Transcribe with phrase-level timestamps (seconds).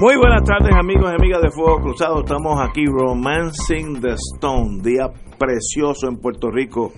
[0.00, 2.20] Muy buenas tardes amigos y amigas de Fuego Cruzado.
[2.20, 6.92] Estamos aquí Romancing the Stone, día precioso en Puerto Rico.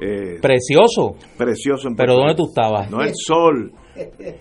[0.00, 1.16] Eh, precioso.
[1.36, 2.90] Precioso en Puerto Pero ¿dónde tú estabas?
[2.90, 3.70] No el sol.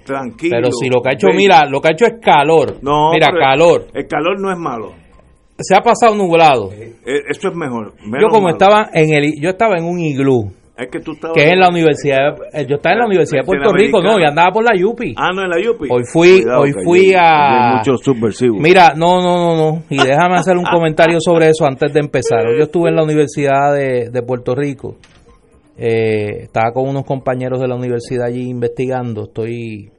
[0.05, 0.55] Tranquilo.
[0.55, 2.77] Pero si lo que ha hecho, mira, lo que ha hecho es calor.
[2.81, 3.87] No, mira, calor.
[3.93, 4.93] El calor no es malo.
[5.59, 6.71] Se ha pasado nublado.
[6.71, 6.95] Eh,
[7.27, 7.93] esto es mejor.
[8.21, 11.35] Yo como estaba en el yo estaba en un iglú es que tú estabas.
[11.35, 12.35] Que es en la universidad.
[12.67, 15.15] Yo estaba en la Universidad de Puerto Rico, no, y andaba por la Yupi.
[15.17, 15.87] Ah, no, en la Yupi.
[15.89, 17.77] Hoy fui, hoy fui a.
[17.77, 18.59] Muchos subversivos.
[18.59, 19.83] Mira, no, no, no, no.
[19.89, 22.43] Y déjame hacer un comentario sobre eso antes de empezar.
[22.55, 24.97] Yo estuve en la Universidad de, de Puerto Rico.
[25.77, 29.23] Eh, estaba con unos compañeros de la universidad allí investigando.
[29.23, 29.91] Estoy.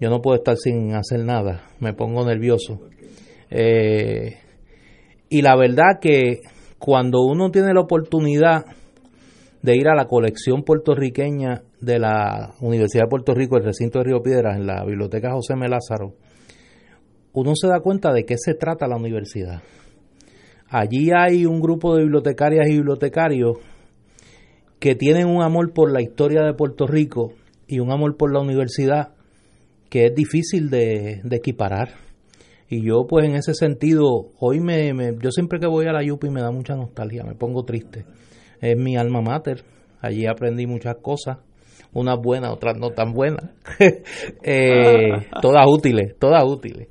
[0.00, 1.62] Yo no puedo estar sin hacer nada.
[1.78, 2.80] Me pongo nervioso.
[3.50, 4.36] Eh,
[5.28, 6.40] y la verdad que
[6.78, 8.64] cuando uno tiene la oportunidad
[9.62, 14.06] de ir a la colección puertorriqueña de la Universidad de Puerto Rico, el recinto de
[14.06, 16.14] Río Piedras, en la biblioteca José Melázaro,
[17.32, 19.62] uno se da cuenta de qué se trata la universidad.
[20.68, 23.58] Allí hay un grupo de bibliotecarias y bibliotecarios
[24.80, 27.32] que tienen un amor por la historia de Puerto Rico
[27.68, 29.10] y un amor por la universidad
[29.88, 31.90] que es difícil de, equiparar.
[32.68, 36.30] Y yo, pues en ese sentido, hoy me, yo siempre que voy a la Yupi
[36.30, 38.06] me da mucha nostalgia, me pongo triste
[38.62, 39.64] es mi alma mater.
[40.00, 41.38] Allí aprendí muchas cosas,
[41.92, 43.50] unas buenas, otras no tan buenas,
[44.42, 46.88] eh, todas útiles, todas útiles.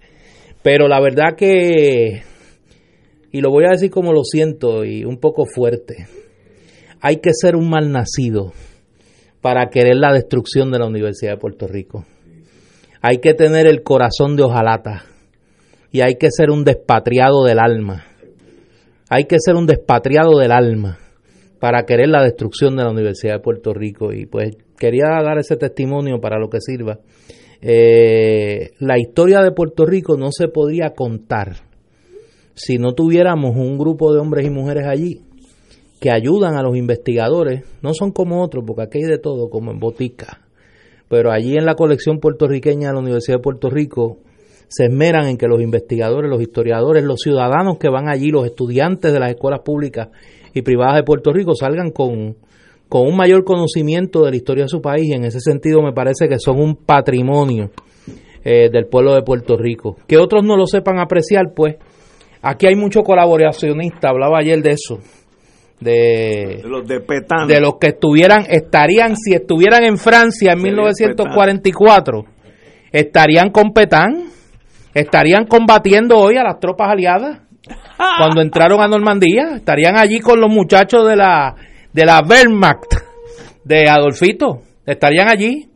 [0.61, 2.21] Pero la verdad que,
[3.31, 6.07] y lo voy a decir como lo siento y un poco fuerte,
[7.01, 8.53] hay que ser un mal nacido
[9.41, 12.05] para querer la destrucción de la Universidad de Puerto Rico.
[13.01, 15.03] Hay que tener el corazón de hojalata
[15.91, 18.05] y hay que ser un despatriado del alma.
[19.09, 20.99] Hay que ser un despatriado del alma
[21.61, 24.11] para querer la destrucción de la Universidad de Puerto Rico.
[24.11, 26.97] Y pues quería dar ese testimonio para lo que sirva.
[27.61, 31.57] Eh, la historia de Puerto Rico no se podría contar
[32.55, 35.21] si no tuviéramos un grupo de hombres y mujeres allí
[35.99, 37.63] que ayudan a los investigadores.
[37.83, 40.41] No son como otros, porque aquí hay de todo, como en botica.
[41.09, 44.17] Pero allí en la colección puertorriqueña de la Universidad de Puerto Rico
[44.67, 49.13] se esmeran en que los investigadores, los historiadores, los ciudadanos que van allí, los estudiantes
[49.13, 50.07] de las escuelas públicas
[50.53, 52.35] y privadas de Puerto Rico salgan con,
[52.89, 55.93] con un mayor conocimiento de la historia de su país y en ese sentido me
[55.93, 57.71] parece que son un patrimonio
[58.43, 59.97] eh, del pueblo de Puerto Rico.
[60.07, 61.75] Que otros no lo sepan apreciar, pues
[62.41, 64.99] aquí hay mucho colaboracionista, hablaba ayer de eso.
[65.79, 67.47] De, los de Petán.
[67.47, 72.25] De los que estuvieran, estarían, si estuvieran en Francia en 1944,
[72.91, 74.25] estarían con Petán,
[74.93, 77.39] estarían combatiendo hoy a las tropas aliadas
[78.17, 79.55] cuando entraron a Normandía.
[79.55, 81.55] Estarían allí con los muchachos de la,
[81.93, 82.93] de la Wehrmacht
[83.63, 84.61] de Adolfito.
[84.85, 85.67] Estarían allí.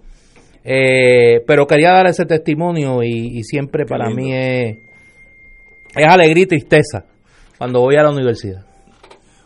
[0.63, 4.78] Eh, pero quería dar ese testimonio y, siempre para mí es,
[5.95, 7.06] es alegría y tristeza
[7.59, 8.66] cuando voy a la universidad.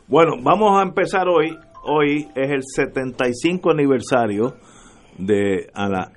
[0.07, 1.55] Bueno, vamos a empezar hoy.
[1.83, 4.55] Hoy es el 75 aniversario
[5.19, 5.69] de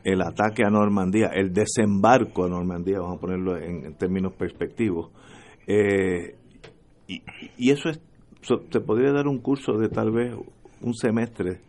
[0.05, 5.11] el ataque a Normandía, el desembarco a Normandía, vamos a ponerlo en, términos perspectivos.
[5.67, 6.37] Eh,
[7.07, 8.01] y, eso es,
[8.43, 10.35] se podría dar un curso de tal vez
[10.81, 11.61] un semestre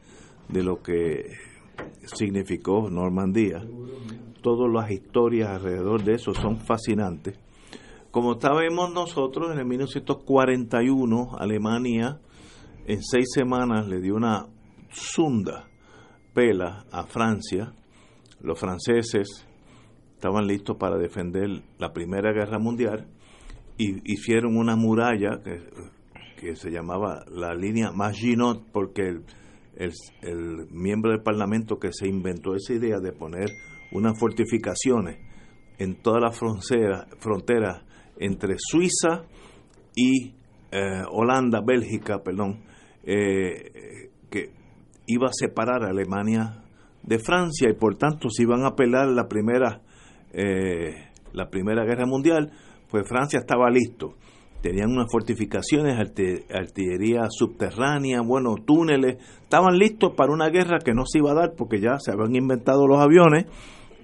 [0.50, 1.32] de lo que
[2.06, 3.64] significó Normandía.
[4.42, 7.38] Todas las historias alrededor de eso son fascinantes.
[8.12, 12.20] Como sabemos nosotros, en el 1941 Alemania
[12.86, 14.46] en seis semanas le dio una
[14.92, 15.68] zunda
[16.34, 17.74] pela a Francia.
[18.42, 19.48] Los franceses
[20.16, 23.08] estaban listos para defender la Primera Guerra Mundial
[23.78, 29.24] y hicieron una muralla que, se llamaba la línea Maginot porque el,
[30.22, 33.48] el, miembro del Parlamento que se inventó esa idea de poner
[33.94, 35.20] unas fortificaciones
[35.78, 37.86] en toda la frontera, frontera
[38.18, 39.24] entre Suiza
[39.96, 40.34] y
[40.72, 42.64] eh, Holanda, Bélgica, perdón,
[43.04, 44.50] eh, que
[45.08, 46.64] iba a separar a Alemania
[47.04, 49.82] de Francia y por tanto se iban a pelar la primera
[50.32, 52.52] eh, la primera guerra mundial
[52.94, 54.14] pues Francia estaba listo.
[54.62, 59.18] Tenían unas fortificaciones, artillería subterránea, bueno, túneles.
[59.42, 62.36] Estaban listos para una guerra que no se iba a dar porque ya se habían
[62.36, 63.46] inventado los aviones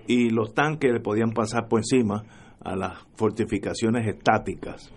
[0.08, 2.24] y los tanques le podían pasar por encima
[2.62, 4.92] a las fortificaciones estáticas.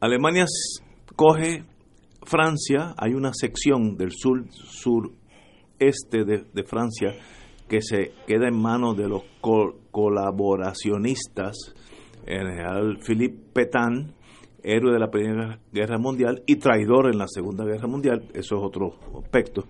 [0.00, 0.46] Alemania
[1.14, 1.64] coge
[2.22, 7.12] Francia, hay una sección del sur sureste de, de Francia
[7.68, 9.24] que se queda en manos de los
[9.90, 11.74] colaboracionistas,
[12.26, 14.14] el general Philippe Pétain,
[14.62, 18.62] héroe de la Primera Guerra Mundial y traidor en la Segunda Guerra Mundial, eso es
[18.62, 19.64] otro aspecto.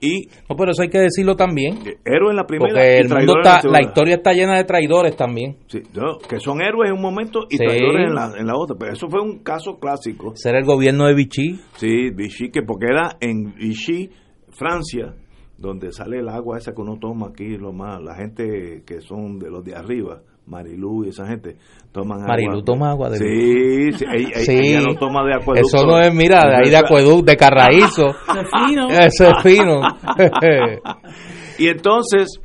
[0.00, 1.78] Y no, pero eso hay que decirlo también.
[2.04, 5.56] Héroe en la primera porque el mundo está, la, historia está llena de traidores también.
[5.68, 5.80] Sí,
[6.28, 8.76] que son héroes en un momento y traidores en la, en la otra.
[8.78, 10.32] Pero eso fue un caso clásico.
[10.34, 11.60] Ser el gobierno de Vichy.
[11.76, 14.10] Sí, Vichy, que porque era en Vichy,
[14.50, 15.14] Francia,
[15.58, 19.38] donde sale el agua esa que uno toma aquí, lo más, la gente que son
[19.38, 21.56] de los de arriba, Marilú y esa gente
[21.92, 22.28] toman agua.
[22.28, 24.04] Marilú toma agua de Sí, sí,
[24.52, 25.76] ella, no toma de acueducto.
[25.76, 28.06] Eso no es, mira, de ahí de acueducto, de carraízo.
[28.90, 29.80] Eso es fino.
[31.58, 32.40] y entonces,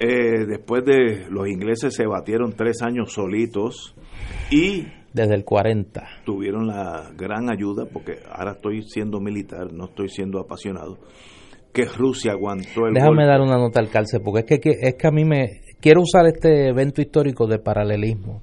[0.00, 3.94] eh, después de los ingleses se batieron tres años solitos
[4.50, 10.08] y desde el 40 tuvieron la gran ayuda porque ahora estoy siendo militar, no estoy
[10.08, 10.98] siendo apasionado
[11.72, 15.06] que Rusia aguantó el Déjame dar una nota al calce, porque es que, es que
[15.06, 15.60] a mí me...
[15.80, 18.42] Quiero usar este evento histórico de paralelismo.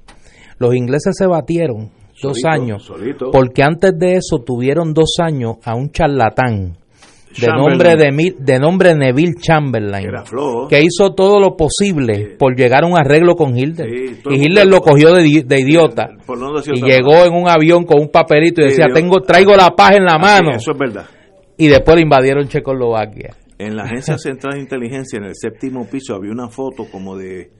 [0.57, 1.92] Los ingleses se batieron
[2.22, 2.89] dos años,
[3.31, 6.77] porque antes de eso tuvieron dos años a un charlatán
[7.38, 10.07] de nombre, de, de nombre Neville Chamberlain,
[10.69, 13.88] que hizo todo lo posible por llegar a un arreglo con Hitler.
[14.30, 16.10] y Hitler lo cogió de, idiota.
[16.74, 20.06] y llegó en un avión con un papelito y decía, tengo traigo la paz en
[20.06, 20.51] la mano.
[20.56, 21.06] eso es verdad
[21.57, 23.36] y después invadieron Checoslovaquia.
[23.57, 27.52] En la Agencia Central de Inteligencia, en el séptimo piso, había una foto como de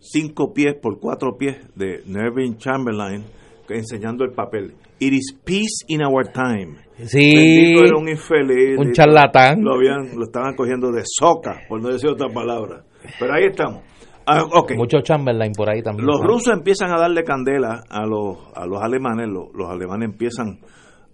[0.00, 3.24] cinco pies por cuatro pies de Neville Chamberlain
[3.68, 4.74] enseñando el papel.
[4.98, 6.76] It is peace in our time.
[7.04, 7.74] Sí.
[7.76, 8.78] era un infeliz.
[8.78, 9.62] Un charlatán.
[9.62, 12.84] Lo, habían, lo estaban cogiendo de soca, por no decir otra palabra.
[13.18, 13.82] Pero ahí estamos.
[14.26, 14.76] Ah, okay.
[14.76, 16.06] Mucho Chamberlain por ahí también.
[16.06, 19.28] Los rusos empiezan a darle candela a los, a los alemanes.
[19.28, 20.58] Los, los alemanes empiezan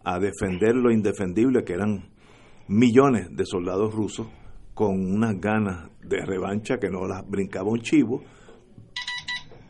[0.05, 2.11] a defender lo indefendible que eran
[2.69, 4.27] millones de soldados rusos
[4.75, 8.23] con unas ganas de revancha que no las brincaba un chivo.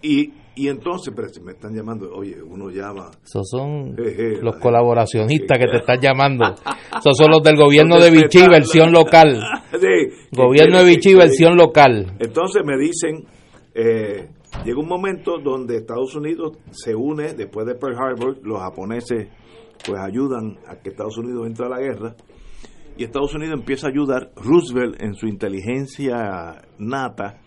[0.01, 3.11] Y, y entonces, pero si me están llamando, oye, uno llama.
[3.25, 6.45] Esos son los colaboracionistas que te están llamando.
[6.99, 9.41] Esos son los del gobierno de Vichy, versión local.
[10.33, 12.17] gobierno de Vichy, versión local.
[12.19, 13.27] Entonces me dicen,
[13.75, 14.29] eh,
[14.65, 19.29] llega un momento donde Estados Unidos se une, después de Pearl Harbor, los japoneses
[19.87, 22.15] pues ayudan a que Estados Unidos entre a la guerra
[22.97, 24.33] y Estados Unidos empieza a ayudar.
[24.37, 27.41] Roosevelt, en su inteligencia nata,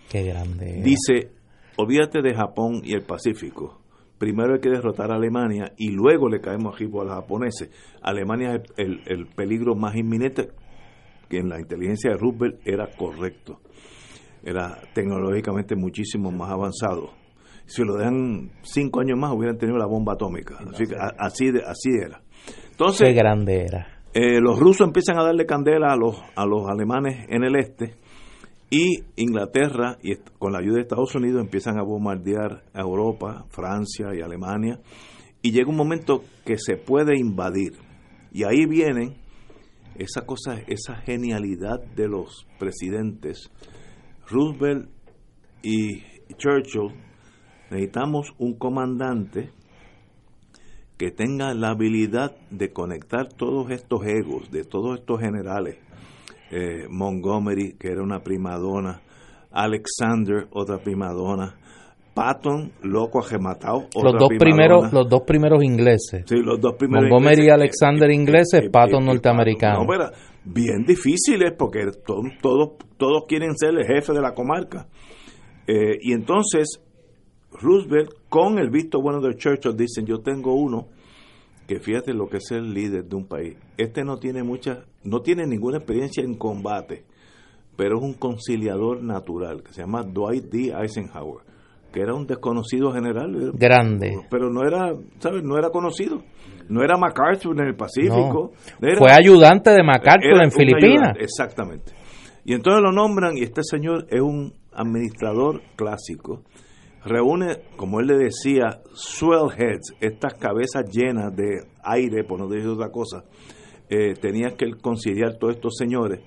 [0.84, 1.32] dice:
[1.78, 3.82] olvídate de Japón y el Pacífico.
[4.18, 7.70] Primero hay que derrotar a Alemania y luego le caemos a a los japoneses.
[8.02, 10.50] Alemania es el, el peligro más inminente,
[11.30, 13.60] que en la inteligencia de Roosevelt era correcto.
[14.42, 17.12] Era tecnológicamente muchísimo más avanzado.
[17.66, 20.60] Si lo dejan cinco años más, hubieran tenido la bomba atómica.
[20.60, 20.84] Así,
[21.18, 22.22] así, así era.
[22.72, 23.88] Entonces, Qué grande era.
[24.14, 27.96] Eh, los rusos empiezan a darle candela a los, a los alemanes en el este
[28.70, 34.08] y Inglaterra, y con la ayuda de Estados Unidos, empiezan a bombardear a Europa, Francia
[34.14, 34.80] y Alemania.
[35.42, 37.74] Y llega un momento que se puede invadir.
[38.32, 39.18] Y ahí viene
[39.96, 43.52] esa cosa, esa genialidad de los presidentes.
[44.28, 44.90] Roosevelt
[45.62, 46.02] y
[46.38, 46.96] Churchill,
[47.70, 49.52] necesitamos un comandante
[50.98, 55.78] que tenga la habilidad de conectar todos estos egos, de todos estos generales,
[56.52, 59.02] eh, Montgomery, que era una primadona,
[59.52, 61.56] Alexander, otra primadona,
[62.14, 66.24] Patton, loco agematado, los dos primeros los dos primeros ingleses.
[66.26, 69.84] Sí, los dos primeros Montgomery y Alexander ingleses Patton norteamericano.
[69.84, 70.12] No,
[70.46, 74.88] bien difíciles porque todos todos quieren ser el jefe de la comarca.
[75.68, 76.80] Eh, y entonces
[77.62, 80.88] Roosevelt, con el visto bueno de Churchill, dicen, yo tengo uno
[81.68, 83.58] que fíjate lo que es el líder de un país.
[83.78, 87.06] Este no tiene mucha, no tiene ninguna experiencia en combate,
[87.76, 90.74] pero es un conciliador natural, que se llama Dwight D.
[90.80, 91.44] Eisenhower,
[91.92, 93.52] que era un desconocido general.
[93.54, 94.20] Grande.
[94.30, 95.44] Pero no era, ¿sabes?
[95.44, 96.22] No era conocido.
[96.68, 98.54] No era MacArthur en el Pacífico.
[98.98, 101.16] Fue ayudante de MacArthur en Filipinas.
[101.20, 101.94] exactamente.
[102.44, 106.44] Y entonces lo nombran y este señor es un administrador clásico
[107.06, 112.68] reúne, como él le decía, swell heads, estas cabezas llenas de aire, por no decir
[112.68, 113.24] otra cosa.
[113.90, 116.22] Eh, tenía que conciliar todos estos señores.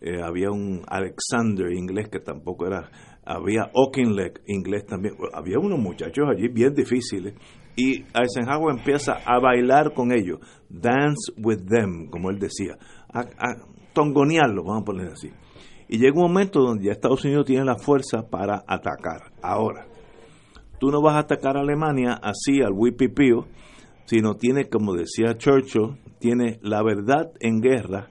[0.00, 2.90] Eh, había un Alexander inglés que tampoco era,
[3.24, 7.34] había Okinleck inglés también, había unos muchachos allí bien difíciles
[7.74, 12.76] y Eisenhower empieza a bailar con ellos, dance with them, como él decía,
[13.12, 13.56] a, a
[13.94, 15.30] tongonearlo, vamos a poner así.
[15.88, 19.32] Y llega un momento donde ya Estados Unidos tiene la fuerza para atacar.
[19.42, 19.86] Ahora,
[20.78, 23.46] tú no vas a atacar a Alemania así al wipipío,
[24.06, 28.08] sino tiene, como decía Churchill, tiene la verdad en guerra,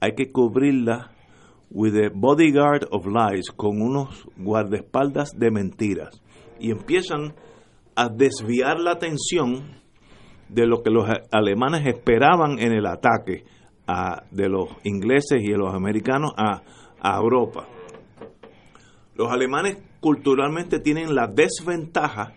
[0.00, 1.12] hay que cubrirla
[1.70, 6.20] with a bodyguard of lies, con unos guardaespaldas de mentiras.
[6.58, 7.34] Y empiezan
[7.94, 9.80] a desviar la atención
[10.48, 13.44] de lo que los alemanes esperaban en el ataque
[13.86, 16.62] a, de los ingleses y de los americanos a,
[17.00, 17.66] a Europa.
[19.14, 22.34] Los alemanes culturalmente tienen la desventaja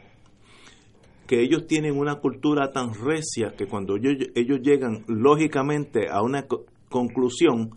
[1.28, 6.46] que ellos tienen una cultura tan recia que cuando ellos, llegan lógicamente a una
[6.90, 7.72] conclusión,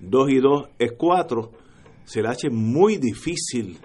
[0.00, 1.50] 2 y 2 es 4,
[2.04, 3.78] se le hace muy difícil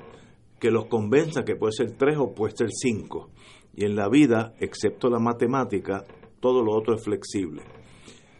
[0.59, 3.29] que los convenza que puede ser 3 o puede ser 5.
[3.75, 6.03] Y en la vida, excepto la matemática,
[6.39, 7.63] todo lo otro es flexible.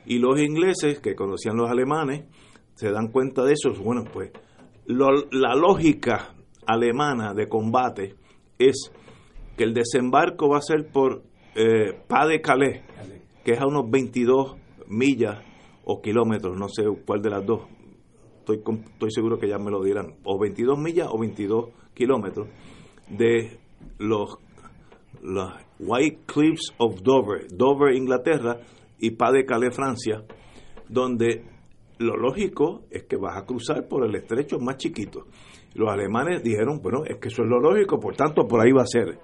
[0.05, 2.25] Y los ingleses, que conocían los alemanes,
[2.75, 3.73] se dan cuenta de eso.
[3.83, 4.31] Bueno, pues
[4.87, 6.36] la lógica
[6.67, 8.15] alemana de combate
[8.59, 8.91] es
[9.55, 11.23] que el desembarco va a ser por
[11.55, 12.81] eh, Pas de Calais,
[13.43, 14.55] que es a unos 22
[14.87, 15.43] millas
[15.83, 17.61] o kilómetros, no sé cuál de las dos,
[18.39, 22.47] estoy, estoy seguro que ya me lo dirán, o 22 millas o 22 kilómetros
[23.09, 23.57] de
[23.97, 24.37] los,
[25.79, 28.57] White Cliffs of Dover, Dover, Inglaterra,
[28.99, 30.23] y Pas de Calais, Francia,
[30.89, 31.43] donde
[31.99, 35.25] lo lógico es que vas a cruzar por el estrecho más chiquito.
[35.77, 38.81] Los alemanes dijeron, bueno, es que eso es lo lógico, por tanto, por ahí va
[38.81, 39.19] a ser.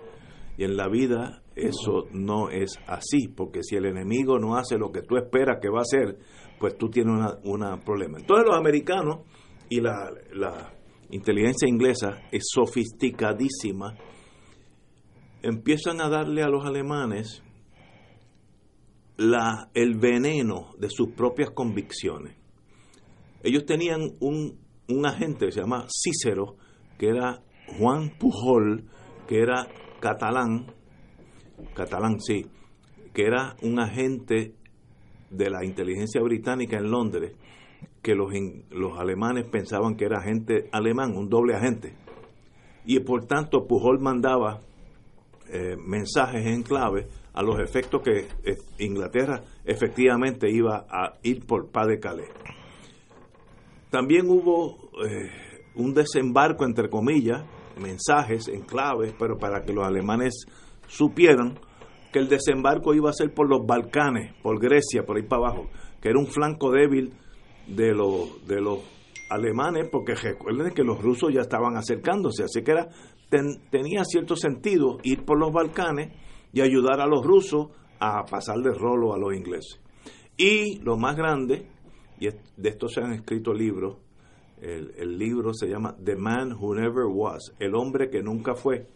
[0.56, 4.92] Y en la vida eso no es así, porque si el enemigo no hace lo
[4.92, 6.20] que tú esperas que va a hacer,
[6.60, 8.20] pues tú tienes un problema.
[8.20, 9.22] Entonces los americanos
[9.68, 10.12] y la,
[11.10, 13.98] inteligencia inglesa es sofisticadísima,
[15.42, 17.44] empiezan a darle a los alemanes
[19.18, 22.36] la, el veneno de sus propias convicciones.
[23.44, 26.56] Ellos tenían un, un agente que se llama Cícero,
[26.98, 27.42] que era
[27.78, 28.86] Juan Pujol,
[29.28, 29.68] que era
[30.00, 30.68] catalán,
[31.74, 32.46] catalán sí,
[33.13, 34.56] que era un agente
[35.30, 37.36] de la inteligencia británica en Londres,
[38.02, 38.32] que los,
[38.70, 41.96] los alemanes pensaban que era agente alemán, un doble agente.
[42.86, 44.60] Y por tanto Pujol mandaba
[45.50, 51.70] eh, mensajes en clave a los efectos que eh, Inglaterra efectivamente iba a ir por
[51.72, 52.30] Pas de Calais.
[53.94, 55.30] También hubo eh,
[55.76, 57.46] un desembarco, entre comillas,
[57.80, 60.48] mensajes en clave, pero para que los alemanes
[60.88, 61.60] supieran
[62.12, 65.70] que el desembarco iba a ser por los Balcanes, por Grecia, por ahí para abajo,
[66.02, 67.14] que era un flanco débil
[67.68, 68.80] de los, de los
[69.30, 72.90] alemanes, porque recuerden que los rusos ya estaban acercándose, así que era,
[73.70, 76.12] tenía cierto sentido ir por los Balcanes
[76.52, 77.68] y ayudar a los rusos
[78.00, 79.80] a pasarle rolo a los ingleses.
[80.36, 81.68] Y lo más grande,
[82.24, 83.98] y de esto se han escrito libros,
[84.62, 88.88] el, el libro se llama The Man Who Never Was, el hombre que nunca fue,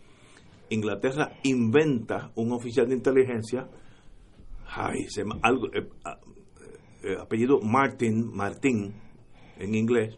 [0.69, 3.67] Inglaterra inventa un oficial de inteligencia,
[4.69, 6.17] ay, se algo, eh, ah,
[7.03, 8.93] eh, apellido Martin, Martín,
[9.57, 10.17] en inglés,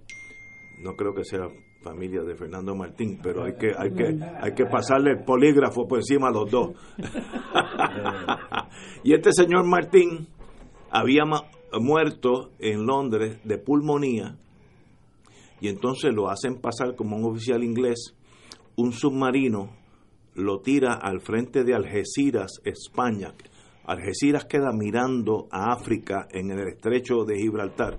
[0.83, 1.47] no creo que sea
[1.81, 5.97] familia de Fernando Martín, pero hay que, hay que, hay que pasarle el polígrafo por
[5.97, 6.71] encima a los dos.
[9.03, 10.27] y este señor Martín
[10.91, 11.23] había
[11.79, 14.37] muerto en Londres de pulmonía
[15.61, 18.15] y entonces lo hacen pasar como un oficial inglés,
[18.75, 19.77] un submarino
[20.35, 23.33] lo tira al frente de Algeciras, España.
[23.85, 27.97] Algeciras queda mirando a África en el estrecho de Gibraltar.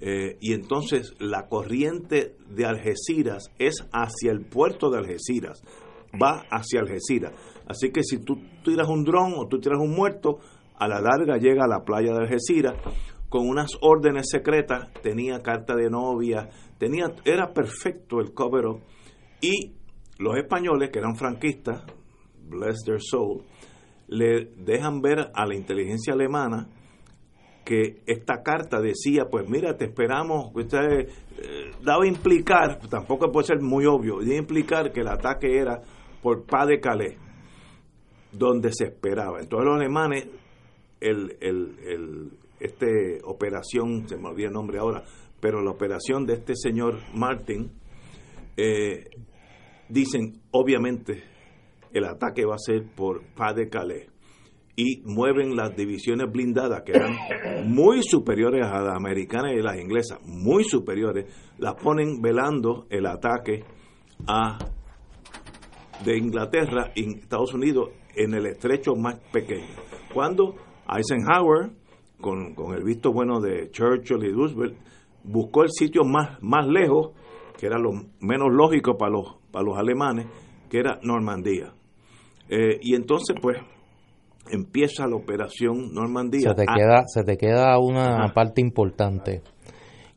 [0.00, 5.62] Eh, y entonces la corriente de Algeciras es hacia el puerto de Algeciras,
[6.22, 7.32] va hacia Algeciras.
[7.66, 10.38] Así que si tú tiras un dron o tú tiras un muerto,
[10.80, 12.74] a la larga llega a la playa de Algeciras
[13.28, 18.64] con unas órdenes secretas, tenía carta de novia, tenía, era perfecto el cover
[19.40, 19.72] y
[20.18, 21.84] los españoles, que eran franquistas,
[22.48, 23.44] bless their soul,
[24.08, 26.68] le dejan ver a la inteligencia alemana
[27.64, 31.08] que esta carta decía, pues mira, te esperamos, usted
[31.38, 35.80] eh, daba a implicar, tampoco puede ser muy obvio, implicar que el ataque era
[36.20, 37.16] por Pas de Calais,
[38.32, 39.40] donde se esperaba.
[39.40, 40.26] Entonces los alemanes,
[41.00, 42.30] el, el, el,
[42.60, 45.04] este operación, se me olvida el nombre ahora,
[45.40, 47.70] pero la operación de este señor Martin,
[48.56, 49.04] eh,
[49.88, 51.22] dicen, obviamente,
[51.92, 54.06] el ataque va a ser por Pas de Calais
[54.76, 57.16] y mueven las divisiones blindadas que eran
[57.66, 61.26] muy superiores a las americanas y las inglesas, muy superiores,
[61.58, 63.64] las ponen velando el ataque
[64.26, 64.58] a
[66.04, 69.66] de Inglaterra y Estados Unidos en el estrecho más pequeño.
[70.14, 70.54] Cuando
[70.96, 71.70] Eisenhower,
[72.20, 74.76] con, con el visto bueno de Churchill y Roosevelt,
[75.24, 77.12] buscó el sitio más, más lejos,
[77.58, 80.26] que era lo menos lógico para los, para los alemanes,
[80.68, 81.72] que era Normandía.
[82.48, 83.58] Eh, y entonces, pues,
[84.50, 86.50] empieza la operación Normandía.
[86.50, 89.42] Se te, Ah, queda, se te queda una parte importante,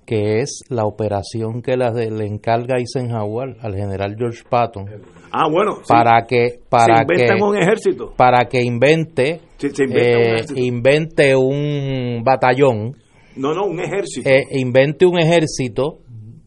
[0.05, 4.85] que es la operación que la de- le encarga Eisenhower al general George Patton
[5.31, 8.13] ah, bueno, sí, para que para se que un ejército.
[8.15, 12.95] para que invente Sí, se inventa un eh, invente un batallón,
[13.35, 15.99] No, no, un ejército eh, invente un ejército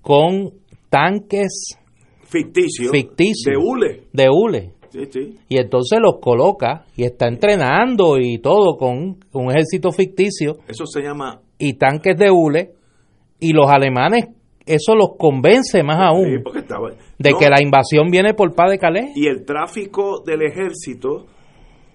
[0.03, 0.51] con
[0.91, 1.77] tanques
[2.25, 3.53] ficticio, ficticio.
[3.53, 4.03] de hule.
[4.13, 4.73] de hule.
[4.91, 5.39] Sí, sí.
[5.49, 11.03] Y entonces los coloca y está entrenando y todo con un ejército ficticio Eso se
[11.03, 12.71] llama y tanques de hule
[13.41, 14.27] y los alemanes
[14.67, 18.79] eso los convence más aún estaba- de no, que la invasión viene por paz de
[18.79, 19.13] Calais.
[19.15, 21.27] y el tráfico del ejército,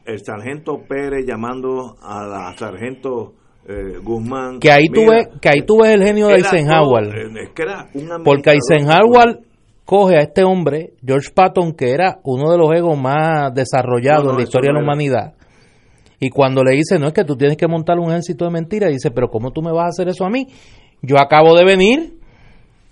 [0.06, 3.34] el sargento Pérez llamando a la sargento
[3.68, 4.60] eh, Guzmán.
[4.60, 7.04] Que ahí tú mira, ves que ahí tú ves el genio de Eisenhower.
[7.10, 9.40] todo, eh, es que era un Porque Eisenhower
[9.86, 14.30] coge a este hombre, George Patton, que era uno de los egos más desarrollados No,
[14.30, 15.34] no, en la historia de la humanidad.
[16.20, 18.90] Y cuando le dice, no es que tú tienes que montar un ejército de mentiras,
[18.92, 20.48] dice, pero ¿cómo tú me vas a hacer eso a mí?
[21.02, 22.14] Yo acabo de venir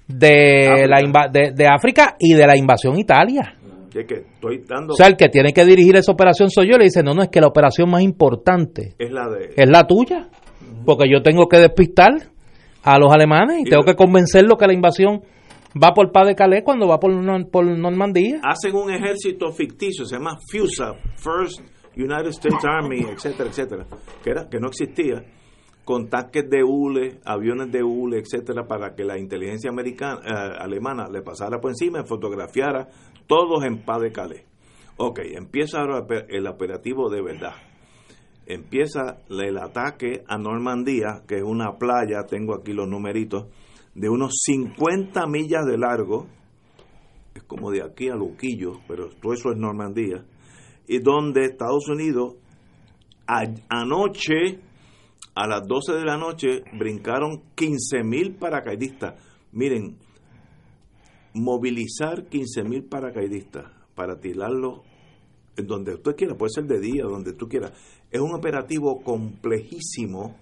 [0.07, 0.87] de, África.
[0.87, 3.55] la inva- de, de África y de la invasión Italia.
[3.91, 6.77] que, estoy dando O sea, el que tiene que dirigir esa operación soy yo.
[6.77, 9.85] Le dice, no, no, es que la operación más importante es la de es la
[9.85, 10.29] tuya.
[10.85, 12.11] Porque yo tengo que despistar
[12.83, 15.21] a los alemanes y, Y tengo que convencerlos que la invasión
[15.81, 17.11] va por Paz de Calais cuando va por,
[17.51, 18.39] por Normandía.
[18.43, 21.59] hacen un ejército ficticio, se llama FUSA, First
[21.95, 23.85] United States Army, etcétera, etcétera,
[24.23, 25.21] que era que no existía,
[25.89, 31.10] con tanques de hule, aviones de hule, etcétera, para que la inteligencia americana, eh, alemana
[31.10, 32.88] le pasara por encima fotografiara
[33.25, 34.43] todos en paz de Calais.
[34.98, 37.55] Ok, empieza ahora el operativo de verdad.
[38.46, 43.48] Empieza el ataque a Normandía, que es una playa, tengo aquí los numeritos,
[43.96, 46.27] de unos 50 millas de largo,
[47.34, 50.24] es como de aquí a Luquillo, pero todo eso es Normandía,
[50.88, 52.35] y donde Estados Unidos
[53.70, 54.69] anoche,
[55.39, 59.15] a las 12 de la noche, brincaron 15 mil paracaidistas.
[59.53, 59.97] Miren,
[61.33, 64.81] movilizar 15 mil paracaidistas para tirarlos
[65.55, 67.71] en donde usted quiera, puede ser de día, donde tú quieras.
[68.11, 70.35] Es un operativo complejísimo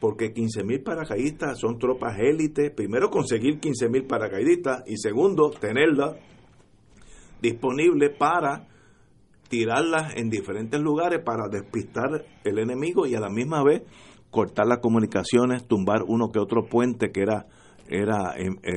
[0.00, 2.70] porque 15 mil paracaidistas son tropas élite.
[2.70, 6.16] Primero, conseguir 15 mil paracaidistas y segundo, tenerlas
[7.42, 8.66] disponibles para
[9.48, 13.82] tirarlas en diferentes lugares para despistar el enemigo y a la misma vez
[14.30, 17.46] cortar las comunicaciones, tumbar uno que otro puente que era
[17.88, 18.72] era eh, eh,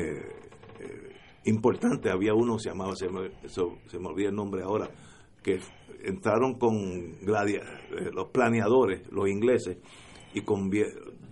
[0.79, 2.11] eh, importante.
[2.11, 4.89] Había uno, se llamaba, se me, se me olvida el nombre ahora,
[5.41, 5.59] que
[6.03, 9.77] entraron con gladia- eh, los planeadores, los ingleses,
[10.33, 10.69] y con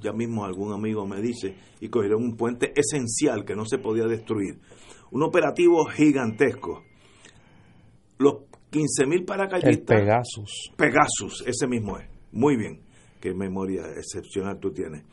[0.02, 4.06] ya mismo algún amigo me dice, y cogieron un puente esencial que no se podía
[4.08, 4.60] destruir.
[5.12, 6.84] Un operativo gigantesco.
[8.18, 8.47] Los
[8.78, 10.72] 15.000 El paracaidistas Pegasus.
[10.76, 12.08] Pegasus, ese mismo es.
[12.32, 12.82] Muy bien.
[13.20, 15.04] Qué memoria excepcional tú tienes.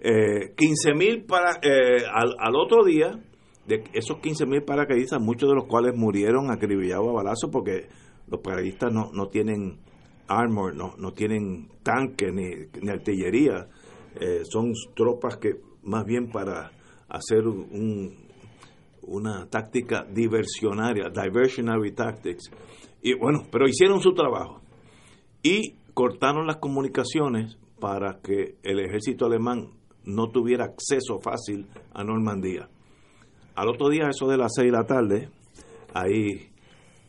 [0.00, 3.12] Eh, 15 mil para eh, al, al otro día
[3.66, 7.86] de esos 15 mil paracaidistas, muchos de los cuales murieron acribillados a balazos porque
[8.28, 9.78] los paracaidistas no, no tienen
[10.28, 12.50] armor, no, no tienen tanques ni,
[12.82, 13.68] ni artillería.
[14.20, 16.70] Eh, son tropas que más bien para
[17.08, 18.14] hacer un,
[19.02, 22.50] una táctica diversionaria, diversionary tactics.
[23.04, 24.62] Y bueno, pero hicieron su trabajo
[25.42, 29.68] y cortaron las comunicaciones para que el ejército alemán
[30.04, 32.70] no tuviera acceso fácil a Normandía.
[33.54, 35.28] Al otro día, eso de las seis de la tarde,
[35.92, 36.48] hay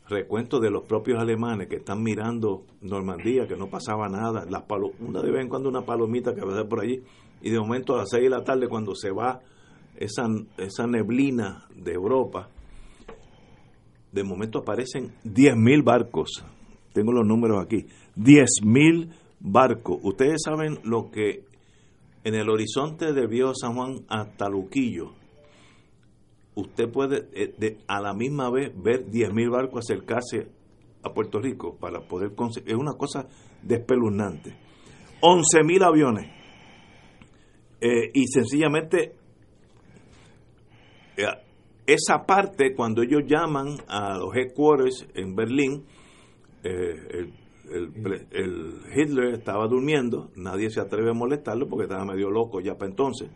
[0.10, 4.91] recuentos de los propios alemanes que están mirando Normandía, que no pasaba nada, las palo-
[4.99, 7.01] una de vez en cuando una palomita que va a por allí,
[7.41, 9.39] y de momento a las seis de la tarde, cuando se va
[9.95, 10.27] esa,
[10.58, 12.49] esa neblina de Europa,
[14.15, 16.45] de momento aparecen 10.000 barcos.
[16.93, 17.86] Tengo los números aquí.
[18.15, 19.10] 10.000
[19.41, 19.99] barcos.
[20.04, 21.43] Ustedes saben lo que
[22.23, 25.12] en el horizonte de Viejo San Juan hasta Luquillo,
[26.56, 30.47] usted puede eh, a la misma vez ver 10.000 barcos acercarse
[31.04, 32.69] a Puerto Rico para poder conseguir.
[32.69, 33.28] Es una cosa
[33.62, 34.56] despeluznante.
[35.19, 36.32] 11.000 aviones.
[37.82, 39.13] Eh, y sencillamente
[41.17, 41.25] eh,
[41.87, 45.85] esa parte, cuando ellos llaman a los headquarters en Berlín,
[46.63, 47.31] eh,
[48.95, 53.29] Hitler estaba durmiendo, nadie se atreve a molestarlo porque estaba medio loco ya para entonces.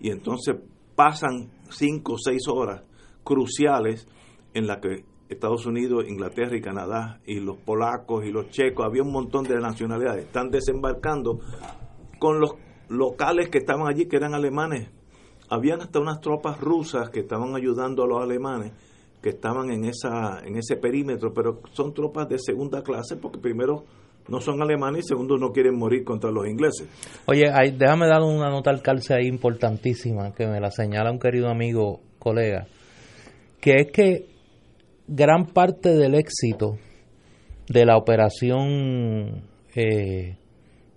[0.00, 0.56] Y entonces
[0.94, 2.82] pasan cinco o seis horas
[3.22, 4.06] cruciales
[4.54, 9.02] en las que Estados Unidos, Inglaterra y Canadá y los polacos y los checos, había
[9.02, 11.40] un montón de nacionalidades, están desembarcando
[12.18, 12.52] con los
[12.88, 14.90] locales que estaban allí, que eran alemanes,
[15.48, 18.72] habían hasta unas tropas rusas que estaban ayudando a los alemanes
[19.24, 23.84] que estaban en esa en ese perímetro, pero son tropas de segunda clase porque primero
[24.28, 26.86] no son alemanes y segundo no quieren morir contra los ingleses.
[27.26, 31.48] Oye, déjame dar una nota al calce ahí importantísima que me la señala un querido
[31.48, 32.66] amigo, colega,
[33.62, 34.26] que es que
[35.08, 36.76] gran parte del éxito
[37.68, 39.42] de la operación
[39.74, 40.36] eh,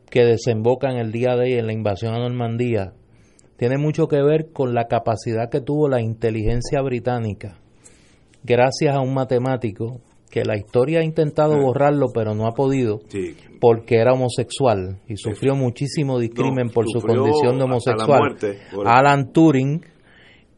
[0.10, 2.93] que desemboca en el día de hoy en la invasión a Normandía
[3.57, 7.57] tiene mucho que ver con la capacidad que tuvo la inteligencia británica,
[8.43, 11.61] gracias a un matemático que la historia ha intentado ah.
[11.61, 12.99] borrarlo, pero no ha podido,
[13.59, 18.37] porque era homosexual y sufrió muchísimo discrimen por su condición de homosexual.
[18.85, 19.81] Alan Turing,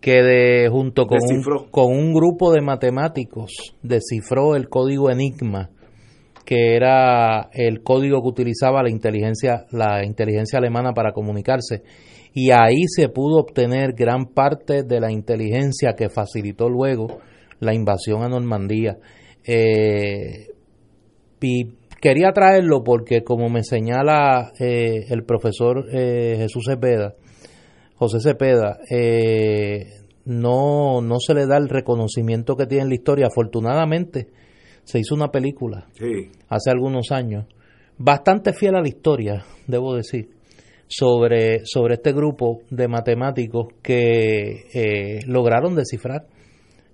[0.02, 3.52] que de, junto con un, con un grupo de matemáticos
[3.84, 5.70] descifró el código Enigma,
[6.46, 11.84] que era el código que utilizaba la inteligencia, la inteligencia alemana para comunicarse.
[12.34, 17.20] Y ahí se pudo obtener gran parte de la inteligencia que facilitó luego
[17.60, 18.98] la invasión a Normandía.
[19.46, 20.48] Eh,
[21.42, 27.16] y quería traerlo porque, como me señala eh, el profesor eh, Jesús Cepeda,
[27.96, 28.78] José Cepeda,
[30.26, 33.28] no, no se le da el reconocimiento que tiene en la historia.
[33.28, 34.28] Afortunadamente,
[34.84, 35.88] se hizo una película
[36.48, 37.46] hace algunos años,
[37.98, 40.30] bastante fiel a la historia, debo decir,
[40.90, 46.26] sobre, sobre este grupo de matemáticos que lograron descifrar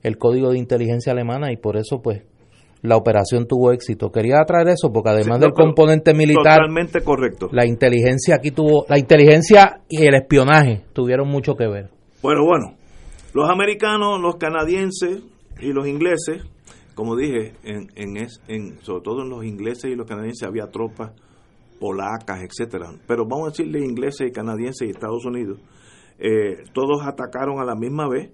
[0.03, 2.21] el código de inteligencia alemana y por eso pues
[2.83, 4.11] la operación tuvo éxito.
[4.11, 7.49] Quería traer eso porque además del componente militar, totalmente correcto.
[7.51, 11.89] La inteligencia aquí tuvo, la inteligencia y el espionaje tuvieron mucho que ver.
[12.21, 12.75] Bueno, bueno,
[13.33, 15.23] los americanos, los canadienses
[15.59, 16.43] y los ingleses,
[16.93, 21.11] como dije, en, en, en sobre todo en los ingleses y los canadienses había tropas
[21.79, 22.91] polacas, etcétera.
[23.07, 25.59] Pero vamos a decirle ingleses y canadienses y Estados Unidos,
[26.17, 28.31] eh, todos atacaron a la misma vez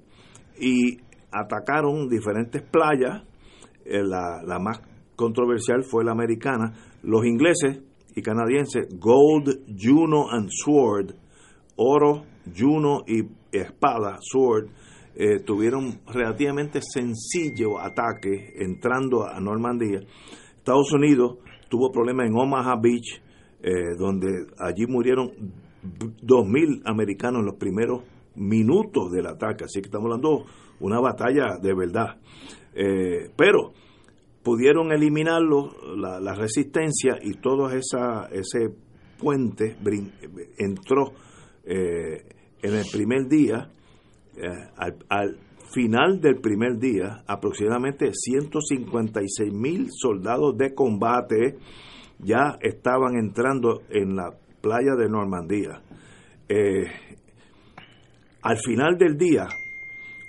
[0.59, 0.97] y
[1.31, 3.23] atacaron diferentes playas
[3.85, 4.79] eh, la, más
[5.15, 6.73] controversial fue la americana.
[7.03, 7.81] Los ingleses
[8.15, 11.15] y canadienses, Gold, Juno and Sword,
[11.75, 12.23] oro,
[12.55, 14.69] Juno y espada, Sword,
[15.15, 19.99] eh, tuvieron relativamente sencillo ataque entrando a Normandía.
[20.57, 21.37] Estados Unidos
[21.69, 23.21] tuvo problemas en Omaha Beach,
[23.61, 25.31] eh, donde allí murieron
[25.83, 28.03] 2.000 americanos en los primeros
[28.35, 29.65] minutos del ataque.
[29.65, 30.45] Así que estamos hablando
[30.79, 32.17] una batalla de verdad.
[32.73, 33.73] Eh, pero
[34.43, 38.73] pudieron eliminarlo, la, resistencia y todo esa, ese
[39.19, 39.77] puente
[40.57, 41.13] entró
[41.63, 42.25] eh,
[42.61, 43.69] en el primer día,
[44.35, 44.49] eh,
[45.09, 45.37] al,
[45.73, 51.59] final del primer día, aproximadamente 156 mil soldados de combate
[52.23, 54.31] ya estaban entrando en la
[54.61, 55.81] playa de Normandía.
[58.43, 59.47] al final del día,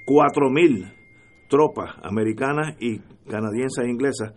[0.06, 0.86] 4 mil
[1.48, 4.32] tropas americanas y canadienses e inglesas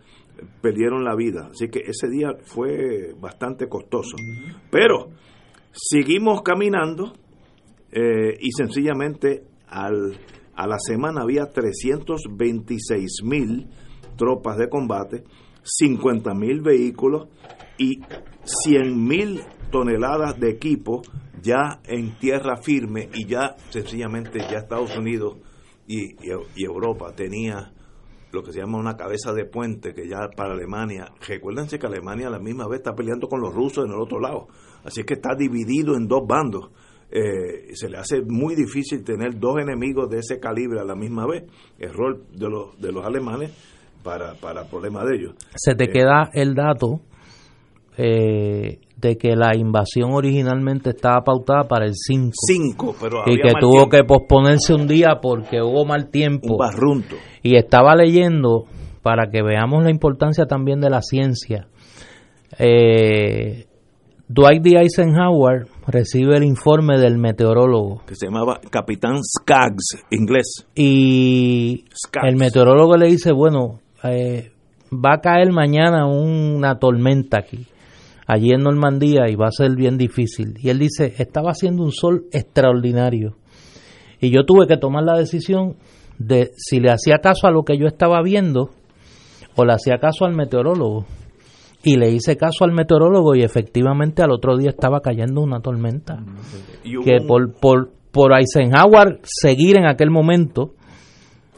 [0.60, 1.48] perdieron la vida.
[1.50, 4.16] Así que ese día fue bastante costoso.
[4.70, 5.08] Pero
[5.72, 7.14] seguimos caminando
[7.90, 10.18] eh, y sencillamente al,
[10.54, 13.66] a la semana había 326 mil
[14.16, 15.24] tropas de combate,
[15.66, 17.28] 50 mil vehículos
[17.76, 18.00] y
[18.44, 21.02] 100 mil toneladas de equipo
[21.42, 25.38] ya en tierra firme y ya sencillamente ya Estados Unidos
[25.86, 27.72] y, y, Europa tenía
[28.32, 32.28] lo que se llama una cabeza de puente que ya para Alemania, recuérdense que Alemania
[32.28, 34.48] a la misma vez está peleando con los rusos en el otro lado,
[34.84, 36.70] así que está dividido en dos bandos.
[37.08, 41.24] Eh, se le hace muy difícil tener dos enemigos de ese calibre a la misma
[41.24, 41.44] vez,
[41.78, 43.52] error de los, de los alemanes
[44.06, 45.34] para, para problema de ellos.
[45.56, 47.00] Se te eh, queda el dato
[47.98, 52.32] eh, de que la invasión originalmente estaba pautada para el 5.
[52.34, 56.52] 5, pero Y que tuvo que posponerse un día porque hubo mal tiempo.
[56.52, 57.16] Un barrunto.
[57.42, 58.66] Y estaba leyendo,
[59.02, 61.66] para que veamos la importancia también de la ciencia,
[62.58, 63.66] eh,
[64.28, 64.78] Dwight D.
[64.78, 68.02] Eisenhower recibe el informe del meteorólogo.
[68.06, 70.66] Que se llamaba Capitán Skaggs, inglés.
[70.74, 71.84] Y
[72.24, 73.80] el meteorólogo le dice, bueno,
[74.12, 74.52] eh,
[74.92, 77.66] va a caer mañana una tormenta aquí
[78.26, 80.54] allí en Normandía y va a ser bien difícil.
[80.60, 83.36] Y él dice, estaba haciendo un sol extraordinario.
[84.20, 85.76] Y yo tuve que tomar la decisión
[86.18, 88.70] de si le hacía caso a lo que yo estaba viendo
[89.54, 91.06] o le hacía caso al meteorólogo.
[91.82, 96.18] Y le hice caso al meteorólogo y efectivamente al otro día estaba cayendo una tormenta.
[96.82, 100.72] Que por, por, por Eisenhower seguir en aquel momento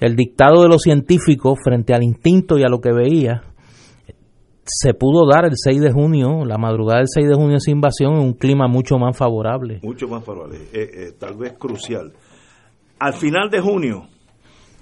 [0.00, 3.42] el dictado de los científicos frente al instinto y a lo que veía,
[4.64, 8.14] se pudo dar el 6 de junio, la madrugada del 6 de junio esa invasión
[8.14, 9.80] en un clima mucho más favorable.
[9.82, 12.12] Mucho más favorable, eh, eh, tal vez crucial.
[12.98, 14.08] Al final de junio,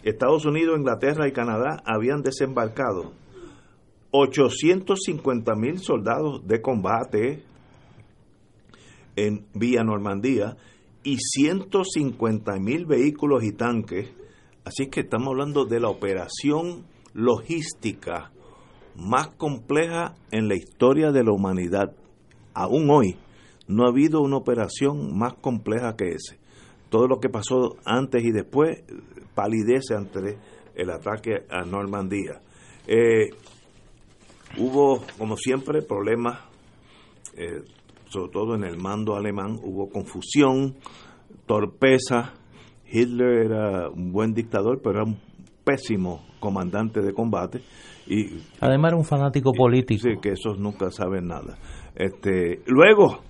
[0.02, 3.12] Estados Unidos, Inglaterra y Canadá habían desembarcado
[4.10, 7.42] 850 mil soldados de combate
[9.16, 10.56] en vía Normandía
[11.02, 14.10] y 150 mil vehículos y tanques.
[14.66, 18.32] Así que estamos hablando de la operación logística
[18.96, 21.92] más compleja en la historia de la humanidad.
[22.52, 23.16] Aún hoy
[23.68, 26.40] no ha habido una operación más compleja que ese.
[26.90, 28.82] Todo lo que pasó antes y después
[29.36, 30.36] palidece ante
[30.74, 32.40] el ataque a Normandía.
[32.88, 33.30] Eh,
[34.58, 36.40] hubo, como siempre, problemas,
[37.36, 37.62] eh,
[38.08, 40.74] sobre todo en el mando alemán, hubo confusión,
[41.46, 42.34] torpeza.
[42.90, 45.18] Hitler era un buen dictador, pero era un
[45.64, 47.60] pésimo comandante de combate.
[48.06, 50.02] Y, Además era un fanático político.
[50.02, 51.58] Sí, que esos nunca saben nada.
[51.94, 53.20] Este, luego,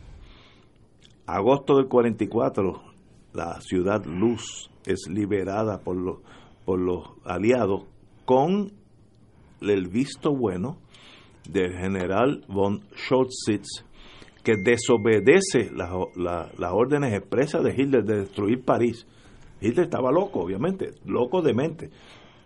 [1.26, 2.82] agosto del 44,
[3.32, 6.18] la ciudad Luz es liberada por los,
[6.64, 7.84] por los aliados
[8.24, 8.72] con
[9.60, 10.78] el visto bueno
[11.48, 13.84] del general von Scholzitz
[14.42, 19.04] que desobedece las órdenes expresas de Hitler de destruir París.
[19.60, 21.90] Hitler estaba loco, obviamente, loco de mente.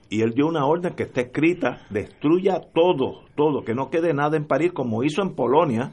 [0.09, 4.37] Y él dio una orden que está escrita, destruya todo, todo, que no quede nada
[4.37, 5.93] en París, como hizo en Polonia.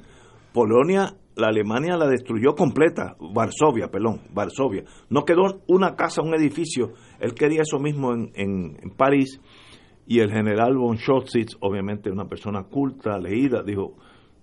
[0.54, 4.84] Polonia la Alemania la destruyó completa, Varsovia, perdón, Varsovia.
[5.10, 6.94] No quedó una casa, un edificio.
[7.20, 9.40] Él quería eso mismo en, en, París.
[10.08, 13.98] Y el general von Schotzitz, obviamente una persona culta, leída, dijo,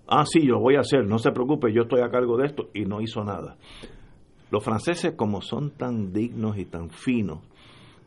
[0.07, 2.69] ah, sí, lo voy a hacer, no se preocupe, yo estoy a cargo de esto.
[2.73, 3.57] Y no hizo nada.
[4.51, 7.39] Los franceses, como son tan dignos y tan finos,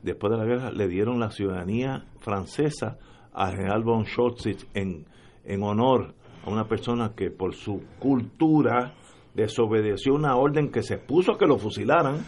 [0.02, 2.98] después de la guerra le dieron la ciudadanía francesa
[3.32, 5.06] al general von Schotzitz en,
[5.44, 8.94] en honor a una persona que por su cultura
[9.34, 12.24] desobedeció una orden que se puso a que lo fusilaran,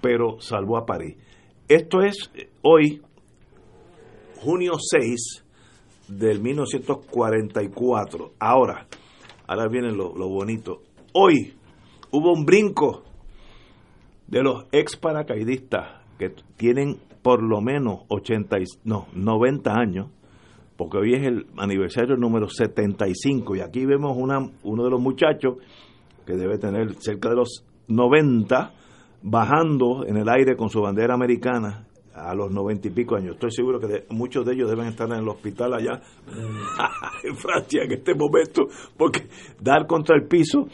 [0.00, 1.16] pero salvó a París.
[1.68, 3.02] Esto es eh, hoy,
[4.40, 5.44] junio 6
[6.08, 8.32] del 1944.
[8.38, 8.86] Ahora,
[9.46, 10.82] ahora viene lo, lo bonito.
[11.12, 11.54] Hoy
[12.10, 13.04] hubo un brinco
[14.28, 20.08] de los ex paracaidistas que tienen por lo menos 80, no, 90 años
[20.78, 25.56] porque hoy es el aniversario número 75 y aquí vemos una, uno de los muchachos
[26.24, 28.72] que debe tener cerca de los 90
[29.22, 33.34] bajando en el aire con su bandera americana a los 90 y pico años.
[33.34, 36.00] Estoy seguro que muchos de ellos deben estar en el hospital allá
[37.24, 39.26] en Francia en este momento, porque
[39.60, 40.68] dar contra el piso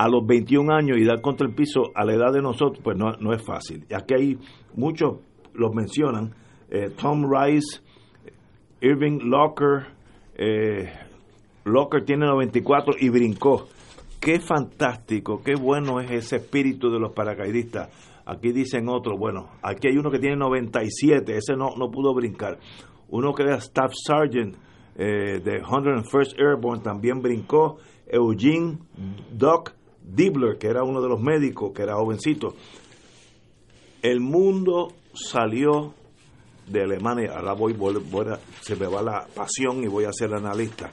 [0.00, 2.96] a los 21 años y dar contra el piso a la edad de nosotros, pues
[2.96, 3.84] no, no es fácil.
[3.94, 4.38] Aquí hay
[4.74, 5.18] muchos,
[5.52, 6.34] los mencionan,
[6.70, 7.82] eh, Tom Rice,
[8.80, 9.88] Irving Locker,
[10.36, 10.90] eh,
[11.66, 13.68] Locker tiene 94 y brincó.
[14.18, 17.90] Qué fantástico, qué bueno es ese espíritu de los paracaidistas.
[18.24, 22.58] Aquí dicen otro, bueno, aquí hay uno que tiene 97, ese no, no pudo brincar.
[23.10, 24.56] Uno que era Staff Sergeant
[24.96, 27.76] eh, de 101st Airborne también brincó.
[28.12, 28.78] Eugene
[29.30, 32.54] Doc Dibler, que era uno de los médicos, que era jovencito.
[34.02, 35.94] El mundo salió
[36.66, 37.76] de Alemania, ahora voy,
[38.60, 40.90] se me va la pasión y voy a ser analista.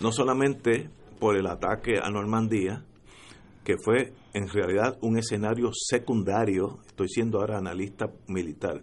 [0.00, 2.84] No solamente por el ataque a Normandía,
[3.64, 8.82] que fue en realidad un escenario secundario, estoy siendo ahora analista militar,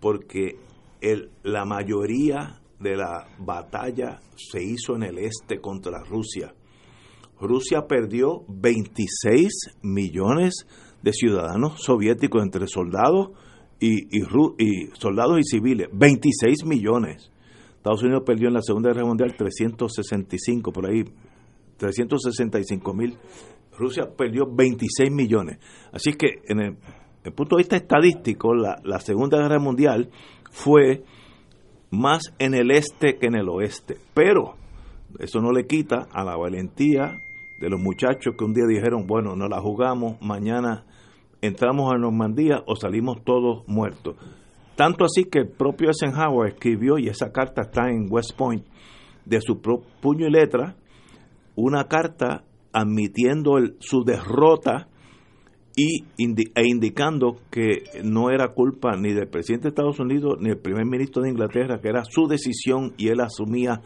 [0.00, 0.58] porque
[1.00, 6.54] el, la mayoría de la batalla se hizo en el este contra Rusia.
[7.46, 10.66] Rusia perdió 26 millones
[11.02, 13.30] de ciudadanos soviéticos entre soldados
[13.80, 14.20] y,
[14.98, 17.30] soldados y civiles, 26 millones.
[17.76, 21.04] Estados Unidos perdió en la Segunda Guerra Mundial 365, por ahí,
[21.76, 23.18] 365 mil.
[23.76, 25.58] Rusia perdió 26 millones.
[25.92, 30.08] Así que, en el, punto de vista estadístico, la Segunda Guerra Mundial
[30.50, 31.02] fue
[31.90, 33.96] más en el este que en el oeste.
[34.14, 34.54] Pero
[35.18, 37.20] eso no le quita a la valentía
[37.60, 40.84] de los muchachos que un día dijeron, bueno, no la jugamos, mañana
[41.40, 44.16] entramos a Normandía o salimos todos muertos.
[44.76, 48.64] Tanto así que el propio Eisenhower escribió, y esa carta está en West Point,
[49.24, 50.76] de su puño y letra,
[51.54, 54.88] una carta admitiendo su derrota
[55.76, 56.04] y
[56.54, 60.84] e indicando que no era culpa ni del presidente de Estados Unidos ni del primer
[60.84, 63.80] ministro de Inglaterra, que era su decisión y él asumía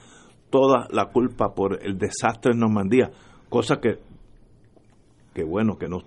[0.51, 3.11] toda la culpa por el desastre en Normandía,
[3.49, 3.99] cosa que
[5.35, 5.99] que bueno que no,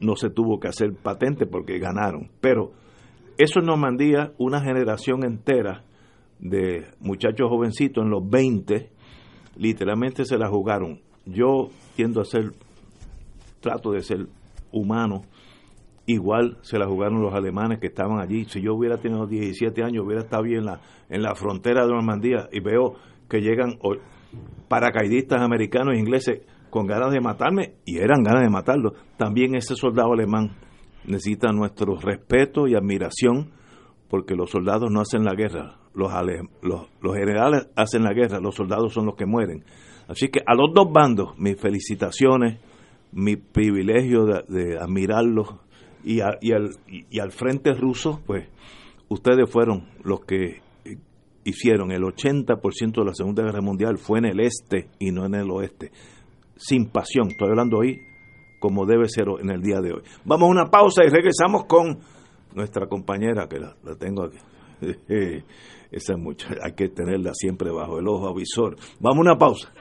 [0.00, 2.30] no se tuvo que hacer patente porque ganaron.
[2.40, 2.72] Pero
[3.38, 5.84] eso en Normandía, una generación entera
[6.40, 8.90] de muchachos jovencitos en los 20,
[9.56, 11.00] literalmente se la jugaron.
[11.26, 12.50] Yo tiendo a ser,
[13.60, 14.26] trato de ser
[14.72, 15.22] humano
[16.06, 18.44] igual se la jugaron los alemanes que estaban allí.
[18.46, 21.92] Si yo hubiera tenido 17 años, hubiera estado bien en la, en la frontera de
[21.92, 22.94] Normandía y veo
[23.28, 23.78] que llegan
[24.68, 26.40] paracaidistas americanos e ingleses
[26.72, 28.94] con ganas de matarme, y eran ganas de matarlo.
[29.18, 30.56] También ese soldado alemán
[31.04, 33.52] necesita nuestro respeto y admiración,
[34.08, 36.10] porque los soldados no hacen la guerra, los,
[36.62, 39.66] los, los generales hacen la guerra, los soldados son los que mueren.
[40.08, 42.58] Así que a los dos bandos, mis felicitaciones,
[43.12, 45.48] mi privilegio de, admirarlos,
[46.04, 48.48] y, y, al, y al frente ruso, pues
[49.10, 50.62] ustedes fueron los que
[51.44, 55.34] hicieron el 80% de la Segunda Guerra Mundial fue en el este y no en
[55.34, 55.90] el oeste
[56.56, 57.28] sin pasión.
[57.28, 58.02] Estoy hablando hoy
[58.58, 60.02] como debe ser en el día de hoy.
[60.24, 61.98] Vamos a una pausa y regresamos con
[62.54, 64.38] nuestra compañera, que la, tengo aquí.
[65.90, 68.76] Esa es mucha, hay que tenerla siempre bajo el ojo avisor.
[69.00, 69.72] Vamos a una pausa.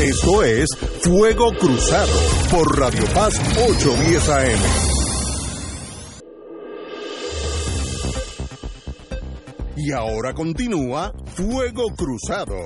[0.00, 0.68] Esto es
[1.02, 2.12] Fuego Cruzado
[2.50, 4.96] por Radio Paz 810 AM.
[9.78, 12.56] Y ahora continúa Fuego Cruzado.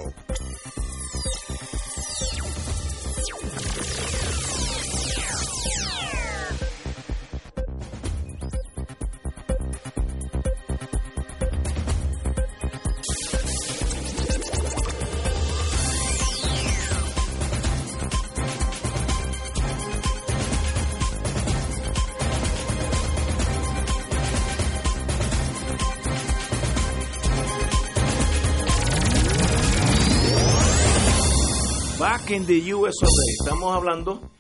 [32.39, 32.95] The US
[33.41, 34.31] Estamos hablando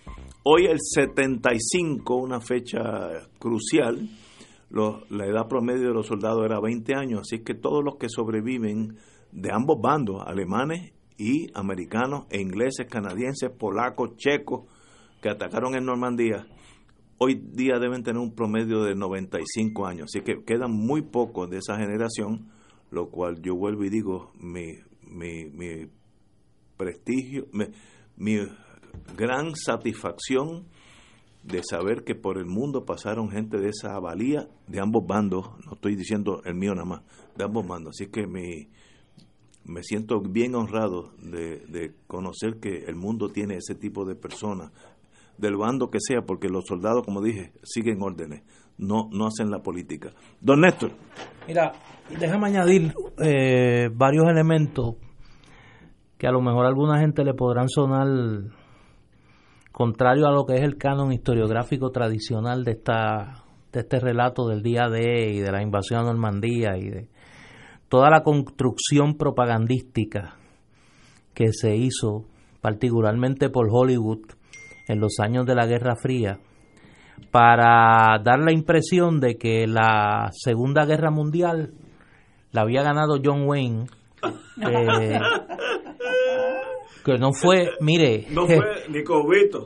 [0.45, 2.79] hoy el 75, una fecha
[3.41, 4.09] crucial.
[4.71, 8.97] la edad promedio de los soldados era 20 años, así que todos los que sobreviven
[9.33, 14.69] de ambos bandos, alemanes y americanos, e ingleses, canadienses, polacos, checos,
[15.21, 16.47] que atacaron en Normandía,
[17.19, 20.11] hoy día deben tener un promedio de 95 años.
[20.15, 22.53] Así que quedan muy pocos de esa generación,
[22.93, 25.89] lo cual yo vuelvo y digo, mi, mi, mi
[26.81, 27.47] prestigio,
[28.17, 28.39] mi
[29.15, 30.65] gran satisfacción
[31.43, 35.75] de saber que por el mundo pasaron gente de esa valía de ambos bandos, no
[35.75, 37.03] estoy diciendo el mío nada más,
[37.37, 37.97] de ambos bandos.
[37.97, 38.71] Así que me,
[39.65, 44.73] me siento bien honrado de, conocer que el mundo tiene ese tipo de personas,
[45.37, 48.43] del bando que sea, porque los soldados, como dije, siguen órdenes,
[48.79, 50.13] no, no hacen la política.
[50.41, 50.93] Don Néstor.
[51.47, 51.73] Mira,
[52.19, 54.97] déjame añadir eh, varios elementos
[56.21, 58.07] que a lo mejor a alguna gente le podrán sonar
[59.73, 64.63] contrario a lo que es el canon historiográfico tradicional de esta de este relato del
[64.63, 67.09] día D y de la invasión a Normandía y de
[67.89, 70.37] toda la construcción propagandística
[71.33, 72.27] que se hizo
[72.61, 74.21] particularmente por Hollywood
[74.89, 76.39] en los años de la Guerra Fría
[77.31, 81.73] para dar la impresión de que la Segunda Guerra Mundial
[82.53, 83.87] la había ganado John Wayne
[84.61, 85.19] eh,
[87.05, 88.57] que no fue, mire, no fue
[88.89, 89.03] ni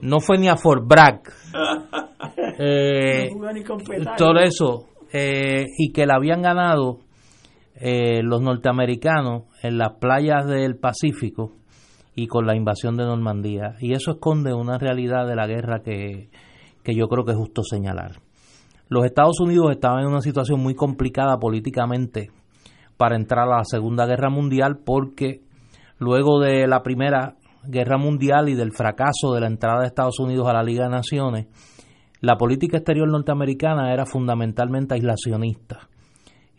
[0.03, 1.23] no fue ni a Fort Bragg,
[2.59, 3.31] eh,
[4.17, 6.99] todo eso, eh, y que la habían ganado
[7.77, 11.53] eh, los norteamericanos en las playas del Pacífico
[12.15, 13.75] y con la invasión de Normandía.
[13.81, 16.31] Y eso esconde una realidad de la guerra que,
[16.83, 18.21] que yo creo que es justo señalar.
[18.89, 22.31] Los Estados Unidos estaban en una situación muy complicada políticamente
[22.97, 25.44] para entrar a la Segunda Guerra Mundial porque
[26.05, 27.37] luego de la Primera
[27.67, 30.91] Guerra Mundial y del fracaso de la entrada de Estados Unidos a la Liga de
[30.91, 31.47] Naciones,
[32.21, 35.89] la política exterior norteamericana era fundamentalmente aislacionista.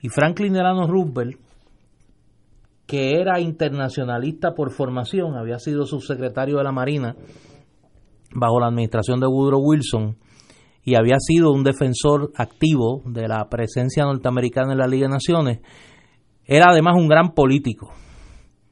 [0.01, 1.39] Y Franklin Delano Roosevelt,
[2.87, 7.15] que era internacionalista por formación, había sido subsecretario de la Marina
[8.33, 10.17] bajo la administración de Woodrow Wilson
[10.83, 15.59] y había sido un defensor activo de la presencia norteamericana en la Liga de Naciones,
[16.45, 17.91] era además un gran político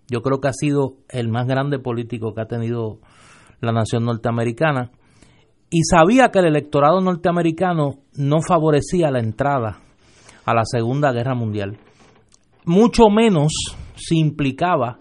[0.09, 2.99] yo creo que ha sido el más grande político que ha tenido
[3.61, 4.91] la nación norteamericana.
[5.69, 9.79] Y sabía que el electorado norteamericano no favorecía la entrada
[10.45, 11.77] a la Segunda Guerra Mundial.
[12.65, 13.51] Mucho menos
[13.95, 14.97] si implicaba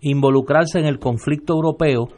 [0.00, 2.08] involucrarse en el conflicto europeo,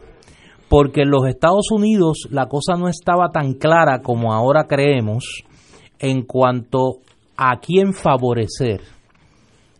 [0.69, 5.45] porque en los Estados Unidos la cosa no estaba tan clara como ahora creemos
[5.99, 6.99] en cuanto
[7.37, 8.81] a quién favorecer.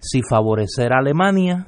[0.01, 1.66] Si favorecer a Alemania,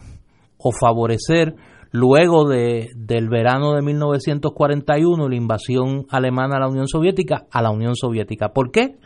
[0.67, 1.55] o favorecer
[1.93, 7.71] luego de, del verano de 1941 la invasión alemana a la Unión Soviética a la
[7.71, 8.49] Unión Soviética.
[8.49, 8.97] ¿Por qué?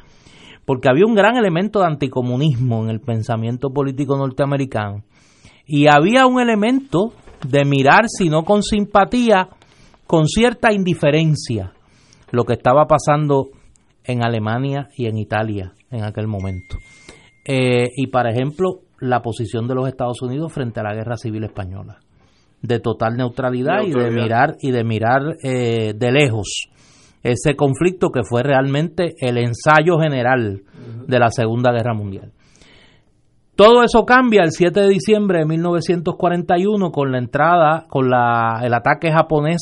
[0.65, 5.05] Porque había un gran elemento de anticomunismo en el pensamiento político norteamericano
[5.67, 7.13] y había un elemento
[7.47, 9.49] de mirar, si no con simpatía,
[10.07, 11.73] con cierta indiferencia
[12.31, 13.51] lo que estaba pasando
[14.05, 16.77] en Alemania y en Italia en aquel momento.
[17.45, 21.45] Eh, y, por ejemplo, la posición de los Estados Unidos frente a la Guerra Civil
[21.45, 21.99] Española,
[22.63, 26.69] de total neutralidad, y de mirar y de mirar eh, de lejos
[27.23, 30.63] ese conflicto que fue realmente el ensayo general
[31.07, 32.33] de la Segunda Guerra Mundial.
[33.57, 38.73] Todo eso cambia el 7 de diciembre de 1941 con la entrada, con la, el
[38.73, 39.61] ataque japonés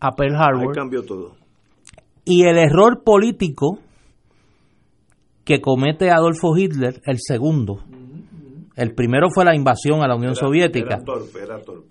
[0.00, 0.68] a Pearl Harbor.
[0.68, 1.32] Ahí cambió todo.
[2.24, 3.80] Y el error político
[5.44, 7.80] que comete Adolfo Hitler, el segundo.
[8.76, 11.00] El primero fue la invasión a la Unión Soviética.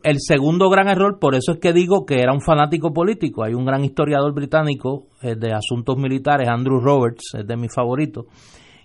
[0.04, 3.44] El segundo gran error, por eso es que digo que era un fanático político.
[3.44, 8.26] Hay un gran historiador británico eh, de asuntos militares, Andrew Roberts, es de mis favoritos,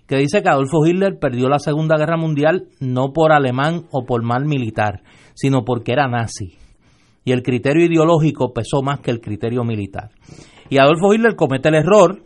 [0.07, 4.23] que dice que Adolfo Hitler perdió la Segunda Guerra Mundial no por alemán o por
[4.23, 5.01] mal militar,
[5.33, 6.57] sino porque era nazi.
[7.25, 10.11] Y el criterio ideológico pesó más que el criterio militar.
[10.69, 12.21] Y Adolfo Hitler comete el error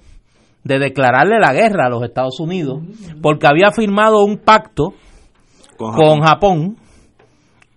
[0.63, 2.83] de declararle la guerra a los Estados Unidos
[3.21, 4.93] porque había firmado un pacto
[5.77, 6.77] con Japón,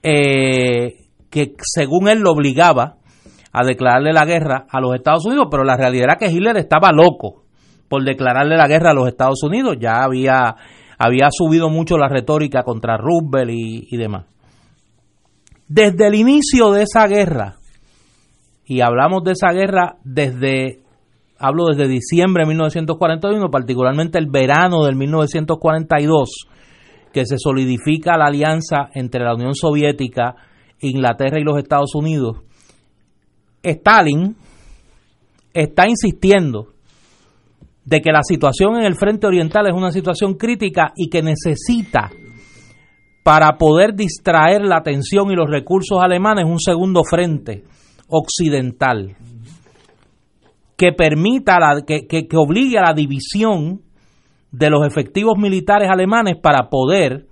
[0.03, 2.97] eh, que según él lo obligaba
[3.53, 6.93] a declararle la guerra a los Estados Unidos, pero la realidad era que Hitler estaba
[6.93, 7.45] loco
[7.89, 10.57] por declararle la guerra a los Estados Unidos, ya había,
[10.99, 14.27] había subido mucho la retórica contra Roosevelt y, y demás.
[15.69, 17.57] Desde el inicio de esa guerra,
[18.67, 20.81] y hablamos de esa guerra desde
[21.39, 26.49] hablo desde diciembre de 1941, particularmente el verano del 1942,
[27.17, 30.37] que se solidifica la alianza entre la Unión Soviética,
[30.81, 32.43] Inglaterra y los Estados Unidos,
[33.63, 34.37] Stalin
[35.55, 36.75] está insistiendo
[37.87, 42.11] de que la situación en el frente oriental es una situación crítica y que necesita
[43.25, 47.65] para poder distraer la atención y los recursos alemanes un segundo frente
[48.09, 49.17] occidental
[50.77, 53.81] que permita, la, que, que, obligue a la división
[54.57, 57.27] de los efectivos militares alemanes para poder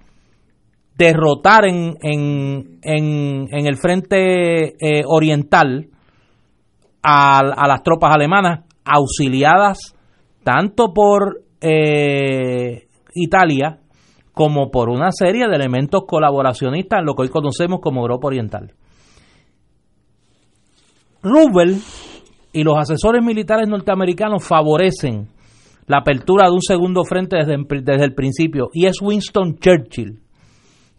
[0.97, 5.89] derrotar en, en, en, el frente eh, oriental
[7.03, 9.95] a, a, las tropas alemanas auxiliadas
[10.45, 13.79] tanto por eh, Italia
[14.35, 18.73] como por una serie de elementos colaboracionistas lo que hoy conocemos como Europa Oriental.
[21.23, 21.83] Roosevelt
[22.53, 25.34] y los asesores militares norteamericanos favorecen
[25.87, 30.21] la apertura de un segundo frente desde, desde, el principio y es Winston Churchill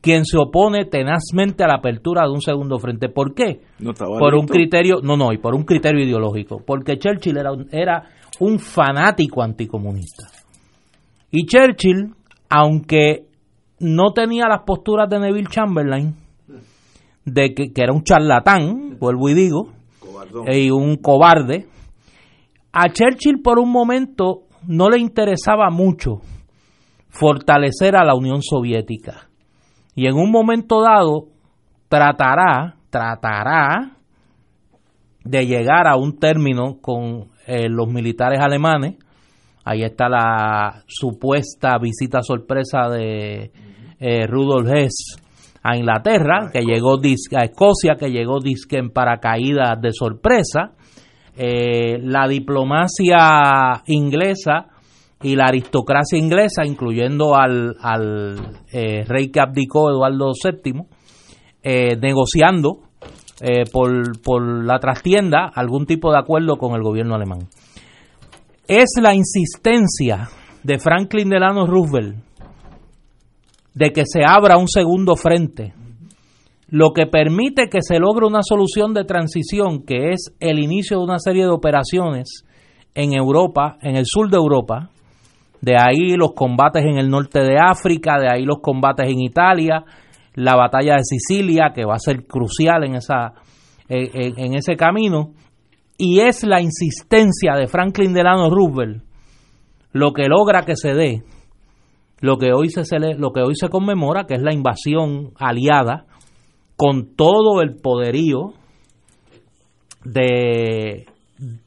[0.06, 3.10] quien se opone tenazmente a la apertura de un segundo frente.
[3.10, 3.62] ¿Por qué?
[3.98, 8.04] por un criterio, no, no, y por un criterio ideológico, porque Churchill era un, era
[8.40, 10.28] un fanático anticomunista.
[11.32, 12.14] Y Churchill,
[12.50, 13.26] aunque
[13.80, 16.16] no tenía las posturas de Neville Chamberlain,
[17.26, 19.74] de que, que era un charlatán, vuelvo y digo,
[20.52, 21.66] y un cobarde.
[22.72, 26.22] A Churchill por un momento no le interesaba mucho
[27.10, 29.30] fortalecer a la Unión Soviética.
[29.96, 31.28] Y en un momento dado
[31.88, 33.96] tratará, tratará
[35.24, 38.96] de llegar a un término con eh, los militares alemanes.
[39.64, 43.52] Ahí está la supuesta visita sorpresa de
[44.00, 45.22] eh, Rudolf Hess
[45.64, 47.00] a Inglaterra, que llegó
[47.36, 50.74] a Escocia, que llegó disque en paracaídas de sorpresa.
[51.38, 54.68] Eh, la diplomacia inglesa
[55.22, 60.84] y la aristocracia inglesa, incluyendo al, al eh, rey que abdicó Eduardo VII,
[61.64, 62.80] eh, negociando
[63.72, 67.50] por, por la trastienda algún tipo de acuerdo con el gobierno alemán.
[68.66, 70.30] Es la insistencia
[70.64, 72.16] de Franklin Delano Roosevelt
[73.74, 75.74] de que se abra un segundo frente,
[76.76, 81.06] lo que permite que se logre una solución de transición, que es el inicio de
[81.06, 82.44] una serie de operaciones
[82.94, 84.90] en Europa, en el sur de Europa,
[85.62, 89.86] de ahí los combates en el norte de África, de ahí los combates en Italia,
[90.34, 93.32] la batalla de Sicilia, que va a ser crucial en, esa,
[93.88, 95.32] en, ese camino,
[95.98, 99.02] y es la insistencia de Franklin Delano Roosevelt
[99.94, 101.24] lo que logra que se dé
[102.20, 102.84] lo que hoy se
[103.18, 106.06] lo que hoy se conmemora, que es la invasión aliada
[106.76, 108.54] con todo el poderío
[110.04, 111.06] de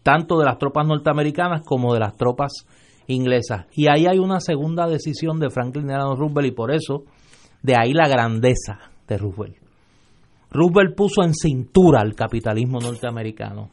[0.03, 2.67] tanto de las tropas norteamericanas como de las tropas
[3.07, 3.67] inglesas.
[3.73, 7.05] Y ahí hay una segunda decisión de Franklin Delano Roosevelt y por eso
[7.63, 9.57] de ahí la grandeza de Roosevelt.
[10.51, 13.71] Roosevelt puso en cintura al capitalismo norteamericano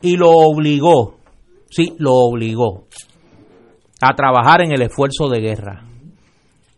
[0.00, 1.16] y lo obligó,
[1.70, 2.86] sí, lo obligó
[4.00, 5.91] a trabajar en el esfuerzo de guerra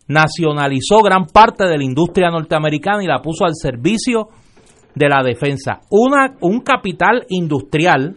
[0.06, 4.28] nacionalizó gran parte de la industria norteamericana y la puso al servicio
[4.94, 5.80] de la defensa.
[5.90, 8.16] Un capital industrial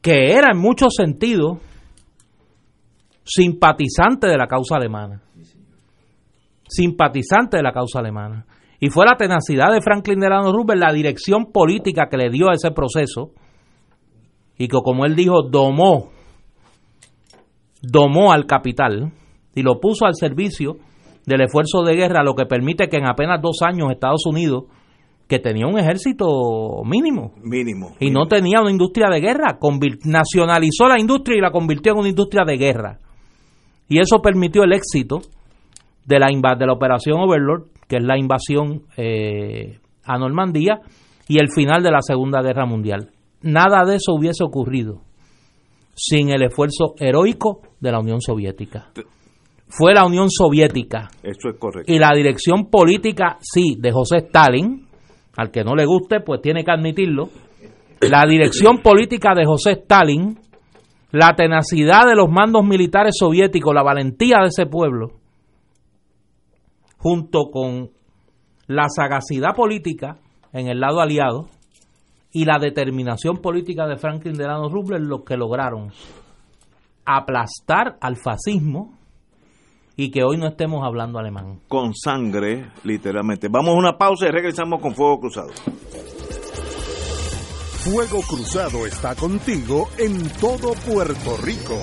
[0.00, 1.58] que era en muchos sentidos
[3.24, 5.20] simpatizante de la causa alemana.
[6.68, 8.46] Simpatizante de la causa alemana.
[8.80, 12.54] Y fue la tenacidad de Franklin Delano Roosevelt, la dirección política que le dio a
[12.54, 13.30] ese proceso,
[14.58, 16.10] y que como él dijo, domó,
[17.80, 19.12] domó al capital
[19.54, 20.76] y lo puso al servicio
[21.26, 24.64] del esfuerzo de guerra, lo que permite que en apenas dos años Estados Unidos,
[25.28, 29.58] que tenía un ejército mínimo, mínimo y no tenía una industria de guerra,
[30.04, 32.98] nacionalizó la industria y la convirtió en una industria de guerra.
[33.88, 35.20] Y eso permitió el éxito
[36.06, 40.80] de la, de la operación Overlord, que es la invasión eh, a Normandía,
[41.28, 43.10] y el final de la Segunda Guerra Mundial.
[43.42, 45.02] Nada de eso hubiese ocurrido
[45.94, 48.92] sin el esfuerzo heroico de la Unión Soviética
[49.74, 51.08] fue la Unión Soviética.
[51.22, 51.90] Eso es correcto.
[51.90, 54.86] Y la dirección política, sí, de José Stalin,
[55.34, 57.30] al que no le guste, pues tiene que admitirlo.
[58.02, 60.38] La dirección política de José Stalin,
[61.12, 65.12] la tenacidad de los mandos militares soviéticos, la valentía de ese pueblo,
[66.98, 67.88] junto con
[68.66, 70.18] la sagacidad política
[70.52, 71.46] en el lado aliado
[72.30, 75.92] y la determinación política de Franklin Delano Roosevelt, lo que lograron
[77.06, 78.98] aplastar al fascismo
[79.96, 81.60] y que hoy no estemos hablando alemán.
[81.68, 83.48] Con sangre, literalmente.
[83.48, 85.50] Vamos a una pausa y regresamos con Fuego Cruzado.
[87.84, 91.76] Fuego Cruzado está contigo en todo Puerto Rico.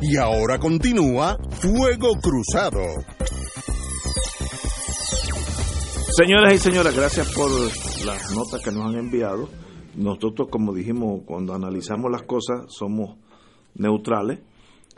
[0.00, 2.80] Y ahora continúa Fuego Cruzado.
[6.16, 7.50] Señoras y señores, gracias por
[8.04, 9.48] las notas que nos han enviado
[9.96, 13.16] nosotros, como dijimos, cuando analizamos las cosas, somos
[13.74, 14.40] neutrales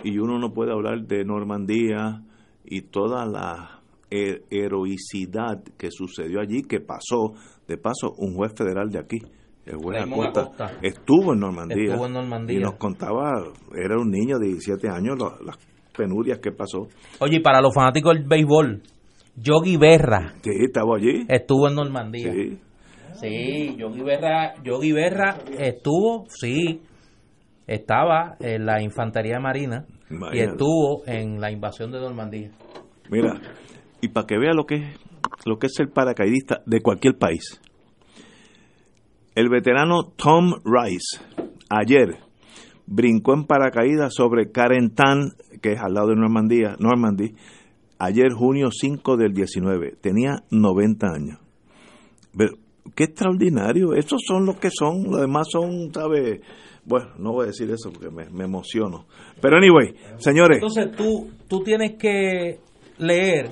[0.02, 2.22] y uno no puede hablar de Normandía
[2.64, 3.80] y toda la
[4.10, 7.34] heroicidad que sucedió allí, que pasó,
[7.66, 9.18] de paso, un juez federal de aquí,
[9.66, 10.50] el juez Acosta,
[10.82, 11.96] estuvo en Normandía,
[12.48, 13.32] y nos contaba,
[13.74, 15.58] era un niño de 17 años, las
[15.96, 16.86] penurias que pasó.
[17.20, 18.82] Oye, y para los fanáticos del béisbol,
[19.36, 20.34] Yogi Berra.
[20.42, 21.26] Sí, estaba allí.
[21.28, 22.32] Estuvo en Normandía.
[22.32, 22.58] Sí.
[23.14, 26.80] Sí, Yogi Berra, Yogi Berra estuvo, sí,
[27.66, 29.86] estaba en la Infantería Marina
[30.32, 32.50] y estuvo en la invasión de Normandía.
[33.10, 33.40] Mira,
[34.00, 35.00] y para que vea lo que es
[35.46, 37.60] lo que es el paracaidista de cualquier país.
[39.34, 41.20] El veterano Tom Rice
[41.68, 42.18] ayer
[42.86, 47.34] brincó en paracaídas sobre Carentan, que es al lado de Normandía, Normandy,
[47.98, 49.96] ayer junio 5 del 19.
[50.00, 51.44] Tenía 90 años
[52.94, 53.94] qué extraordinario.
[53.94, 56.40] Esos son los que son, los demás son, ¿sabes?
[56.84, 59.06] Bueno, no voy a decir eso porque me, emociono.
[59.40, 60.58] Pero anyway, señores.
[60.58, 62.58] Entonces tú, tú tienes que
[62.98, 63.50] leer.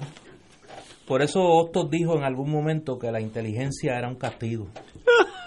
[1.07, 4.69] Por eso Hostos dijo en algún momento que la inteligencia era un castigo.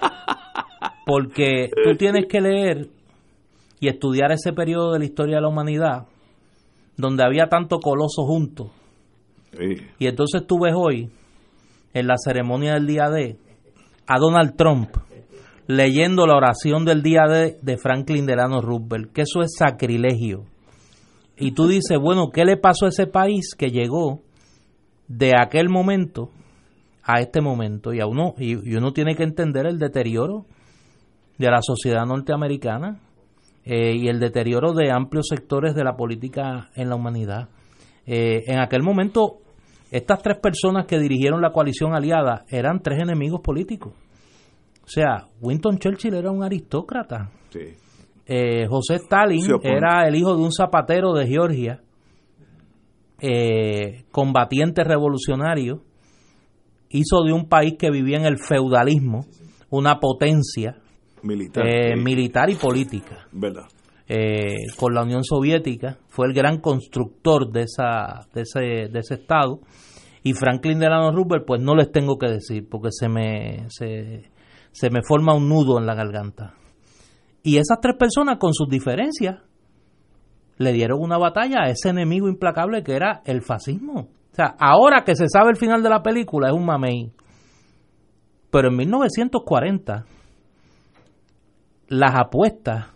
[1.05, 2.89] Porque tú tienes que leer
[3.79, 6.07] y estudiar ese periodo de la historia de la humanidad
[6.97, 8.71] donde había tanto coloso juntos.
[9.99, 11.09] Y entonces tú ves hoy,
[11.93, 13.37] en la ceremonia del día D,
[14.07, 14.89] a Donald Trump
[15.67, 20.45] leyendo la oración del día de, de Franklin Delano Roosevelt, que eso es sacrilegio.
[21.37, 24.21] Y tú dices, bueno, ¿qué le pasó a ese país que llegó
[25.07, 26.29] de aquel momento
[27.03, 27.93] a este momento?
[27.93, 30.45] Y, a uno, y, uno tiene que entender el deterioro
[31.37, 32.99] de la sociedad norteamericana
[33.65, 37.49] eh, y el deterioro de amplios sectores de la política en la humanidad.
[38.05, 39.39] Eh, en aquel momento
[39.95, 43.93] estas tres personas que dirigieron la coalición aliada eran tres enemigos políticos.
[44.83, 47.31] O sea, Winston Churchill era un aristócrata.
[48.25, 51.81] Eh, José Stalin era el hijo de un zapatero de Georgia,
[53.21, 55.81] eh, combatiente revolucionario,
[56.89, 59.25] hizo de un país que vivía en el feudalismo
[59.69, 60.75] una potencia
[61.23, 63.27] militar, eh, militar y política.
[63.31, 63.67] ¿Verdad?
[64.07, 68.59] Eh, con la Unión Soviética, fue el gran constructor de, esa, de, ese,
[68.91, 69.61] de ese Estado.
[70.21, 74.29] Y Franklin Delano Roosevelt, pues no les tengo que decir, porque se me, se,
[74.71, 76.53] se me forma un nudo en la garganta.
[77.41, 79.41] Y esas tres personas, con sus diferencias,
[80.57, 84.09] le dieron una batalla a ese enemigo implacable que era el fascismo.
[84.31, 87.11] O sea, ahora que se sabe el final de la película, es un mamey.
[88.51, 90.05] Pero en 1940,
[91.87, 92.94] las apuestas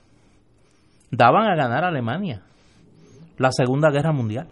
[1.12, 2.44] daban a ganar a Alemania
[3.40, 4.48] la Segunda Guerra Mundial.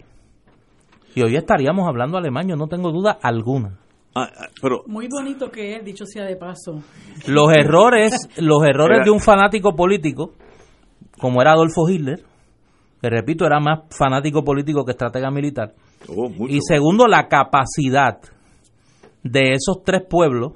[1.14, 3.78] Y hoy estaríamos hablando alemán, no tengo duda alguna.
[4.14, 6.82] Ah, ah, pero, Muy bonito que es, dicho sea de paso.
[7.26, 10.32] Los errores, los errores de un fanático político,
[11.20, 12.24] como era Adolfo Hitler,
[13.00, 15.74] que repito, era más fanático político que estratega militar.
[16.08, 18.18] Oh, y segundo, la capacidad
[19.22, 20.52] de esos tres pueblos,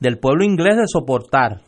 [0.00, 1.60] del pueblo inglés de soportar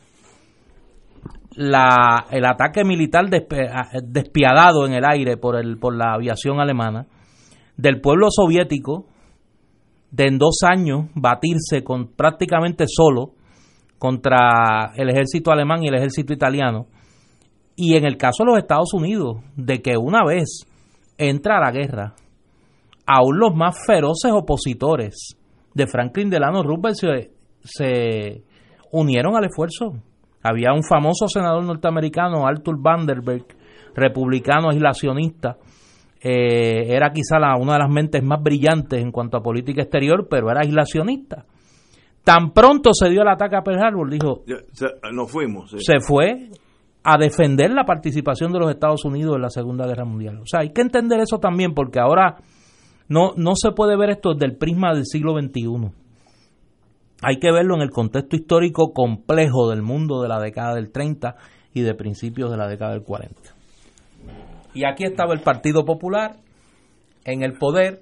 [1.57, 7.07] la, el ataque militar despiadado en el aire por, el, por la aviación alemana,
[7.77, 9.07] del pueblo soviético,
[10.11, 13.33] de en dos años batirse con prácticamente solo
[13.99, 16.87] contra el ejército alemán y el ejército italiano,
[17.77, 20.67] y en el caso de los Estados Unidos, de que una vez
[21.17, 22.15] entra la guerra,
[23.07, 25.37] aún los más feroces opositores
[25.75, 27.31] de Franklin Delano Roosevelt se,
[27.65, 28.45] se
[28.91, 29.95] unieron al esfuerzo.
[30.43, 33.47] Había un famoso senador norteamericano, Arthur Vanderberg,
[33.95, 35.57] republicano aislacionista,
[36.21, 40.29] eh, era quizá la, una de las mentes más brillantes en cuanto a política exterior,
[40.31, 41.45] pero era aislacionista.
[42.23, 44.45] Tan pronto se dio el ataque a Pearl Harbor, dijo,
[45.13, 45.75] nos fuimos.
[45.79, 46.51] Se fue
[47.03, 50.39] a defender la participación de los Estados Unidos en la Segunda Guerra Mundial.
[50.39, 52.37] O sea, hay que entender eso también porque ahora
[53.09, 55.91] no, no se puede ver esto desde el prisma del siglo XXI.
[57.23, 61.37] Hay que verlo en el contexto histórico complejo del mundo de la década del 30
[61.75, 63.35] y de principios de la década del 40.
[64.75, 66.37] Y aquí estaba el Partido Popular
[67.25, 68.01] en el poder.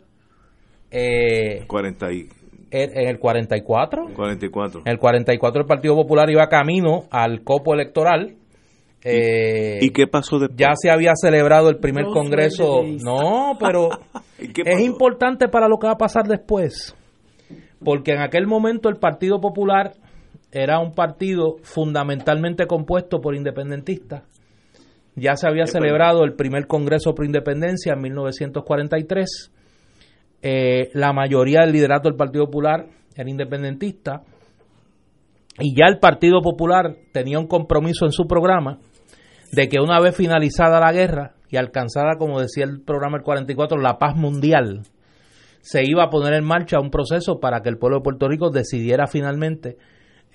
[0.91, 2.09] Eh, 40
[2.73, 4.07] en el 44.
[4.15, 4.83] 44.
[4.85, 8.37] En el 44 el Partido Popular iba camino al copo electoral
[9.03, 10.59] eh, ¿Y qué pasó después?
[10.59, 12.83] Ya se había celebrado el primer congreso.
[13.03, 13.89] No, pero
[14.39, 16.95] es importante para lo que va a pasar después.
[17.85, 19.93] Porque en aquel momento el Partido Popular
[20.53, 24.25] era un partido fundamentalmente compuesto por independentistas.
[25.17, 29.53] Ya se había celebrado el primer Congreso pro Independencia en 1943.
[30.43, 34.23] Eh, la mayoría del liderato del Partido Popular era independentista.
[35.59, 38.79] Y ya el Partido Popular tenía un compromiso en su programa
[39.53, 43.79] de que una vez finalizada la guerra y alcanzada, como decía el programa el 44,
[43.79, 44.83] la paz mundial,
[45.61, 48.51] se iba a poner en marcha un proceso para que el pueblo de Puerto Rico
[48.51, 49.77] decidiera finalmente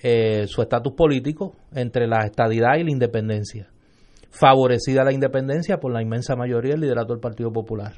[0.02, 3.70] eh, su estatus político entre la estadidad y la independencia,
[4.30, 7.94] favorecida la independencia por la inmensa mayoría del liderato del Partido Popular.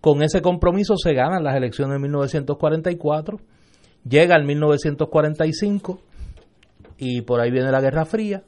[0.00, 3.38] Con ese compromiso se ganan las elecciones de 1944,
[4.08, 6.00] llega el 1945
[6.98, 8.42] y por ahí viene la Guerra Fría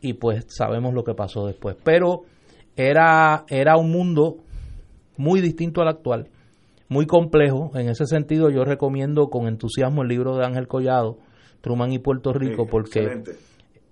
[0.00, 1.76] y pues sabemos lo que pasó después.
[1.82, 2.22] Pero
[2.76, 4.38] era, era un mundo
[5.16, 6.28] muy distinto al actual,
[6.92, 7.70] muy complejo.
[7.74, 11.18] En ese sentido yo recomiendo con entusiasmo el libro de Ángel Collado,
[11.60, 13.22] Truman y Puerto Rico, porque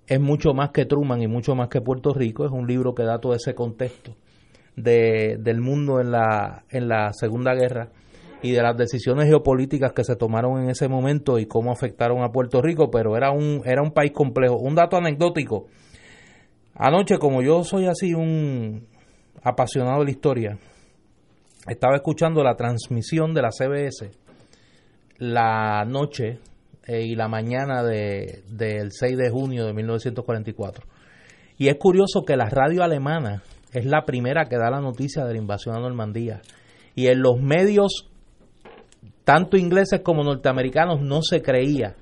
[0.06, 2.44] es mucho más que Truman y mucho más que Puerto Rico.
[2.44, 4.14] Es un libro que da todo ese contexto
[4.76, 7.88] de, del mundo en la, en la Segunda Guerra
[8.42, 12.30] y de las decisiones geopolíticas que se tomaron en ese momento y cómo afectaron a
[12.30, 14.56] Puerto Rico, pero era un, era un país complejo.
[14.56, 15.66] Un dato anecdótico,
[16.82, 18.86] Anoche, como yo soy así un
[19.42, 20.58] apasionado de la historia,
[21.70, 24.10] estaba escuchando la transmisión de la CBS
[25.20, 26.40] la noche
[26.86, 30.84] eh, y la mañana del de, 6 de junio de 1944.
[31.58, 33.42] Y es curioso que la radio alemana
[33.72, 36.40] es la primera que da la noticia de la invasión a Normandía.
[36.94, 38.08] Y en los medios,
[39.24, 41.94] tanto ingleses como norteamericanos, no se creía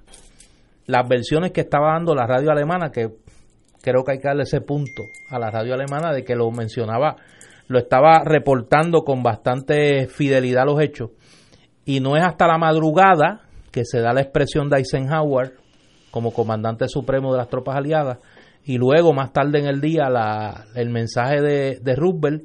[0.87, 3.09] las versiones que estaba dando la radio alemana, que
[3.83, 7.17] creo que hay que darle ese punto a la radio alemana de que lo mencionaba,
[7.69, 11.11] lo estaba reportando con bastante fidelidad a los hechos.
[11.85, 15.55] Y no es hasta la madrugada que se da la expresión de Eisenhower
[16.11, 18.19] como comandante supremo de las tropas aliadas
[18.65, 22.45] y luego más tarde en el día la, el mensaje de, de Roosevelt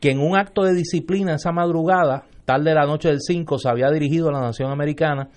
[0.00, 3.68] que en un acto de disciplina esa madrugada, tarde de la noche del 5, se
[3.68, 5.28] había dirigido a la nación americana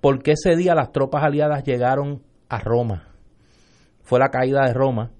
[0.00, 3.08] porque ese día las tropas aliadas llegaron a Roma
[4.08, 5.10] fue la caída de Roma.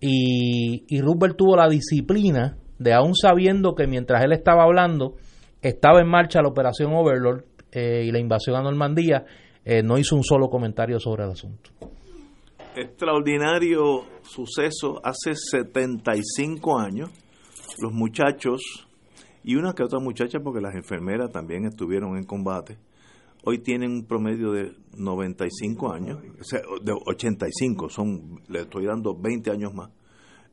[0.00, 5.16] y, y Roosevelt tuvo la disciplina de, aún sabiendo que mientras él estaba hablando,
[5.60, 9.26] estaba en marcha la operación Overlord eh, y la invasión a Normandía,
[9.64, 11.70] eh, no hizo un solo comentario sobre el asunto.
[12.74, 17.10] Extraordinario suceso hace 75 años.
[17.82, 18.88] Los muchachos,
[19.44, 22.78] y una que otra muchacha, porque las enfermeras también estuvieron en combate,
[23.44, 29.14] hoy tienen un promedio de 95 años, o sea, de 85, son, le estoy dando
[29.14, 29.90] 20 años más.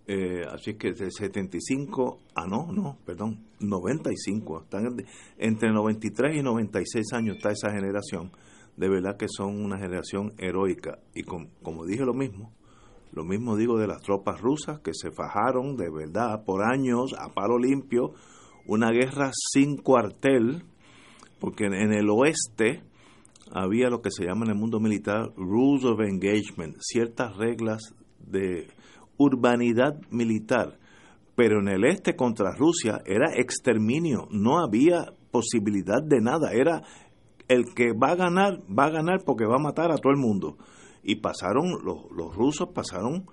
[0.09, 4.95] Eh, así que de 75 a ah, no, no, perdón, 95, están
[5.37, 8.31] entre 93 y 96 años está esa generación.
[8.77, 12.53] De verdad que son una generación heroica y como dije lo mismo,
[13.11, 17.33] lo mismo digo de las tropas rusas que se fajaron de verdad por años a
[17.33, 18.13] palo limpio,
[18.67, 20.63] una guerra sin cuartel,
[21.39, 22.83] porque en el oeste
[23.51, 28.67] había lo que se llama en el mundo militar rules of engagement, ciertas reglas de
[29.17, 30.77] urbanidad militar,
[31.35, 36.81] pero en el este contra Rusia era exterminio, no había posibilidad de nada, era
[37.47, 40.19] el que va a ganar, va a ganar porque va a matar a todo el
[40.19, 40.57] mundo.
[41.03, 43.25] Y pasaron, los, los rusos pasaron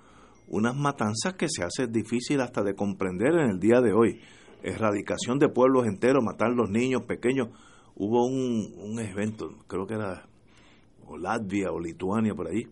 [0.49, 4.21] unas matanzas que se hace difícil hasta de comprender en el día de hoy.
[4.63, 7.49] Erradicación de pueblos enteros, matar los niños pequeños.
[7.97, 10.29] Hubo un, un evento, creo que era
[11.07, 12.63] o Latvia o Lituania por ahí,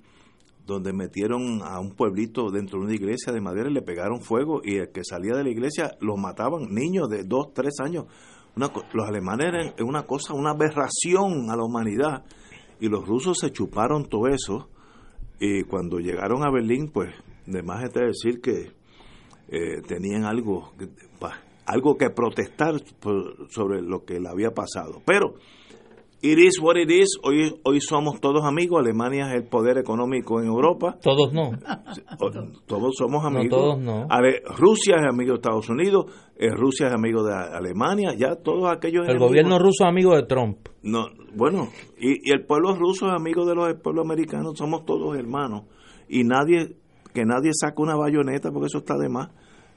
[0.66, 4.60] donde metieron a un pueblito dentro de una iglesia de madera y le pegaron fuego
[4.64, 8.06] y el que salía de la iglesia lo mataban, niños de dos, tres años.
[8.56, 12.24] los alemanes eran una cosa, una aberración a la humanidad
[12.80, 14.68] y los rusos se chuparon todo eso
[15.40, 17.12] y cuando llegaron a Berlín, pues
[17.46, 18.72] de más está decir que
[19.48, 20.72] eh, tenían algo,
[21.66, 22.74] algo que protestar
[23.50, 25.02] sobre lo que le había pasado.
[25.04, 25.34] Pero
[26.24, 27.18] It is what it is.
[27.24, 28.78] Hoy, hoy somos todos amigos.
[28.78, 30.96] Alemania es el poder económico en Europa.
[31.02, 31.50] Todos no.
[32.66, 33.50] Todos somos amigos.
[33.50, 34.06] todos no.
[34.56, 36.06] Rusia es amigo de Estados Unidos.
[36.36, 38.14] Eh, Rusia es amigo de Alemania.
[38.16, 39.08] Ya todos aquellos.
[39.08, 40.68] El gobierno ruso es amigo de Trump.
[40.84, 44.52] No, bueno, y, y el pueblo ruso es amigo de los pueblos americanos.
[44.56, 45.64] Somos todos hermanos.
[46.08, 46.76] Y nadie,
[47.12, 49.30] que nadie saque una bayoneta porque eso está de más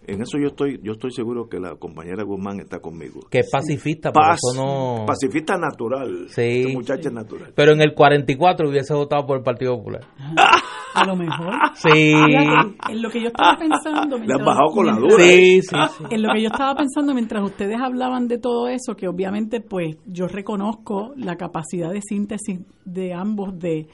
[0.08, 3.22] en eso yo estoy yo estoy seguro que la compañera Guzmán está conmigo.
[3.30, 5.06] Que es pacifista, pero eso no...
[5.06, 6.28] Pacifista natural.
[6.30, 6.72] Sí.
[6.74, 7.54] muchacha natural.
[7.56, 10.02] Pero en el 44 hubiese votado por el Partido Popular.
[10.94, 11.54] A lo mejor.
[11.74, 12.14] Sí.
[12.14, 14.18] En lo que yo estaba pensando...
[14.18, 15.18] Le han bajado con la duda.
[15.18, 16.04] Sí, sí, sí.
[16.10, 19.98] En lo que yo estaba pensando mientras ustedes hablaban de todo eso, que obviamente pues
[20.06, 23.88] yo reconozco la capacidad de síntesis de ambos de,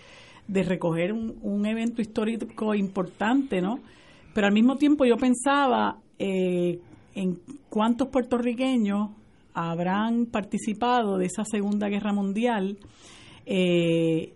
[0.48, 3.80] de recoger un, un evento histórico importante, ¿no?
[4.34, 6.80] Pero al mismo tiempo yo pensaba eh,
[7.16, 9.10] en cuántos puertorriqueños
[9.54, 12.78] habrán participado de esa Segunda Guerra Mundial,
[13.46, 14.34] eh,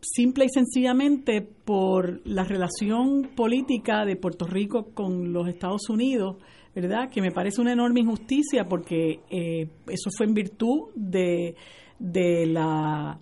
[0.00, 6.36] simple y sencillamente por la relación política de Puerto Rico con los Estados Unidos,
[6.74, 7.08] ¿verdad?
[7.08, 11.54] Que me parece una enorme injusticia porque eh, eso fue en virtud de,
[11.98, 13.18] de la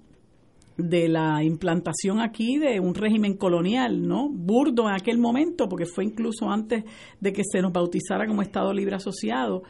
[0.76, 4.28] de la implantación aquí de un régimen colonial, ¿no?
[4.28, 6.84] Burdo en aquel momento, porque fue incluso antes
[7.20, 9.62] de que se nos bautizara como Estado Libre Asociado.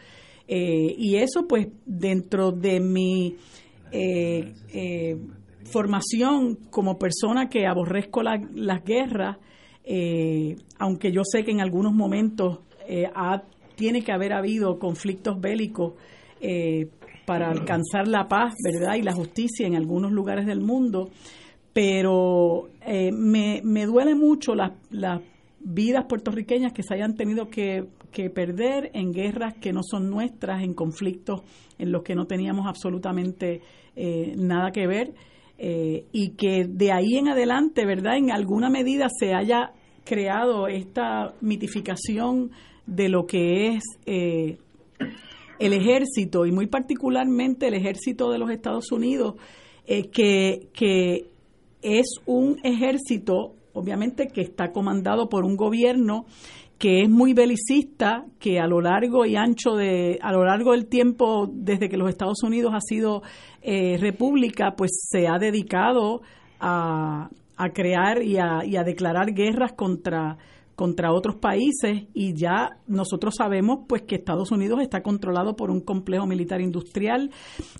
[0.46, 3.36] Eh, y eso, pues, dentro de mi
[3.92, 5.16] eh, eh,
[5.64, 9.38] formación como persona que aborrezco las guerras,
[10.78, 12.60] aunque yo sé que en algunos momentos
[13.76, 15.94] tiene que haber habido conflictos bélicos
[17.30, 18.96] para alcanzar la paz, ¿verdad?
[18.96, 21.10] Y la justicia en algunos lugares del mundo,
[21.72, 25.20] pero eh, me, me, duele mucho las, las
[25.60, 27.86] vidas puertorriqueñas que se hayan tenido que,
[28.34, 31.42] perder en guerras que no son nuestras, en conflictos
[31.78, 33.60] en los que no teníamos absolutamente
[33.94, 35.14] eh, nada que ver,
[35.56, 38.16] eh, y que de ahí en adelante, ¿verdad?
[38.16, 39.70] En alguna medida se haya
[40.04, 42.50] creado esta mitificación
[42.86, 43.84] de lo que es
[45.60, 49.34] el ejército y muy particularmente el ejército de los Estados Unidos,
[49.86, 51.26] eh, que, que
[51.82, 56.24] es un ejército, obviamente, que está comandado por un gobierno
[56.78, 60.86] que es muy belicista, que a lo largo y ancho de, a lo largo del
[60.86, 63.22] tiempo, desde que los Estados Unidos ha sido
[63.60, 66.22] eh, república, pues se ha dedicado
[66.58, 70.38] a, a crear y a, y a declarar guerras contra
[70.80, 75.82] contra otros países y ya nosotros sabemos pues que Estados Unidos está controlado por un
[75.82, 77.30] complejo militar industrial,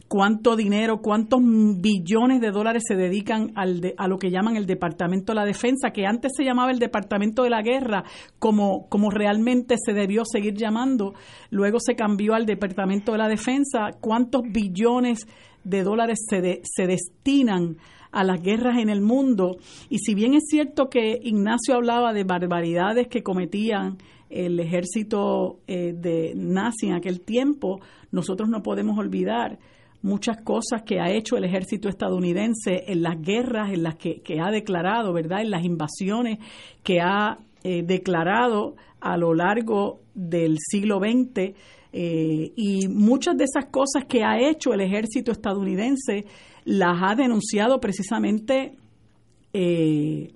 [0.07, 5.33] cuánto dinero, cuántos billones de dólares se dedican al a lo que llaman el Departamento
[5.33, 8.05] de la Defensa, que antes se llamaba el Departamento de la Guerra,
[8.39, 11.15] como, como realmente se debió seguir llamando,
[11.49, 15.27] luego se cambió al Departamento de la Defensa, cuántos billones
[15.65, 17.79] de dólares se, se destinan
[18.13, 19.57] a las guerras en el mundo.
[19.89, 23.99] Y si bien es cierto que Ignacio hablaba de barbaridades que cometían
[24.29, 27.81] el ejército eh, de nazi en aquel tiempo,
[28.13, 29.59] nosotros no podemos olvidar
[30.03, 34.51] muchas cosas que ha hecho el ejército estadounidense en las guerras en las que, ha
[34.51, 35.43] declarado, ¿verdad?
[35.43, 36.39] En las invasiones
[36.83, 41.55] que ha eh, declarado a lo largo del siglo XX
[41.93, 46.25] eh, y muchas de esas cosas que ha hecho el ejército estadounidense
[46.71, 48.77] las ha denunciado precisamente
[49.53, 50.33] eh,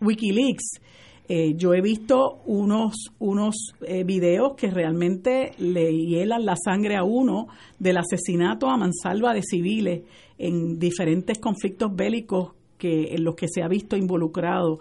[0.00, 0.80] Wikileaks.
[1.28, 7.04] Eh, yo he visto unos, unos eh, videos que realmente le hielan la sangre a
[7.04, 7.48] uno
[7.78, 10.02] del asesinato a mansalva de civiles
[10.38, 14.78] en diferentes conflictos bélicos que, en los que se ha visto involucrado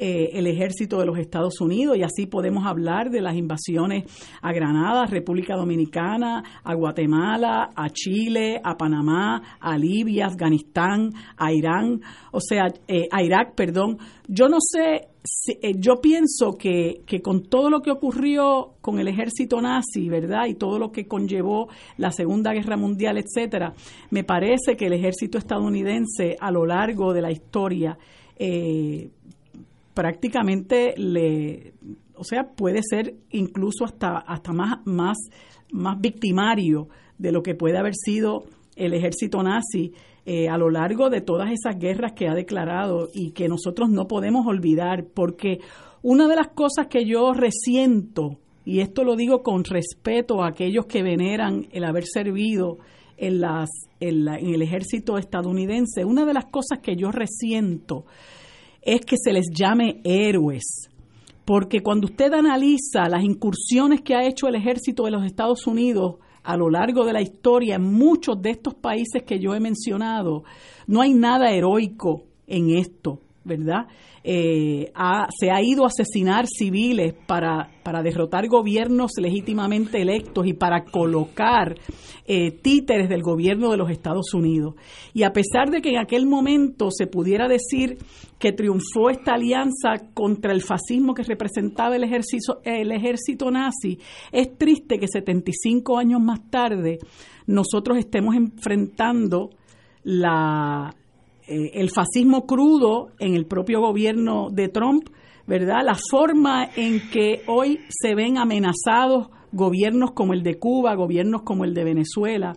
[0.00, 4.04] eh, el ejército de los Estados Unidos y así podemos hablar de las invasiones
[4.40, 12.00] a Granada, República Dominicana, a Guatemala, a Chile, a Panamá, a Libia, Afganistán, a Irán,
[12.30, 13.98] o sea, eh, a Irak, perdón.
[14.28, 15.08] Yo no sé,
[15.60, 20.46] eh, yo pienso que, que con todo lo que ocurrió con el ejército nazi, ¿verdad?
[20.46, 23.74] Y todo lo que conllevó la Segunda Guerra Mundial, etcétera,
[24.10, 27.98] me parece que el ejército estadounidense a lo largo de la historia
[29.98, 31.72] prácticamente le,
[32.14, 35.18] o sea, puede ser incluso hasta, hasta más, más,
[35.72, 36.86] más victimario
[37.18, 38.44] de lo que puede haber sido
[38.76, 39.92] el ejército nazi
[40.24, 44.06] eh, a lo largo de todas esas guerras que ha declarado y que nosotros no
[44.06, 45.58] podemos olvidar, porque
[46.02, 50.86] una de las cosas que yo resiento, y esto lo digo con respeto a aquellos
[50.86, 52.78] que veneran el haber servido
[53.16, 53.68] en, las,
[53.98, 58.04] en, en el ejército estadounidense, una de las cosas que yo resiento
[58.94, 60.88] es que se les llame héroes.
[61.44, 66.16] Porque cuando usted analiza las incursiones que ha hecho el ejército de los Estados Unidos
[66.42, 70.44] a lo largo de la historia en muchos de estos países que yo he mencionado,
[70.86, 73.86] no hay nada heroico en esto, ¿verdad?
[74.22, 74.92] Eh,
[75.38, 81.74] se ha ido a asesinar civiles para, para derrotar gobiernos legítimamente electos y para colocar
[82.26, 84.74] eh, títeres del gobierno de los Estados Unidos.
[85.14, 87.98] Y a pesar de que en aquel momento se pudiera decir
[88.38, 93.98] que triunfó esta alianza contra el fascismo que representaba el ejército, el ejército nazi,
[94.30, 96.98] es triste que 75 años más tarde
[97.46, 99.50] nosotros estemos enfrentando
[100.04, 100.94] la,
[101.48, 105.08] eh, el fascismo crudo en el propio gobierno de Trump,
[105.46, 105.78] ¿verdad?
[105.82, 111.64] La forma en que hoy se ven amenazados gobiernos como el de Cuba, gobiernos como
[111.64, 112.52] el de Venezuela,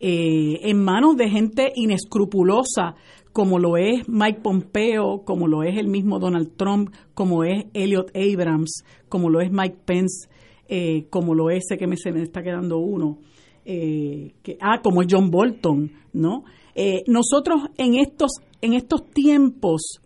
[0.00, 2.96] eh, en manos de gente inescrupulosa
[3.32, 8.10] como lo es Mike Pompeo, como lo es el mismo Donald Trump, como es Elliot
[8.16, 10.28] Abrams, como lo es Mike Pence,
[10.66, 13.18] eh, como lo es, sé que me, se me está quedando uno,
[13.64, 16.42] que, ah, como es John Bolton, ¿no?
[16.80, 18.30] Eh, nosotros en estos,
[18.62, 20.00] en estos tiempos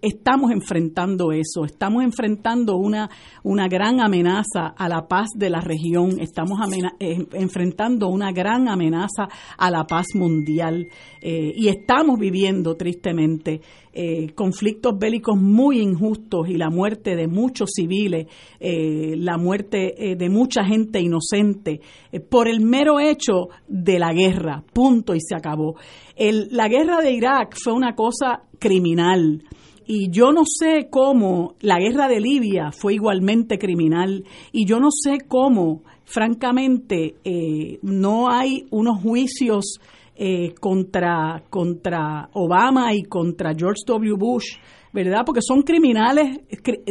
[0.00, 3.10] estamos enfrentando eso, estamos enfrentando una,
[3.42, 6.60] una gran amenaza a la paz de la región, estamos
[7.00, 10.86] eh, enfrentando una gran amenaza a la paz mundial
[11.20, 13.60] eh, y estamos viviendo tristemente
[13.94, 18.26] eh, conflictos bélicos muy injustos y la muerte de muchos civiles,
[18.60, 21.80] la muerte de mucha gente inocente
[22.28, 25.76] por el mero hecho de la guerra, punto y se acabó.
[26.16, 29.42] La guerra de Irak fue una cosa criminal.
[29.86, 34.24] Y yo no sé cómo la guerra de Libia fue igualmente criminal.
[34.52, 39.78] Y yo no sé cómo, francamente, eh, no hay unos juicios
[40.16, 44.14] eh, contra, contra Obama y contra George W.
[44.16, 44.58] Bush,
[44.92, 45.22] ¿verdad?
[45.26, 46.40] Porque son criminales,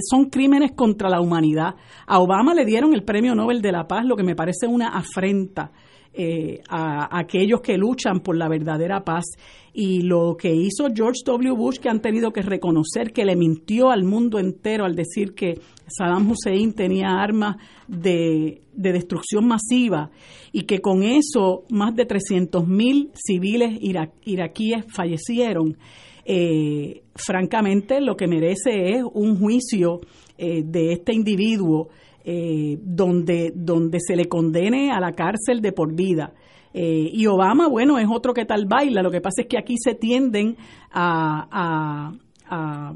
[0.10, 1.76] son crímenes contra la humanidad.
[2.06, 4.90] A Obama le dieron el Premio Nobel de la Paz, lo que me parece una
[4.90, 5.72] afrenta.
[6.16, 9.26] Eh, a, aquellos que luchan por la verdadera paz.
[9.74, 11.56] Y lo que hizo George W.
[11.56, 15.60] Bush, que han tenido que reconocer que le mintió al mundo entero al decir que
[15.88, 17.56] Saddam Hussein tenía armas
[17.88, 20.12] de, destrucción masiva
[20.52, 25.78] y que con eso más de 300.000 civiles iraquíes fallecieron.
[26.26, 30.02] Eh, francamente, lo que merece es un juicio
[30.38, 31.90] eh, de este individuo
[32.24, 36.34] eh, donde, donde se le condene a la cárcel de por vida.
[36.74, 39.02] Eh, y Obama, bueno, es otro que tal baila.
[39.02, 40.58] Lo que pasa es que aquí se tienden
[40.92, 42.12] a,
[42.50, 42.94] a,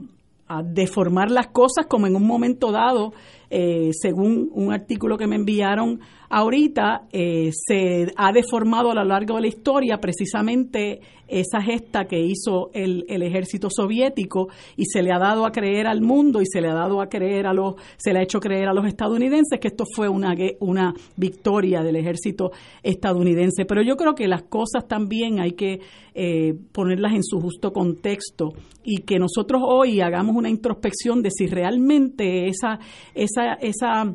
[0.48, 3.14] a deformar las cosas como en un momento dado
[3.50, 9.36] eh, según un artículo que me enviaron ahorita, eh, se ha deformado a lo largo
[9.36, 15.12] de la historia precisamente esa gesta que hizo el, el, ejército soviético y se le
[15.12, 17.76] ha dado a creer al mundo y se le ha dado a creer a los,
[17.98, 21.98] se le ha hecho creer a los estadounidenses que esto fue una, una victoria del
[21.98, 23.66] ejército estadounidense.
[23.66, 25.82] Pero yo creo que las cosas también hay que
[26.20, 31.46] eh, ponerlas en su justo contexto y que nosotros hoy hagamos una introspección de si
[31.46, 32.80] realmente esa,
[33.14, 34.14] esa esa,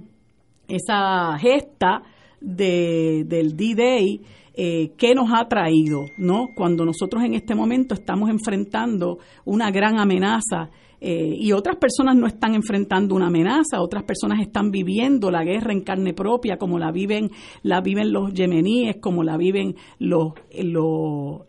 [0.68, 2.02] esa, gesta
[2.40, 4.20] de, del D-Day
[4.54, 6.48] eh, qué nos ha traído, ¿no?
[6.54, 10.68] Cuando nosotros en este momento estamos enfrentando una gran amenaza
[11.04, 15.72] eh, y otras personas no están enfrentando una amenaza, otras personas están viviendo la guerra
[15.72, 17.28] en carne propia, como la viven,
[17.64, 21.40] la viven los yemeníes, como la viven los, los,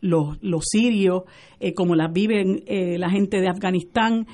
[0.41, 1.25] los, sirios,
[1.59, 4.25] eh, como la viven eh, la gente de Afganistán.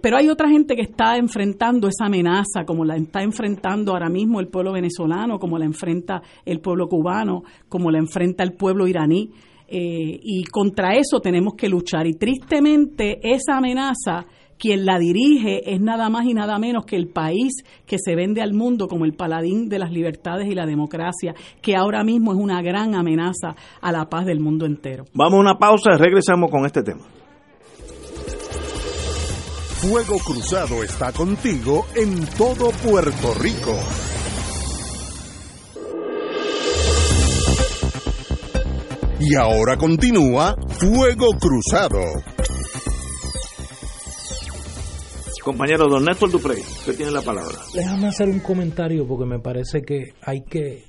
[0.00, 4.38] pero hay otra gente que está enfrentando esa amenaza, como la está enfrentando ahora mismo
[4.38, 9.30] el pueblo venezolano, como la enfrenta el pueblo cubano, como la enfrenta el pueblo iraní.
[9.68, 12.06] y contra eso tenemos que luchar.
[12.06, 14.26] Y tristemente esa amenaza
[14.60, 18.42] quien la dirige es nada más y nada menos que el país que se vende
[18.42, 22.38] al mundo como el paladín de las libertades y la democracia, que ahora mismo es
[22.38, 25.04] una gran amenaza a la paz del mundo entero.
[25.14, 27.02] Vamos a una pausa y regresamos con este tema.
[29.80, 33.74] Fuego Cruzado está contigo en todo Puerto Rico.
[39.20, 42.00] Y ahora continúa Fuego Cruzado.
[45.50, 47.56] Compañero don Néstor Duprey, usted tiene la palabra.
[47.74, 50.84] Déjame hacer un comentario porque me parece que hay que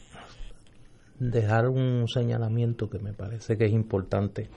[1.18, 4.50] dejar un señalamiento que me parece que es importante.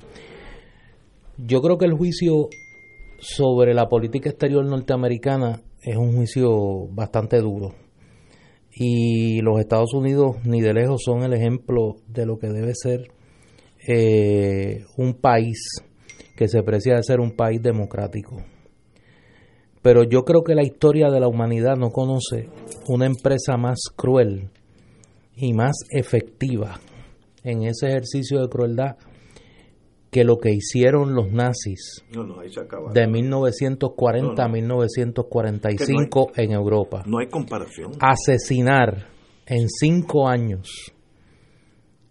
[1.39, 2.51] Yo creo que el juicio
[3.19, 7.75] sobre la política exterior norteamericana es un juicio bastante duro.
[8.75, 13.11] Y los Estados Unidos ni de lejos son el ejemplo de lo que debe ser
[13.89, 15.83] eh, un país
[16.37, 18.43] que se precia de ser un país democrático.
[19.85, 22.49] Pero yo creo que la historia de la humanidad no conoce
[22.89, 24.49] una empresa más cruel
[25.37, 26.81] y más efectiva
[27.43, 28.97] en ese ejercicio de crueldad
[30.11, 32.03] que lo que hicieron los nazis
[32.95, 37.03] de 1940 a 1945 en Europa.
[37.05, 37.93] No hay comparación.
[38.01, 39.09] Asesinar
[39.45, 40.94] en cinco años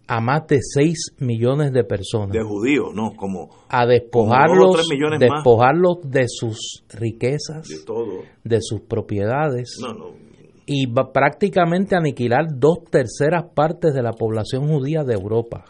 [0.06, 2.30] a más de 6 millones de personas.
[2.30, 3.12] De judíos, ¿no?
[3.16, 3.48] Como.
[3.68, 4.86] A despojarlos,
[5.18, 8.22] despojarlos de sus riquezas, de, todo.
[8.42, 9.78] de sus propiedades.
[9.80, 10.24] No, no.
[10.66, 15.64] Y prácticamente aniquilar dos terceras partes de la población judía de Europa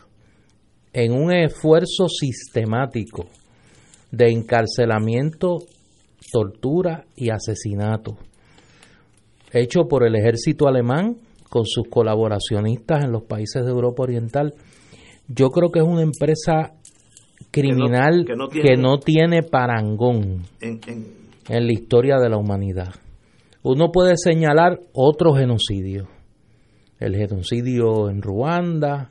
[0.92, 3.26] en un esfuerzo sistemático
[4.12, 5.58] de encarcelamiento,
[6.32, 8.16] tortura y asesinato,
[9.52, 11.16] hecho por el ejército alemán
[11.48, 14.54] con sus colaboracionistas en los países de Europa Oriental,
[15.28, 16.74] yo creo que es una empresa
[17.50, 20.80] criminal que no, tiene, parangón en,
[21.48, 22.94] en la historia de la humanidad.
[23.62, 26.08] Uno puede señalar otro genocidio,
[26.98, 29.10] el genocidio en Ruanda,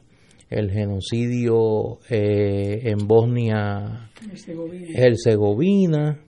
[0.54, 4.12] el genocidio eh, en Bosnia
[4.96, 6.20] Herzegovina,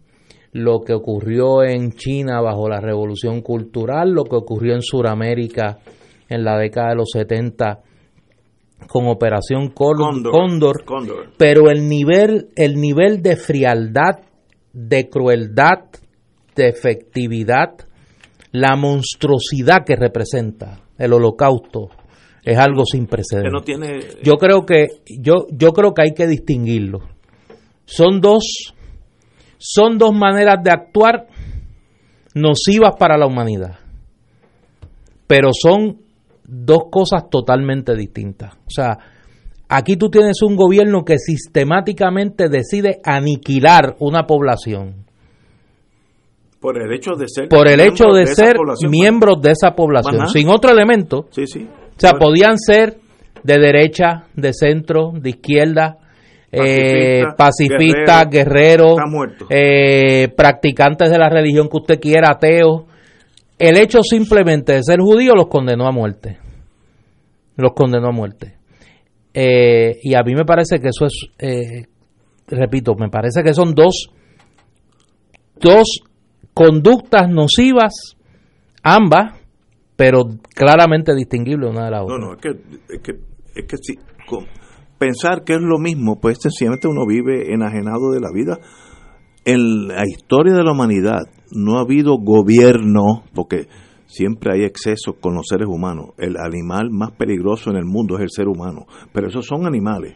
[0.56, 5.80] lo que ocurrió en China bajo la revolución cultural, lo que ocurrió en Sudamérica
[6.30, 7.82] en la década de los 70
[8.88, 10.86] con Operación Cóndor,
[11.38, 14.22] pero el nivel, el nivel de frialdad,
[14.72, 15.90] de crueldad,
[16.56, 17.76] de efectividad,
[18.54, 21.90] la monstruosidad que representa el holocausto
[22.46, 23.52] es algo sin precedentes.
[24.24, 24.88] Yo creo que
[25.20, 27.00] yo yo creo que hay que distinguirlo.
[27.84, 28.74] Son dos
[29.68, 31.28] son dos maneras de actuar
[32.36, 33.80] nocivas para la humanidad.
[35.26, 35.98] Pero son
[36.44, 38.54] dos cosas totalmente distintas.
[38.54, 38.96] O sea,
[39.68, 45.06] aquí tú tienes un gobierno que sistemáticamente decide aniquilar una población.
[46.60, 48.58] Por el hecho de ser, por el hecho de, ser
[48.88, 51.26] miembros de esa población, sin otro elemento.
[51.32, 51.68] Sí, sí.
[51.68, 52.98] O sea, podían ser
[53.44, 55.98] de derecha, de centro, de izquierda,
[57.38, 58.98] pacifistas, eh, guerreros,
[59.50, 62.84] eh, practicantes de la religión que usted quiera, ateos.
[63.58, 66.38] El hecho simplemente de ser judío los condenó a muerte.
[67.56, 68.56] Los condenó a muerte.
[69.34, 71.88] Eh, y a mí me parece que eso es,
[72.48, 74.10] repito, me parece que son dos,
[75.60, 76.02] dos
[76.54, 78.18] conductas nocivas,
[78.84, 79.40] ambas,
[79.96, 82.18] pero claramente distinguible una de la otra.
[82.18, 83.12] No, no, es que, es que,
[83.56, 83.94] es que si,
[84.98, 88.60] pensar que es lo mismo, pues sencillamente uno vive enajenado de la vida.
[89.46, 91.22] En la historia de la humanidad
[91.52, 93.68] no ha habido gobierno, porque
[94.08, 96.12] siempre hay exceso con los seres humanos.
[96.18, 100.16] El animal más peligroso en el mundo es el ser humano, pero esos son animales.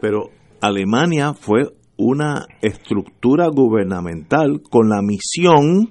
[0.00, 5.90] Pero Alemania fue una estructura gubernamental con la misión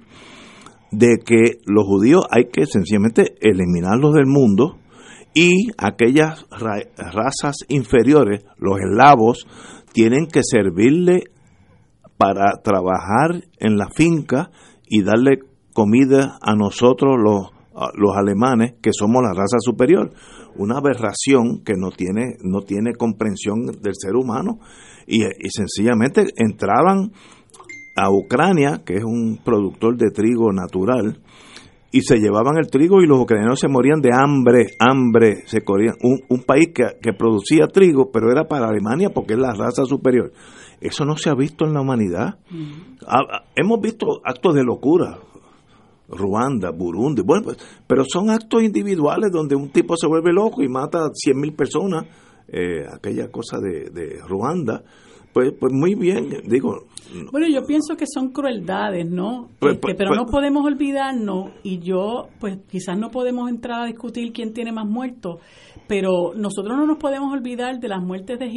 [0.92, 4.78] de que los judíos hay que sencillamente eliminarlos del mundo
[5.34, 9.48] y aquellas razas inferiores, los eslavos,
[9.92, 11.24] tienen que servirle
[12.18, 14.52] para trabajar en la finca
[14.88, 15.40] y darle
[15.74, 17.50] comida a nosotros los,
[17.96, 20.12] los alemanes que somos la raza superior.
[20.56, 24.60] Una aberración que no tiene no tiene comprensión del ser humano.
[25.08, 27.12] Y, y sencillamente entraban
[27.96, 31.20] a Ucrania, que es un productor de trigo natural,
[31.94, 35.94] y se llevaban el trigo y los ucranianos se morían de hambre, hambre, se corrían.
[36.02, 39.86] Un, un país que, que, producía trigo, pero era para Alemania porque es la raza
[39.86, 40.34] superior.
[40.82, 42.40] Eso no se ha visto en la humanidad.
[43.56, 45.20] hemos visto actos de locura,
[46.10, 50.68] Ruanda, Burundi, bueno, pues, pero son actos individuales donde un tipo se vuelve loco y
[50.68, 52.06] mata a 100 mil personas,
[52.48, 54.84] eh, aquella cosa de, de Ruanda
[55.34, 56.86] pues, pues muy bien, digo.
[57.32, 59.50] Bueno, yo pienso que son crueldades, ¿no?
[59.60, 63.86] Pues, este, pues, pero no podemos olvidarnos, y yo, pues quizás no podemos entrar a
[63.86, 65.42] discutir quién tiene más muertos,
[65.88, 68.48] pero nosotros no nos podemos olvidar de las muertes de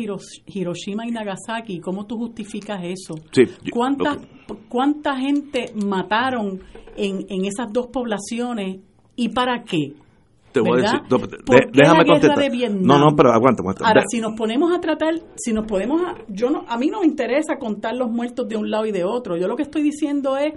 [0.46, 1.80] Hiroshima y Nagasaki.
[1.80, 3.14] ¿Cómo tú justificas eso?
[3.32, 4.18] Sí, ¿Cuánta,
[4.68, 6.60] ¿Cuánta gente mataron
[6.96, 8.80] en, en esas dos poblaciones
[9.16, 9.94] y para qué?
[10.57, 10.92] Te voy a ¿verdad?
[10.92, 11.09] decir,
[12.80, 12.98] no.
[12.98, 13.86] No, no, pero aguanta, aguanta.
[13.86, 16.88] Ahora, De- si nos ponemos a tratar, si nos podemos, a, yo no, a mí
[16.88, 19.36] no me interesa contar los muertos de un lado y de otro.
[19.36, 20.54] Yo lo que estoy diciendo es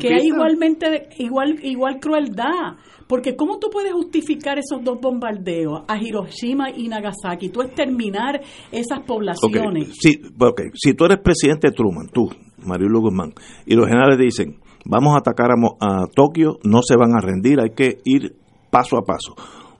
[0.00, 2.76] que hay igualmente, igual, igual crueldad.
[3.08, 7.48] Porque ¿cómo tú puedes justificar esos dos bombardeos a Hiroshima y Nagasaki?
[7.48, 8.40] Tú exterminar
[8.70, 9.96] esas poblaciones.
[10.00, 12.30] Si, ok, si tú eres presidente Truman, tú,
[12.64, 13.32] Marilu Guzmán,
[13.66, 17.60] y los generales dicen, vamos a atacar a, a Tokio, no se van a rendir,
[17.60, 18.36] hay que ir
[18.70, 19.34] paso a paso.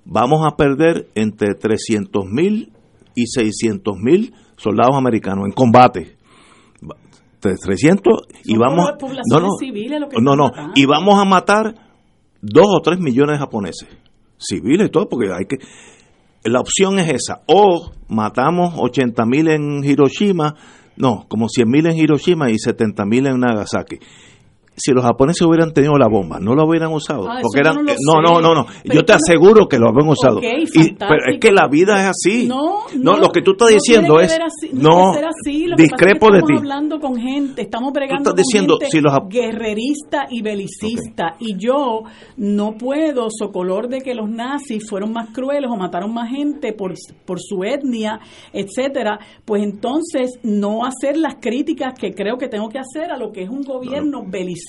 [0.04, 2.72] Vamos a perder entre 300 mil
[3.14, 6.16] y 600 mil soldados americanos en combate.
[6.82, 6.96] Va-
[7.40, 8.86] 300 y vamos
[9.30, 9.48] no no
[10.20, 11.74] no no y vamos a matar
[12.42, 13.88] dos o tres millones de japoneses
[14.38, 15.58] civiles y todo porque hay que
[16.44, 17.42] la opción es esa.
[17.46, 20.54] O matamos 80 mil en Hiroshima,
[20.96, 23.98] no, como 100 mil en Hiroshima y 70 mil en Nagasaki.
[24.82, 27.28] Si los japoneses hubieran tenido la bomba, no la hubieran usado.
[27.28, 30.38] Ah, porque eran, no no, no, no, Yo te aseguro que lo habían usado.
[30.38, 32.46] Ok, Y- pero es que la vida es así.
[32.48, 34.32] No, no, lo que tú estás diciendo es.
[34.32, 35.66] así, no, así.
[35.66, 36.56] Lo que pasa es que discrepo de estamos ti.
[36.56, 41.36] hablando con gente, estamos bregando estás con diciendo, gente si los guerrerista y belicista.
[41.38, 42.02] Y yo
[42.36, 46.94] no puedo, socolor de que los nazis fueron más crueles o mataron más gente por,
[47.24, 48.20] por su etnia,
[48.52, 53.32] etcétera, pues entonces no hacer las críticas que creo que tengo que hacer a lo
[53.32, 54.60] que es un gobierno belicista,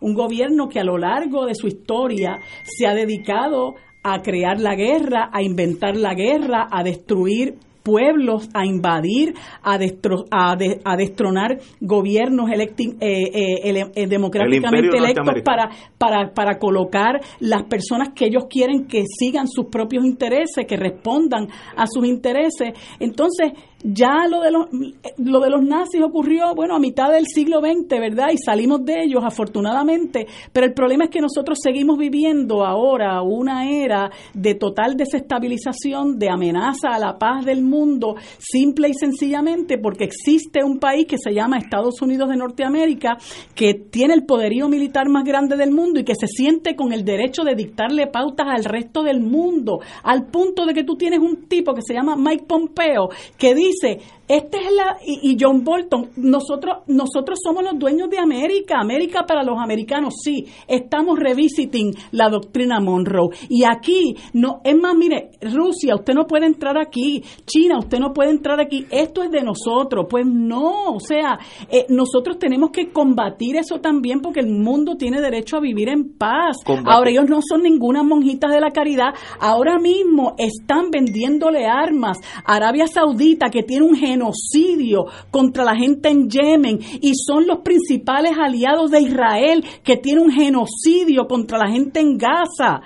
[0.00, 4.74] un gobierno que a lo largo de su historia se ha dedicado a crear la
[4.74, 10.94] guerra, a inventar la guerra, a destruir pueblos, a invadir, a, destro- a, de- a
[10.96, 18.26] destronar gobiernos electi- eh, eh, eh, democráticamente electos para, para, para colocar las personas que
[18.26, 22.74] ellos quieren que sigan sus propios intereses, que respondan a sus intereses.
[23.00, 23.52] Entonces,
[23.82, 24.66] ya lo de los,
[25.18, 28.28] lo de los nazis ocurrió, bueno, a mitad del siglo XX, ¿verdad?
[28.32, 33.70] Y salimos de ellos, afortunadamente, pero el problema es que nosotros seguimos viviendo ahora una
[33.70, 40.04] era de total desestabilización, de amenaza a la paz del mundo, simple y sencillamente porque
[40.04, 43.16] existe un país que se llama Estados Unidos de Norteamérica,
[43.54, 47.04] que tiene el poderío militar más grande del mundo y que se siente con el
[47.04, 51.48] derecho de dictarle pautas al resto del mundo, al punto de que tú tienes un
[51.48, 55.64] tipo que se llama Mike Pompeo, que dice, dice, este es la y, y John
[55.64, 61.94] Bolton, nosotros nosotros somos los dueños de América, América para los americanos, sí, estamos revisiting
[62.12, 67.22] la doctrina Monroe y aquí no es más, mire, Rusia, usted no puede entrar aquí,
[67.46, 71.38] China, usted no puede entrar aquí, esto es de nosotros, pues no, o sea,
[71.70, 76.16] eh, nosotros tenemos que combatir eso también porque el mundo tiene derecho a vivir en
[76.16, 76.56] paz.
[76.64, 82.18] Combate- Ahora ellos no son ninguna monjitas de la caridad, ahora mismo están vendiéndole armas
[82.44, 87.58] a Arabia Saudita que tiene un genocidio contra la gente en Yemen y son los
[87.60, 92.80] principales aliados de Israel que tiene un genocidio contra la gente en Gaza.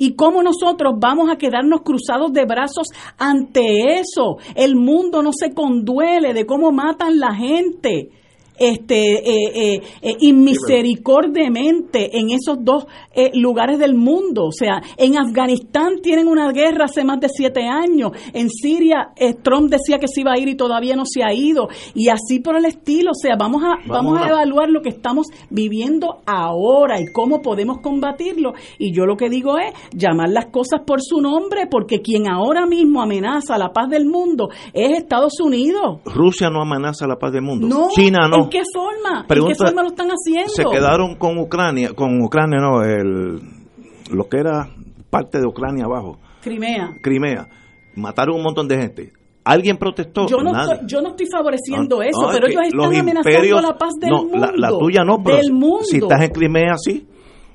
[0.00, 2.86] ¿Y cómo nosotros vamos a quedarnos cruzados de brazos
[3.18, 4.38] ante eso?
[4.54, 8.10] El mundo no se conduele de cómo matan la gente
[8.58, 14.46] este eh, eh, eh, inmisericordiamente en esos dos eh, lugares del mundo.
[14.46, 18.12] O sea, en Afganistán tienen una guerra hace más de siete años.
[18.32, 21.32] En Siria, eh, Trump decía que se iba a ir y todavía no se ha
[21.32, 21.68] ido.
[21.94, 23.10] Y así por el estilo.
[23.10, 27.78] O sea, vamos a, vamos, a evaluar lo que estamos viviendo ahora y cómo podemos
[27.80, 28.52] combatirlo.
[28.78, 32.66] Y yo lo que digo es llamar las cosas por su nombre, porque quien ahora
[32.66, 36.00] mismo amenaza la paz del mundo es Estados Unidos.
[36.04, 37.66] Rusia no amenaza la paz del mundo.
[37.66, 38.47] No, China no.
[38.56, 39.20] ¿En qué forma?
[39.22, 40.48] ¿En Pregunta- qué forma lo están haciendo?
[40.52, 43.40] se quedaron con Ucrania, con Ucrania no, el,
[44.10, 44.68] lo que era
[45.10, 46.94] parte de Ucrania abajo, Crimea.
[47.02, 47.48] Crimea.
[47.96, 49.12] Mataron un montón de gente.
[49.44, 50.26] ¿Alguien protestó?
[50.28, 50.74] Yo no, Nadie.
[50.74, 53.78] estoy, yo no estoy favoreciendo No, eso, no, pero ellos los están amenazando imperios- la
[53.78, 54.38] paz del mundo.
[54.38, 55.84] La, la tuya no, pero del mundo.
[55.84, 57.06] si estás en Crimea, sí.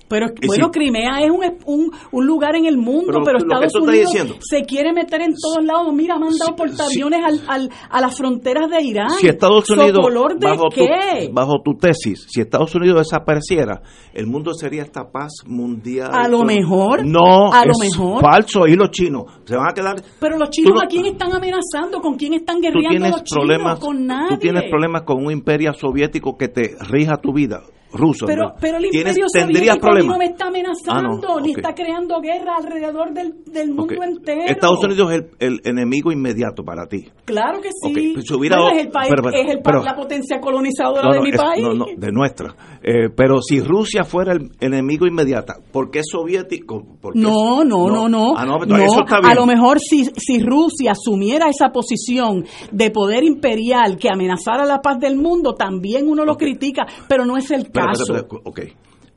[0.07, 3.83] Pero Y bueno, Crimea es un, un, un lugar en el mundo, Pero Estados tú
[3.83, 5.91] Unidos diciendo- se quiere meter en todos lados.
[5.93, 9.09] Mira, ha mandado Si- portaaviones al, al, a las fronteras de Irán.
[9.11, 11.27] Si Estados Unidos, ¿Socolor de bajo, qué?
[11.27, 13.81] Tu, bajo tu tesis, si Estados Unidos desapareciera,
[14.13, 16.11] el mundo sería esta paz mundial.
[16.13, 18.21] A lo mejor, No, a lo es mejor.
[18.21, 18.67] falso.
[18.67, 19.95] Y los chinos se van a quedar.
[20.19, 22.01] Pero los chinos, Tú no- ¿a quién están amenazando?
[22.01, 23.45] ¿Con quién están Tú guerreando tienes los chinos?
[23.45, 23.79] problemas.
[23.79, 24.29] Con nadie.
[24.35, 27.61] Tú tienes problemas con un imperio soviético que te rija tu vida.
[27.93, 28.25] Ruso.
[28.25, 28.55] Pero, ¿no?
[28.59, 30.13] pero el imperio tendrías problemas.
[30.13, 34.41] no me está amenazando, Ah, no, ni está creando guerra alrededor del, del mundo entero.
[34.47, 37.07] Estados Unidos es el, el enemigo inmediato para ti.
[37.25, 38.11] Claro que sí.
[38.15, 41.11] Pues hubiera- Bueno, es el país, pero, pero, es el pero- la potencia colonizadora No,
[41.11, 41.63] de no, mi es- país.
[41.63, 42.55] no, no, de nuestra.
[42.81, 46.83] Eh, pero si Rusia fuera el enemigo inmediato, ¿por qué soviético?
[47.01, 48.33] ¿Por qué- No, no, no, no.
[48.35, 49.31] Ah, no, pero No, eso está bien.
[49.31, 54.81] A lo mejor si, si Rusia asumiera esa posición de poder imperial que amenazara la
[54.81, 58.03] paz del mundo, también uno lo critica, pero no es el Espera, caso.
[58.03, 58.59] espera, espera, ok.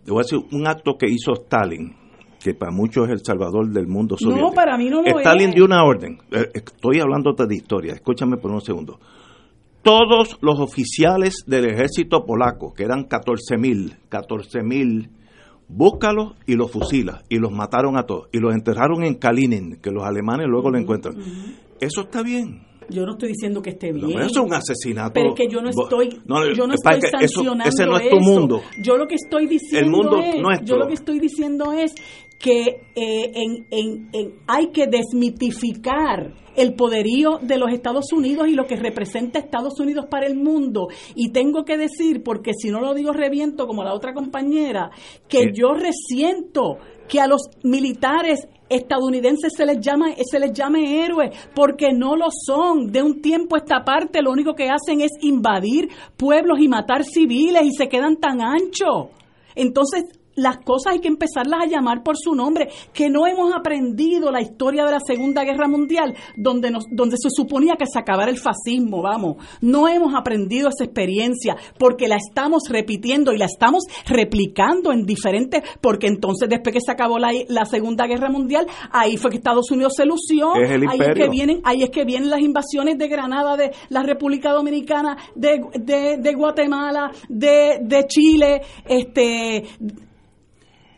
[0.04, 1.94] Te voy a decir un acto que hizo Stalin,
[2.42, 4.48] que para muchos es el salvador del mundo soviético.
[4.50, 5.54] No, para mí no lo Stalin es.
[5.54, 6.18] dio una orden.
[6.30, 7.94] Eh, Estoy hablando de historia.
[7.94, 9.00] Escúchame por un segundo.
[9.82, 15.10] Todos los oficiales del ejército polaco, que eran 14 mil, 14 mil,
[15.68, 17.24] búscalos y los fusilas.
[17.28, 18.28] Y los mataron a todos.
[18.32, 21.16] Y los enterraron en Kalinin, que los alemanes luego lo encuentran.
[21.80, 22.65] Eso está bien.
[22.88, 24.18] Yo no estoy diciendo que esté No, bien.
[24.18, 25.12] pero eso es un asesinato.
[25.14, 28.08] Pero es que yo no estoy, No, yo no estoy eso- sancionando ese no es
[28.10, 28.24] tu eso.
[28.24, 28.62] mundo.
[28.82, 30.66] Yo lo que estoy diciendo El mundo es, nuestro.
[30.66, 31.94] yo lo que estoy diciendo es
[32.38, 38.52] que eh, en, en- en- hay que desmitificar el poderío de los Estados Unidos y
[38.54, 40.88] lo que representa Estados Unidos para el mundo.
[41.14, 44.90] Y tengo que decir, porque si no lo digo reviento como la otra compañera,
[45.28, 51.30] que yo resiento que a los militares estadounidenses se les llama se les llame héroes
[51.54, 52.90] porque no lo son.
[52.90, 57.04] De un tiempo a esta parte lo único que hacen es invadir pueblos y matar
[57.04, 59.08] civiles y se quedan tan anchos.
[59.54, 60.04] Entonces
[60.36, 64.40] las cosas hay que empezarlas a llamar por su nombre, que no hemos aprendido la
[64.40, 68.38] historia de la Segunda Guerra Mundial, donde, nos, donde se suponía que se acabara el
[68.38, 69.36] fascismo, vamos.
[69.60, 75.62] No hemos aprendido esa experiencia, porque la estamos repitiendo y la estamos replicando en diferentes,
[75.80, 79.70] porque entonces después que se acabó la, la Segunda Guerra Mundial, ahí fue que Estados
[79.70, 82.98] Unidos se lució, Es el ahí es que vienen, ahí es que vienen las invasiones
[82.98, 89.64] de Granada, de la República Dominicana, de, de, de Guatemala, de, de Chile, este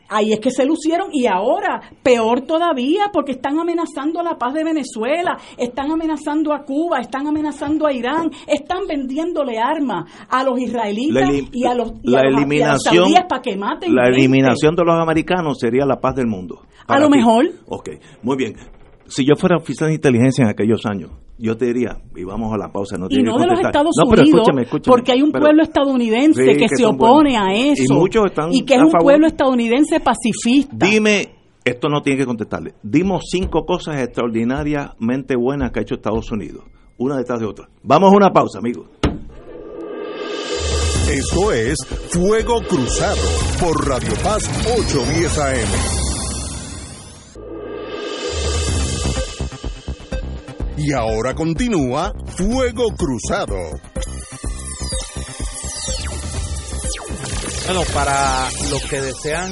[0.09, 4.65] Ahí es que se lucieron y ahora peor todavía porque están amenazando la paz de
[4.65, 11.29] Venezuela, están amenazando a Cuba, están amenazando a Irán, están vendiéndole armas a los israelitas
[11.53, 14.05] y a los, y la a los- y a los eliminación- para que maten La
[14.05, 14.19] gente.
[14.19, 16.63] eliminación de los americanos sería la paz del mundo.
[16.87, 17.19] A lo ti.
[17.19, 17.45] mejor.
[17.67, 17.91] Ok,
[18.23, 18.55] muy bien.
[19.09, 22.59] Si yo fuera oficial de inteligencia en aquellos años, yo te diría, y vamos a
[22.59, 23.61] la pausa, no y tienes no que de los.
[23.61, 26.69] Estados No, pero Unidos, escúchame, escúchame, porque hay un pero- pueblo estadounidense Sí, que, que
[26.77, 27.49] se opone buenos.
[27.49, 29.03] a Y eso muchos están y que es un favor.
[29.05, 30.77] pueblo estadounidense pacifista.
[30.87, 31.29] Dime,
[31.65, 32.75] esto no tiene que contestarle.
[32.83, 36.65] Dimos cinco cosas extraordinariamente buenas que ha hecho Estados Unidos,
[36.99, 37.69] una detrás de otra.
[37.83, 38.89] Vamos a una pausa, amigos.
[41.11, 41.79] Esto es
[42.11, 43.17] Fuego Cruzado
[43.61, 44.43] por Radio Paz
[44.79, 46.08] 810 AM.
[50.79, 53.57] Y ahora continúa Fuego Cruzado.
[57.67, 59.51] Bueno, para los que desean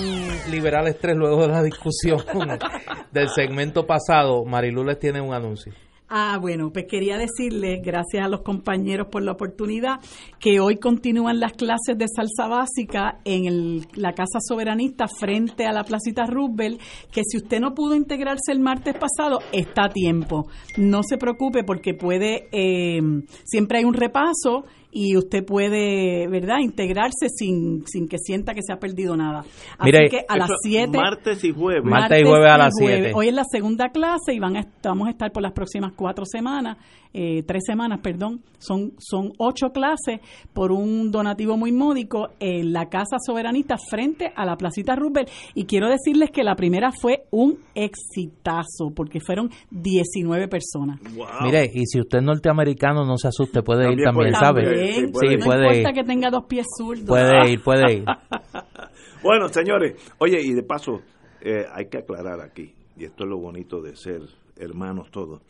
[0.50, 2.18] liberar el estrés luego de la discusión
[3.12, 5.72] del segmento pasado, Marilu les tiene un anuncio.
[6.08, 9.98] Ah, bueno, pues quería decirles, gracias a los compañeros por la oportunidad,
[10.38, 15.72] que hoy continúan las clases de salsa básica en el- la Casa Soberanista frente a
[15.72, 16.80] la Placita Roosevelt,
[17.10, 20.46] que si usted no pudo integrarse el martes pasado, está a tiempo.
[20.76, 23.00] No se preocupe porque puede, eh,
[23.44, 28.72] siempre hay un repaso y usted puede, ¿verdad?, integrarse sin, sin que sienta que se
[28.72, 29.40] ha perdido nada.
[29.78, 30.96] Así Mire, que a las Eso, 7...
[30.96, 31.84] Martes y jueves.
[31.84, 32.98] Martes y jueves a las jueves.
[32.98, 33.12] 7.
[33.14, 36.24] Hoy es la segunda clase y van a, vamos a estar por las próximas cuatro
[36.24, 36.78] semanas,
[37.12, 38.40] eh, tres semanas, perdón.
[38.58, 40.20] Son, son ocho clases
[40.52, 45.28] por un donativo muy módico en la Casa Soberanista frente a la Placita Roosevelt.
[45.54, 51.00] Y quiero decirles que la primera fue un exitazo porque fueron 19 personas.
[51.14, 51.26] Wow.
[51.42, 55.06] Mire, y si usted es norteamericano, no se asuste, puede ir También también, puede Sí,
[55.12, 55.94] puede no puede importa ir.
[55.94, 57.06] que tenga dos pies zurdos.
[57.06, 58.04] Puede ir, puede ir.
[59.22, 61.00] Bueno, señores, oye, y de paso,
[61.40, 64.20] eh, hay que aclarar aquí, y esto es lo bonito de ser
[64.56, 65.42] hermanos todos,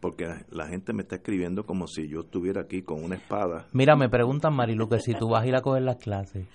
[0.00, 3.68] porque la gente me está escribiendo como si yo estuviera aquí con una espada.
[3.72, 6.46] Mira, me preguntan, Marilu, que si tú vas a ir a coger las clases.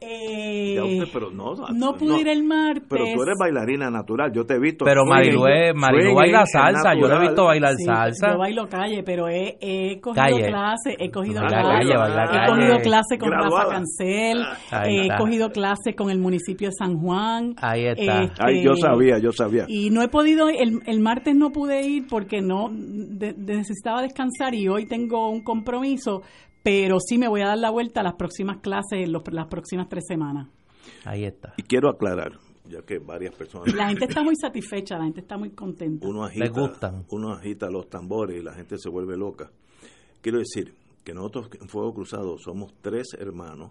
[0.00, 2.84] Eh, Ya usted, pero no, no pude ir el martes.
[2.88, 4.84] Pero tú eres bailarina natural, yo te he visto.
[4.84, 5.42] Pero Marilu,
[6.14, 8.32] baila salsa, yo le he visto bailar Sí, salsa.
[8.32, 10.46] Yo bailo calle, pero he, he cogido Calle.
[10.46, 12.46] clases, he cogido calle, baila he calle.
[12.48, 13.64] cogido clases con Graduada.
[13.64, 14.44] Rafa Cancel,
[14.86, 17.54] he cogido clases con el municipio de San Juan.
[17.60, 18.22] Ahí está.
[18.22, 19.64] Este, Ay, yo sabía, yo sabía.
[19.68, 24.54] Y no he podido, el, el martes no pude ir porque no de- necesitaba descansar
[24.54, 26.22] y hoy tengo un compromiso,
[26.70, 29.46] pero sí me voy a dar la vuelta a las próximas clases, en los- las
[29.46, 30.48] próximas tres semanas.
[31.06, 31.54] Ahí está.
[31.56, 32.32] Y quiero aclarar,
[32.68, 33.72] ya que varias personas...
[33.74, 36.06] La gente está muy satisfecha, la gente está muy contenta.
[36.06, 37.06] uno agita, Les gustan.
[37.10, 39.50] uno agita los tambores y la gente se vuelve loca.
[40.20, 40.74] Quiero decir
[41.04, 43.70] que nosotros en Fuego Cruzado somos tres hermanos,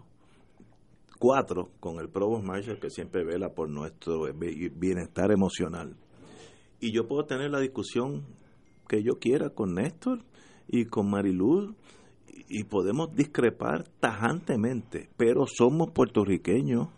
[1.19, 5.95] cuatro con el Provost Marshall que siempre vela por nuestro bi- bienestar emocional.
[6.79, 8.23] Y yo puedo tener la discusión
[8.87, 10.23] que yo quiera con Néstor
[10.67, 11.75] y con Mariluz
[12.49, 16.89] y podemos discrepar tajantemente, pero somos puertorriqueños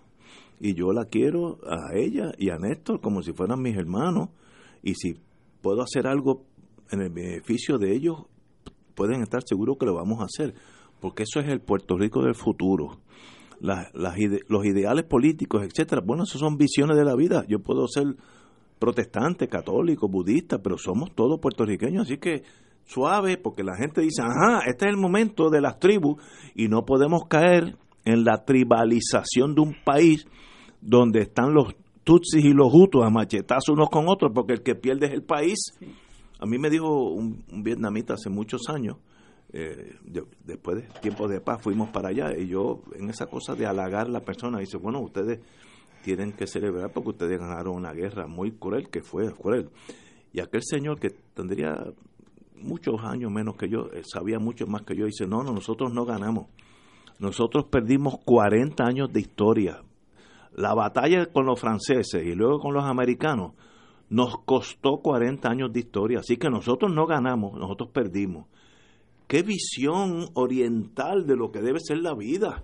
[0.60, 4.30] y yo la quiero a ella y a Néstor como si fueran mis hermanos
[4.84, 5.16] y si
[5.62, 6.44] puedo hacer algo
[6.92, 8.26] en el beneficio de ellos
[8.96, 10.54] pueden estar seguros que lo vamos a hacer
[11.00, 13.00] porque eso es el Puerto Rico del futuro
[13.60, 16.02] los ideales políticos, etcétera.
[16.06, 17.46] Bueno, eso son visiones de la vida.
[17.48, 18.16] Yo puedo ser
[18.80, 22.44] protestante, católico, budista, pero somos todos puertorriqueños, así que
[22.90, 26.22] suave, porque la gente dice, ajá, este es el momento de las tribus
[26.56, 30.26] y no podemos caer en la tribalización de un país
[30.82, 34.74] donde están los tutsis y los hutus a machetazos unos con otros, porque el que
[34.74, 35.60] pierde es el país.
[36.40, 38.98] A mí me dijo un, vietnamita hace muchos años,
[39.54, 39.96] eh,
[40.44, 44.06] después de tiempos de paz fuimos para allá y yo en esa cosa de halagar
[44.06, 45.40] a la persona dice bueno ustedes
[46.04, 49.72] tienen que celebrar porque ustedes ganaron una guerra muy cruel que fue cruel
[50.34, 51.74] y aquel señor que tendría
[52.62, 55.94] muchos años menos que yo eh, sabía mucho más que yo dice no no nosotros
[55.94, 56.48] no ganamos
[57.20, 59.82] nosotros perdimos 40 años de historia
[60.56, 63.54] la batalla con los franceses y luego con los americanos
[64.10, 68.48] nos costó 40 años de historia así que nosotros no ganamos nosotros perdimos
[69.30, 72.64] qué visión oriental de lo que debe ser la vida.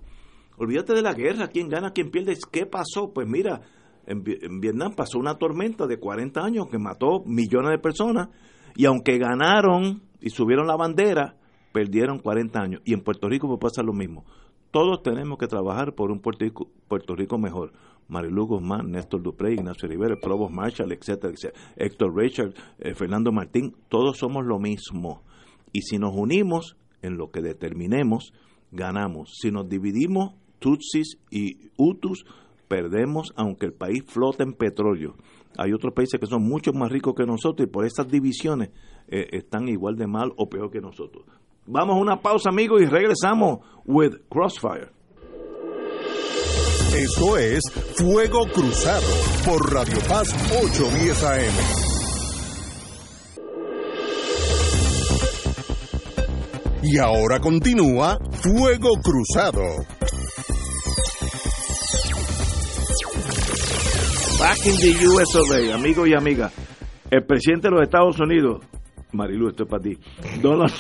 [0.58, 2.36] Olvídate de la guerra, quién gana, quién pierde.
[2.52, 3.14] ¿Qué pasó?
[3.14, 3.62] Pues mira,
[4.08, 8.30] en, Vietnam pasó una tormenta de 40 años que mató millones de personas
[8.76, 11.35] y aunque ganaron y subieron la bandera,
[11.72, 12.81] perdieron 40 años.
[12.85, 14.26] Y en Puerto Rico pues pasa lo mismo.
[14.72, 17.72] Todos tenemos que trabajar por un Puerto Rico, Puerto Rico mejor.
[18.07, 21.60] Marilu Guzmán, Néstor Dupré, Ignacio Rivera, Provost Marshall, etcétera, etcétera.
[21.76, 25.23] Héctor Richard, eh, Fernando Martín, todos somos lo mismo.
[25.72, 28.31] Y si nos unimos en lo que determinemos,
[28.72, 29.38] ganamos.
[29.41, 32.26] Si nos dividimos, Tutsis y Hutus,
[32.68, 35.15] perdemos aunque el país flote en petróleo.
[35.57, 38.69] Hay otros países que son mucho más ricos que nosotros y por estas divisiones
[39.07, 41.26] eh, están igual de mal o peor que nosotros.
[41.68, 44.90] Vamos a una pausa, amigos, y regresamos with Crossfire.
[46.95, 47.61] Esto es
[47.98, 49.07] Fuego Cruzado
[49.45, 50.34] por Radio Paz
[50.64, 51.86] 810 AM.
[56.84, 59.64] Y ahora continúa Fuego Cruzado.
[64.40, 65.36] Back in the US
[65.74, 66.53] amigos y amigas.
[67.10, 68.64] El presidente de los Estados Unidos,
[69.14, 69.98] Marilu, esto es para ti.
[70.41, 70.72] Donald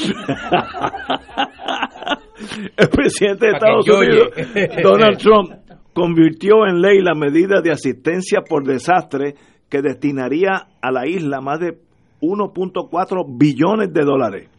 [2.77, 4.29] El presidente de Estados Unidos,
[4.83, 5.51] Donald Trump,
[5.93, 9.35] convirtió en ley la medida de asistencia por desastre
[9.69, 11.77] que destinaría a la isla más de
[12.21, 14.49] 1.4 billones de dólares.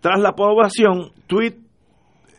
[0.00, 1.54] Tras la aprobación, tweet,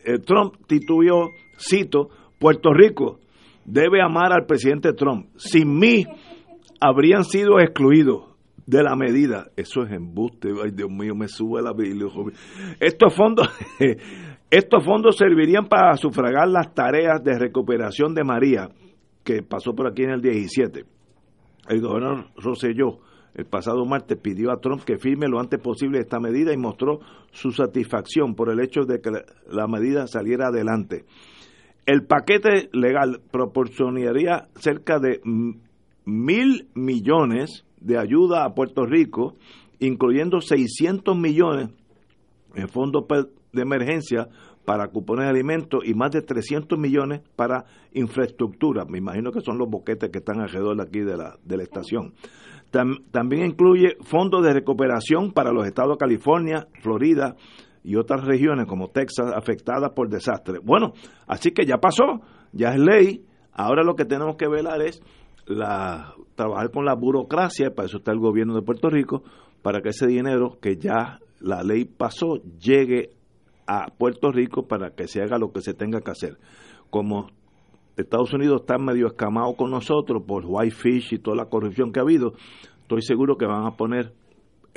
[0.05, 2.09] eh, Trump tituló, cito,
[2.39, 3.19] Puerto Rico
[3.67, 5.27] debe amar al presidente Trump.
[5.35, 6.05] Sin mí
[6.79, 8.35] habrían sido excluidos
[8.65, 9.51] de la medida.
[9.55, 10.49] Eso es embuste.
[10.63, 12.07] Ay, Dios mío, me sube la Biblia.
[12.79, 13.47] Estos fondos,
[14.49, 18.69] estos fondos servirían para sufragar las tareas de recuperación de María,
[19.23, 20.85] que pasó por aquí en el 17.
[21.69, 23.01] El gobernador Rosselló
[23.37, 27.01] el pasado martes pidió a Trump que firme lo antes posible esta medida y mostró
[27.31, 31.05] su satisfacción por el hecho de que la medida saliera adelante.
[31.87, 35.21] El paquete legal proporcionaría cerca de
[36.03, 39.35] mil millones de ayuda a Puerto Rico,
[39.79, 41.69] incluyendo 600 millones
[42.55, 43.05] en fondos
[43.53, 44.27] de emergencia
[44.65, 48.83] para cupones de alimentos y más de 300 millones para infraestructura.
[48.83, 51.63] Me imagino que son los boquetes que están alrededor de aquí de la, de la
[51.63, 52.13] estación
[52.69, 57.35] también incluye fondos de recuperación para los estados de California, Florida
[57.83, 60.61] y otras regiones como Texas afectadas por desastres.
[60.63, 60.93] Bueno,
[61.27, 62.21] así que ya pasó,
[62.51, 63.25] ya es ley.
[63.53, 65.01] Ahora lo que tenemos que velar es
[65.45, 69.23] la, trabajar con la burocracia, para eso está el gobierno de Puerto Rico,
[69.61, 73.11] para que ese dinero que ya la ley pasó llegue
[73.67, 76.37] a Puerto Rico para que se haga lo que se tenga que hacer.
[76.89, 77.27] Como
[77.97, 82.03] Estados Unidos está medio escamado con nosotros por Whitefish y toda la corrupción que ha
[82.03, 82.33] habido,
[82.81, 84.13] estoy seguro que van a poner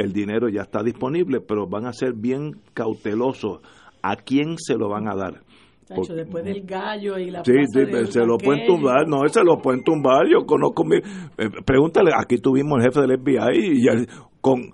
[0.01, 3.61] el dinero ya está disponible, pero van a ser bien cautelosos
[4.03, 5.41] a quién se lo van a dar.
[5.89, 9.83] después del gallo y la Sí, sí se lo pueden tumbar, no, se lo pueden
[9.83, 14.07] tumbar, yo conozco mi, eh, pregúntale, aquí tuvimos el jefe del FBI y
[14.41, 14.73] con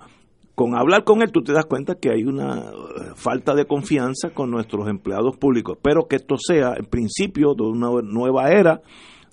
[0.56, 2.72] con hablar con él tú te das cuenta que hay una eh,
[3.14, 5.76] falta de confianza con nuestros empleados públicos.
[5.76, 8.80] Espero que esto sea el principio de una nueva era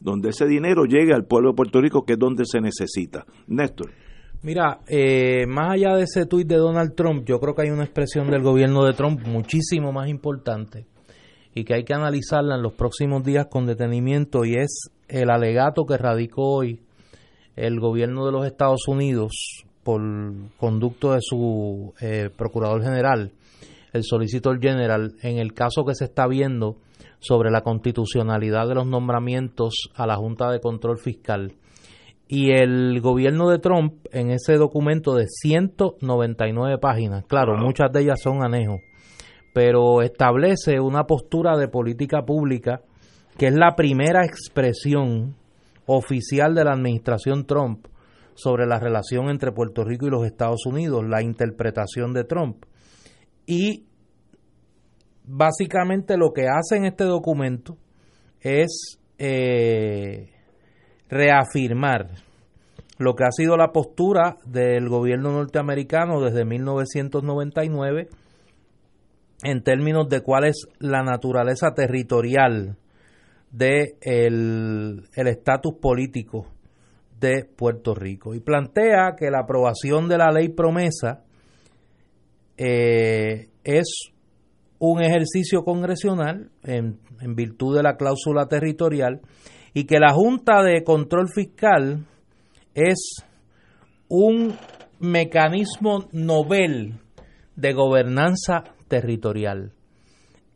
[0.01, 3.25] donde ese dinero llegue al pueblo de Puerto Rico, que es donde se necesita.
[3.47, 3.91] Néstor.
[4.43, 7.85] Mira, eh, más allá de ese tuit de Donald Trump, yo creo que hay una
[7.85, 10.85] expresión del gobierno de Trump muchísimo más importante
[11.55, 15.85] y que hay que analizarla en los próximos días con detenimiento y es el alegato
[15.85, 16.81] que radicó hoy
[17.55, 20.01] el gobierno de los Estados Unidos por
[20.57, 23.31] conducto de su eh, procurador general,
[23.93, 26.75] el solicitor general, en el caso que se está viendo
[27.19, 31.53] sobre la constitucionalidad de los nombramientos a la Junta de Control Fiscal.
[32.27, 38.21] Y el gobierno de Trump, en ese documento de 199 páginas, claro, muchas de ellas
[38.21, 38.79] son anejos,
[39.53, 42.81] pero establece una postura de política pública
[43.37, 45.35] que es la primera expresión
[45.85, 47.87] oficial de la administración Trump
[48.35, 52.65] sobre la relación entre Puerto Rico y los Estados Unidos, la interpretación de Trump.
[53.45, 53.85] Y
[55.25, 57.77] básicamente lo que hace en este documento
[58.41, 60.32] es eh,
[61.09, 62.09] reafirmar
[62.97, 68.07] lo que ha sido la postura del gobierno norteamericano desde 1999
[69.43, 72.77] en términos de cuál es la naturaleza territorial
[73.51, 76.47] de el estatus político
[77.19, 78.33] de Puerto Rico.
[78.33, 81.23] Y plantea que la aprobación de la ley promesa
[82.57, 84.11] eh, es
[84.79, 86.97] un ejercicio congresional en
[87.35, 89.21] virtud de la cláusula territorial
[89.73, 92.05] y que la Junta de Control Fiscal
[92.73, 93.23] es
[94.07, 94.55] un
[94.99, 96.99] mecanismo novel
[97.55, 99.71] de gobernanza territorial.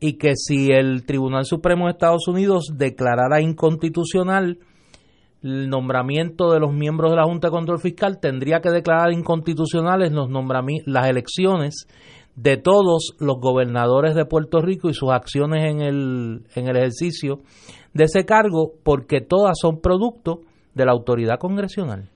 [0.00, 4.58] Y que si el Tribunal Supremo de Estados Unidos declarara inconstitucional
[5.42, 10.12] el nombramiento de los miembros de la Junta de Control Fiscal, tendría que declarar inconstitucionales
[10.12, 10.28] los
[10.86, 11.86] las elecciones
[12.40, 17.40] de todos los gobernadores de Puerto Rico y sus acciones en el, en el ejercicio
[17.92, 20.42] de ese cargo, porque todas son producto
[20.72, 22.08] de la autoridad congresional.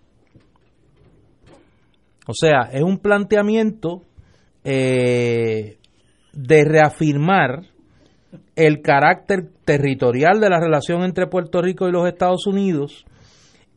[2.28, 4.02] O sea, es un planteamiento
[4.62, 5.78] eh,
[6.32, 7.64] de reafirmar
[8.54, 13.04] el carácter territorial de la relación entre Puerto Rico y los Estados Unidos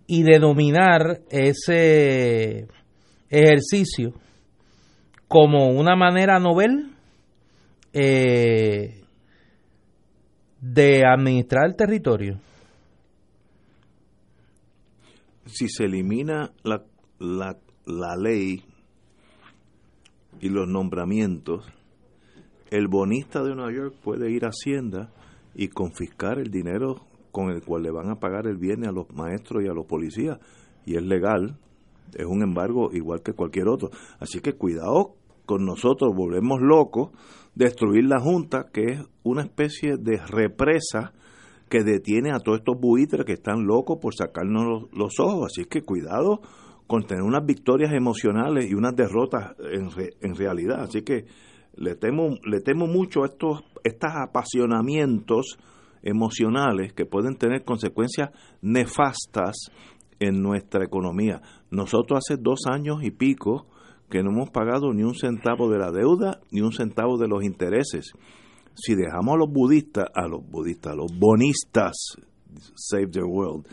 [0.06, 2.68] y denominar ese
[3.32, 4.14] ejercicio
[5.28, 6.92] como una manera novel
[7.94, 9.04] eh,
[10.62, 12.40] de administrar el territorio.
[15.46, 16.84] Si se elimina la,
[17.20, 18.64] la, la ley
[20.42, 21.66] y los nombramientos,
[22.72, 25.12] el bonista de Nueva York puede ir a Hacienda
[25.54, 29.10] y confiscar el dinero con el cual le van a pagar el viernes a los
[29.14, 30.40] maestros y a los policías.
[30.86, 31.58] Y es legal,
[32.14, 33.90] es un embargo igual que cualquier otro.
[34.20, 35.16] Así que cuidado
[35.46, 37.12] con nosotros, volvemos locos,
[37.54, 41.14] destruir la Junta, que es una especie de represa
[41.70, 45.52] que detiene a todos estos buitres que están locos por sacarnos los, ojos.
[45.52, 46.42] Así que cuidado
[46.88, 49.90] con tener unas victorias emocionales y unas derrotas en,
[50.22, 50.82] en realidad.
[50.82, 51.26] Así que
[51.76, 55.58] le temo, le temo mucho a estos, estos apasionamientos
[56.04, 58.30] emocionales que pueden tener consecuencias
[58.62, 59.56] nefastas
[60.20, 61.42] en nuestra economía.
[61.72, 63.68] Nosotros hace dos años y pico
[64.10, 67.44] que no hemos pagado ni un centavo de la deuda ni un centavo de los
[67.44, 68.14] intereses.
[68.76, 71.94] Si dejamos a los budistas, a los budistas, a los bonistas,
[72.76, 73.66] Save the World,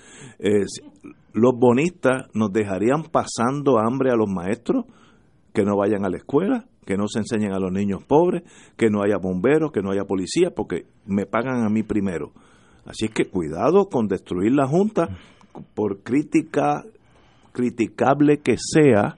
[1.33, 4.85] los bonistas nos dejarían pasando hambre a los maestros
[5.53, 8.43] que no vayan a la escuela, que no se enseñen a los niños pobres,
[8.77, 12.33] que no haya bomberos, que no haya policía, porque me pagan a mí primero.
[12.85, 15.09] Así es que cuidado con destruir la Junta,
[15.75, 16.85] por crítica,
[17.53, 19.17] criticable que sea,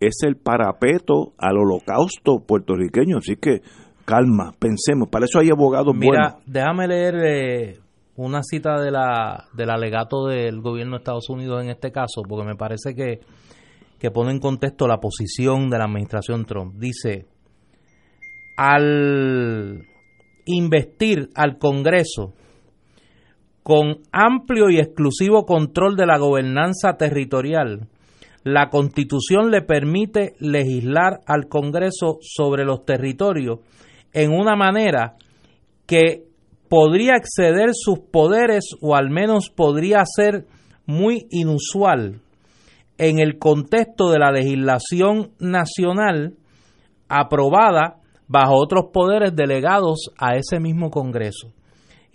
[0.00, 3.18] es el parapeto al holocausto puertorriqueño.
[3.18, 3.62] Así que
[4.04, 7.78] calma, pensemos, para eso hay abogados Mira, déjame leer eh,
[8.16, 12.46] una cita de la, del alegato del gobierno de Estados Unidos en este caso, porque
[12.46, 13.20] me parece que
[13.98, 16.74] que pone en contexto la posición de la administración Trump.
[16.76, 17.26] Dice,
[18.56, 19.86] al
[20.44, 22.34] investir al Congreso
[23.66, 27.88] con amplio y exclusivo control de la gobernanza territorial,
[28.44, 33.58] la Constitución le permite legislar al Congreso sobre los territorios
[34.12, 35.16] en una manera
[35.84, 36.22] que
[36.68, 40.46] podría exceder sus poderes o al menos podría ser
[40.86, 42.20] muy inusual
[42.98, 46.34] en el contexto de la legislación nacional
[47.08, 47.96] aprobada
[48.28, 51.48] bajo otros poderes delegados a ese mismo Congreso.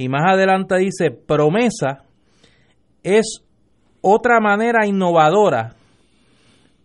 [0.02, 2.06] Y más adelante dice, promesa
[3.04, 3.44] es
[4.02, 5.76] otra manera innovadora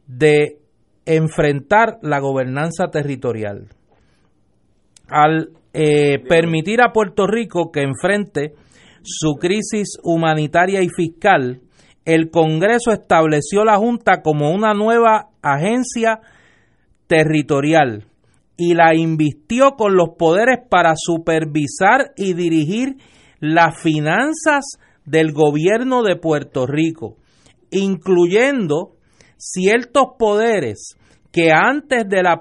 [0.07, 0.59] de
[1.07, 3.69] enfrentar la gobernanza territorial.
[5.09, 8.53] Al eh, permitir a Puerto Rico que enfrente
[9.03, 11.63] su crisis humanitaria y fiscal,
[12.05, 16.21] el Congreso estableció la Junta como una nueva agencia
[17.07, 18.05] territorial
[18.57, 22.97] y la invistió con los poderes para supervisar y dirigir
[23.41, 24.65] las finanzas
[25.05, 27.17] del gobierno de Puerto Rico,
[27.71, 28.97] incluyendo
[29.37, 30.97] ciertos poderes
[31.33, 32.41] que antes de la,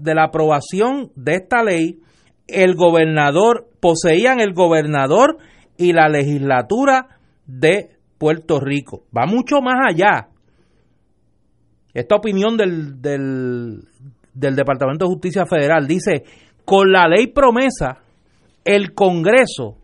[0.00, 2.00] de la aprobación de esta ley,
[2.48, 5.38] el gobernador poseían el gobernador
[5.76, 9.04] y la legislatura de Puerto Rico.
[9.16, 10.28] Va mucho más allá.
[11.94, 13.84] Esta opinión del, del,
[14.34, 16.24] Departamento de Justicia Federal dice,
[16.64, 17.98] con la ley promesa,
[18.64, 19.76] el Congreso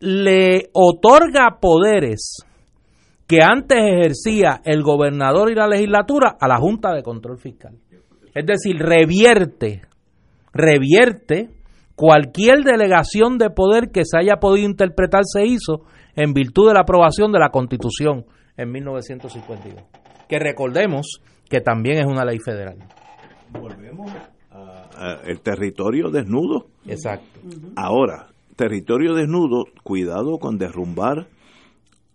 [0.00, 2.44] le otorga poderes
[3.26, 7.78] que antes ejercía el gobernador y la legislatura a la Junta de Control Fiscal.
[8.34, 9.82] Es decir, revierte,
[10.52, 11.50] revierte
[11.94, 15.84] cualquier delegación de poder que se haya podido interpretar se hizo
[16.16, 18.26] en virtud de la aprobación de la Constitución
[18.56, 19.82] en 1952.
[20.28, 21.22] Que recordemos
[21.52, 22.78] que también es una ley federal.
[23.50, 24.10] Volvemos
[24.96, 26.68] al territorio desnudo.
[26.86, 27.40] Exacto.
[27.76, 31.28] Ahora, territorio desnudo, cuidado con derrumbar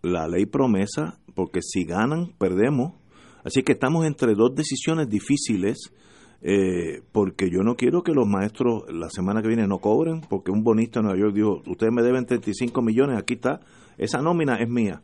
[0.02, 2.94] la ley promesa, porque si ganan, perdemos.
[3.44, 5.94] Así que estamos entre dos decisiones difíciles,
[6.42, 10.50] eh, porque yo no quiero que los maestros la semana que viene no cobren, porque
[10.50, 13.60] un bonista en Nueva York dijo, ustedes me deben 35 millones, aquí está,
[14.00, 15.04] esa nómina es mía.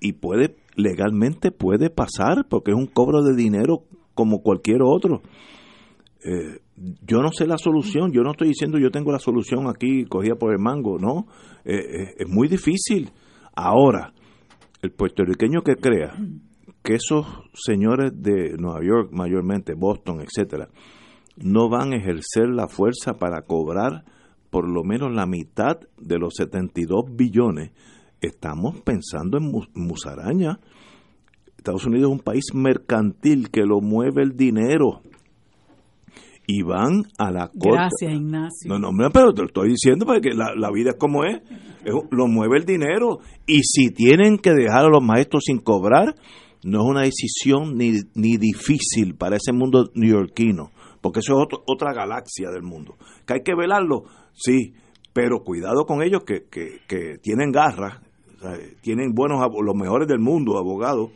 [0.00, 3.82] Y puede, legalmente puede pasar, porque es un cobro de dinero
[4.14, 5.22] como cualquier otro.
[6.24, 6.60] Eh,
[7.04, 10.36] yo no sé la solución, yo no estoy diciendo yo tengo la solución aquí cogida
[10.36, 11.26] por el mango, no,
[11.64, 13.10] eh, eh, es muy difícil.
[13.54, 14.12] Ahora,
[14.80, 16.14] el puertorriqueño que crea
[16.82, 20.68] que esos señores de Nueva York, mayormente Boston, etcétera,
[21.36, 24.04] no van a ejercer la fuerza para cobrar
[24.50, 27.72] por lo menos la mitad de los 72 billones,
[28.20, 30.60] estamos pensando en musaraña.
[31.56, 35.02] Estados Unidos es un país mercantil que lo mueve el dinero
[36.50, 37.70] y van a la corte.
[37.72, 38.68] Gracias, Ignacio.
[38.68, 41.42] No, no, pero te lo estoy diciendo porque la, la vida es como es.
[42.10, 43.18] Lo mueve el dinero.
[43.46, 46.14] Y si tienen que dejar a los maestros sin cobrar,
[46.64, 50.70] no es una decisión ni, ni difícil para ese mundo neoyorquino,
[51.02, 52.96] porque eso es otra galaxia del mundo.
[53.26, 54.72] Que hay que velarlo, sí,
[55.12, 57.52] pero cuidado con ellos que, que, que tienen
[58.80, 61.10] tienen buenos, los mejores del mundo, abogados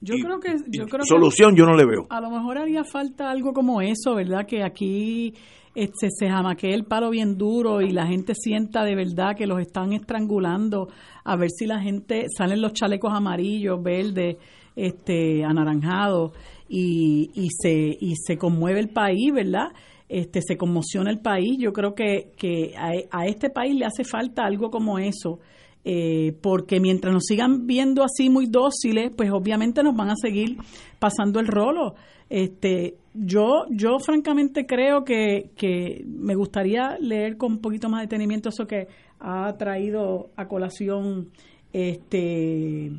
[0.00, 2.06] yo creo que yo creo solución yo no le veo.
[2.10, 4.46] A lo mejor haría falta algo como eso, ¿verdad?
[4.46, 5.34] Que aquí
[5.74, 9.60] este, se jamaquee el palo bien duro y la gente sienta de verdad que los
[9.60, 10.88] están estrangulando,
[11.24, 14.36] a ver si la gente salen los chalecos amarillos, verdes,
[14.74, 16.32] este, anaranjados
[16.68, 19.68] y, y se y se conmueve el país, ¿verdad?
[20.08, 21.56] Este, se conmociona el país.
[21.58, 25.40] Yo creo que, que a, a este país le hace falta algo como eso
[25.88, 30.56] eh, porque mientras nos sigan viendo así muy dóciles, pues obviamente nos van a seguir
[30.98, 31.94] pasando el rolo.
[32.28, 38.06] Este, yo, yo francamente creo que, que me gustaría leer con un poquito más de
[38.06, 38.88] detenimiento eso que
[39.20, 41.28] ha traído a colación
[41.72, 42.92] este eh,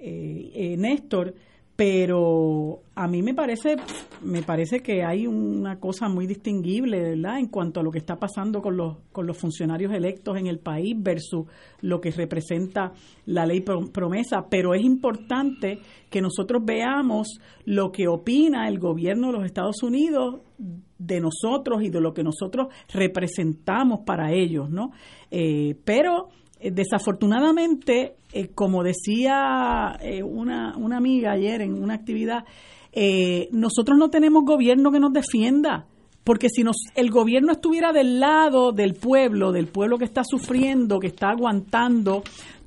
[0.00, 1.34] eh, Néstor
[1.76, 3.76] pero a mí me parece
[4.22, 8.16] me parece que hay una cosa muy distinguible verdad en cuanto a lo que está
[8.16, 11.46] pasando con los con los funcionarios electos en el país versus
[11.80, 12.92] lo que representa
[13.26, 14.46] la ley promesa.
[14.48, 20.42] Pero es importante que nosotros veamos lo que opina el gobierno de los Estados Unidos
[20.56, 24.92] de nosotros y de lo que nosotros representamos para ellos no
[25.30, 26.28] eh, pero
[26.70, 32.44] desafortunadamente, eh, como decía eh, una, una, amiga ayer en una actividad,
[33.50, 35.86] nosotros no tenemos gobierno que nos defienda.
[36.24, 40.98] Porque si nos, el gobierno estuviera del lado del pueblo, del pueblo que está sufriendo,
[40.98, 42.22] que está aguantando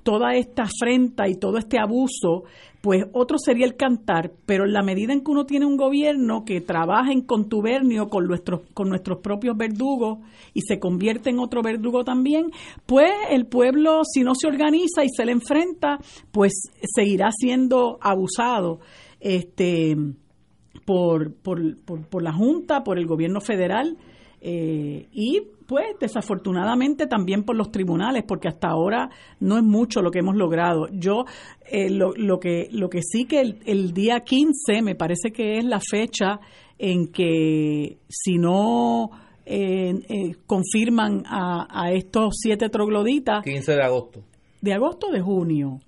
[0.08, 2.46] toda esta afrenta y todo este abuso,
[2.80, 6.46] pues otro sería el cantar, pero en la medida en que uno tiene un gobierno
[6.46, 10.20] que trabaja en contubernio con nuestros, con nuestros propios verdugos
[10.54, 12.52] y se convierte en otro verdugo también,
[12.86, 15.98] pues el pueblo, si no se organiza y se le enfrenta,
[16.32, 16.54] pues
[16.96, 18.80] seguirá siendo abusado
[19.20, 19.98] este,
[20.86, 23.98] por, por, por, la Junta, por el gobierno federal.
[24.40, 30.12] Eh, y pues desafortunadamente también por los tribunales, porque hasta ahora no es mucho lo
[30.12, 30.88] que hemos logrado.
[30.92, 31.26] Yo
[31.70, 35.66] eh, lo, lo, que, lo que sí que el, día 15 me parece que es
[35.66, 36.40] la fecha
[36.80, 39.10] en que si no
[39.46, 43.44] eh, eh, confirman a, a, estos siete trogloditas...
[43.44, 44.24] 15 de agosto.
[44.62, 45.80] ¿De agosto o de junio?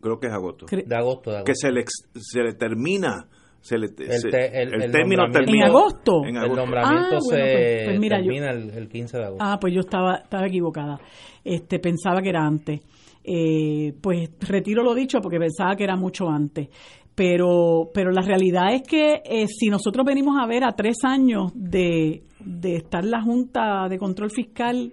[0.00, 0.66] Creo que es agosto.
[0.66, 1.44] De agosto, de agosto.
[1.44, 1.84] Que se le,
[2.14, 3.26] se le termina
[3.64, 6.22] se le, el, el, término termina en agosto.
[6.22, 9.42] En El nombramiento ah, se pues, pues termina el, 15 de agosto.
[9.42, 11.00] Ah, pues yo estaba, estaba equivocada.
[11.42, 12.82] Este, pensaba que era antes.
[13.24, 16.68] Eh, pues retiro lo dicho porque pensaba que era mucho antes.
[17.14, 21.50] Pero, pero la realidad es que eh, si nosotros venimos a ver a tres años
[21.54, 24.92] de, de estar la Junta de Control Fiscal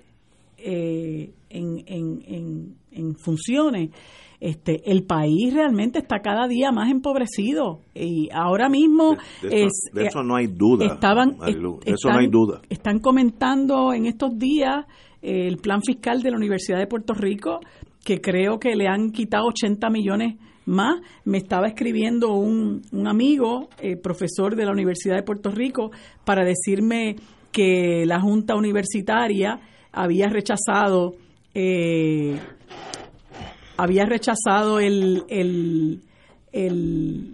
[0.58, 3.90] eh, en, en, en, en funciones,
[4.42, 9.68] este, el país realmente está cada día más empobrecido y ahora mismo de,
[10.04, 11.38] eso, no hay duda estaban
[11.86, 14.86] eso no hay duda están comentando en estos días
[15.22, 17.60] eh, el plan fiscal de la Universidad de Puerto Rico
[18.04, 20.36] que creo que le han quitado 80 millones
[20.66, 21.02] más.
[21.26, 25.92] Me estaba escribiendo un, un amigo, eh, profesor de la Universidad de Puerto Rico,
[26.26, 27.16] para decirme
[27.52, 29.60] que la Junta Universitaria
[29.92, 31.16] había rechazado
[31.54, 32.40] eh,
[33.82, 36.02] había rechazado el, el,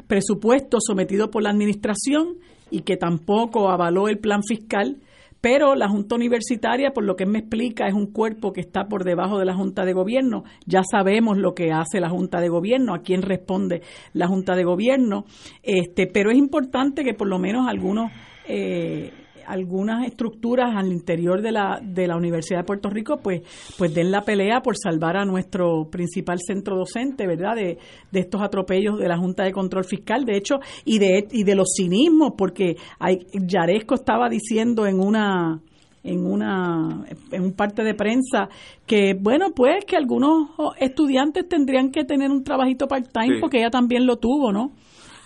[0.07, 2.37] presupuesto sometido por la administración
[2.71, 4.97] y que tampoco avaló el plan fiscal
[5.39, 9.03] pero la Junta Universitaria, por lo que me explica, es un cuerpo que está por
[9.03, 10.43] debajo de la Junta de Gobierno.
[10.65, 13.83] Ya sabemos lo que hace la Junta de Gobierno, a quién responde
[14.13, 15.25] la Junta de Gobierno,
[15.61, 18.11] este, pero es importante que por lo menos algunos
[18.47, 19.13] eh,
[19.47, 23.41] algunas estructuras al interior de la, de la Universidad de Puerto Rico pues,
[23.77, 27.55] pues den la pelea por salvar a nuestro principal centro docente, ¿verdad?
[27.55, 27.77] De,
[28.11, 30.55] de estos atropellos de la Junta de Control Fiscal, de hecho,
[30.85, 35.61] y de, y de los cinismos, porque hay, Yaresco estaba diciendo en una
[36.03, 38.47] en una en un parte de prensa
[38.85, 43.69] que bueno pues que algunos estudiantes tendrían que tener un trabajito part time porque ella
[43.69, 44.71] también lo tuvo no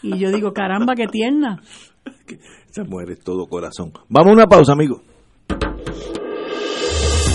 [0.01, 1.61] y yo digo caramba qué tierna
[2.71, 3.91] Se muere todo corazón.
[4.07, 5.01] Vamos a una pausa, amigo.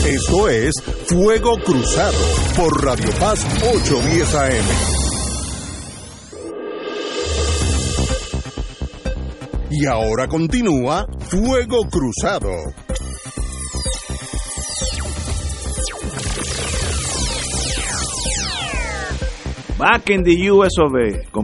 [0.07, 0.73] Esto es
[1.09, 2.17] Fuego Cruzado
[2.57, 4.65] por Radio Paz 810 AM.
[9.71, 12.51] Y ahora continúa Fuego Cruzado.
[19.79, 20.73] Back in the US.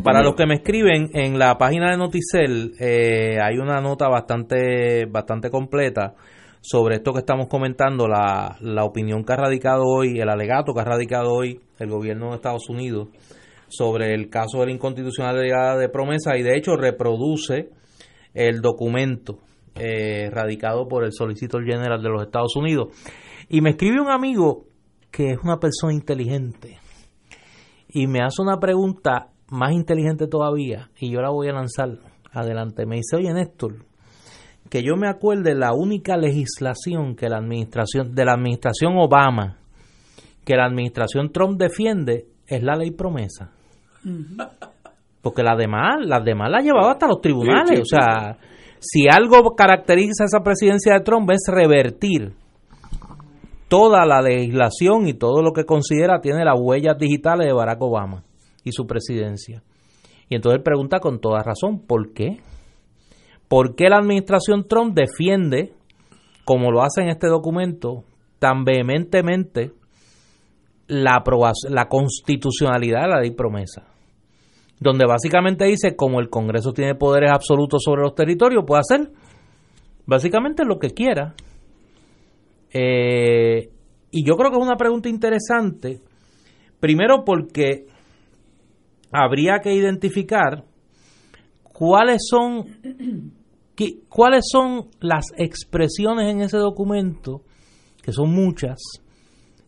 [0.03, 5.05] Para los que me escriben, en la página de Noticel eh, hay una nota bastante,
[5.05, 6.15] bastante completa
[6.63, 10.81] sobre esto que estamos comentando, la, la opinión que ha radicado hoy, el alegato que
[10.81, 13.09] ha radicado hoy el gobierno de Estados Unidos
[13.69, 17.69] sobre el caso de la inconstitucionalidad de promesa y de hecho reproduce
[18.33, 19.41] el documento
[19.75, 22.89] eh, radicado por el Solicitor General de los Estados Unidos.
[23.51, 24.65] Y me escribe un amigo
[25.11, 26.82] que es una persona inteligente
[27.93, 31.99] y me hace una pregunta más inteligente todavía y yo la voy a lanzar
[32.33, 32.87] adelante.
[32.87, 33.85] Me dice, oye Néstor,
[34.71, 39.59] que yo me acuerde la única legislación que la administración, de la administración Obama,
[40.45, 43.51] que la administración Trump defiende, es la ley promesa.
[45.21, 47.81] Porque las demás, las demás la llevaba hasta los tribunales.
[47.81, 48.39] o sea,
[48.81, 52.33] si algo caracteriza esa presidencia de Trump es revertir
[53.73, 58.23] toda la legislación y todo lo que considera tiene las huellas digitales de Barack Obama
[58.65, 59.63] y su presidencia.
[60.29, 62.37] Y entonces él pregunta con toda razón, ¿por qué?
[63.49, 65.73] ¿Por qué la administración Trump defiende,
[66.45, 68.05] como lo hace en este documento,
[68.39, 69.73] tan vehementemente
[70.87, 71.25] la,
[71.71, 73.87] la constitucionalidad de la ley promesa?
[74.81, 79.11] Donde básicamente dice, como el Congreso tiene poderes absolutos sobre los territorios, puede hacer
[80.05, 81.35] básicamente lo que quiera.
[82.73, 83.71] Eh,
[84.11, 86.01] y yo creo que es una pregunta interesante,
[86.81, 87.87] primero porque
[89.11, 90.65] habría que identificar
[91.63, 92.67] cuáles son
[94.09, 97.43] cuáles son las expresiones en ese documento,
[98.03, 98.79] que son muchas,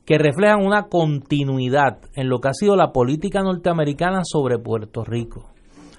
[0.05, 5.51] que reflejan una continuidad en lo que ha sido la política norteamericana sobre Puerto Rico.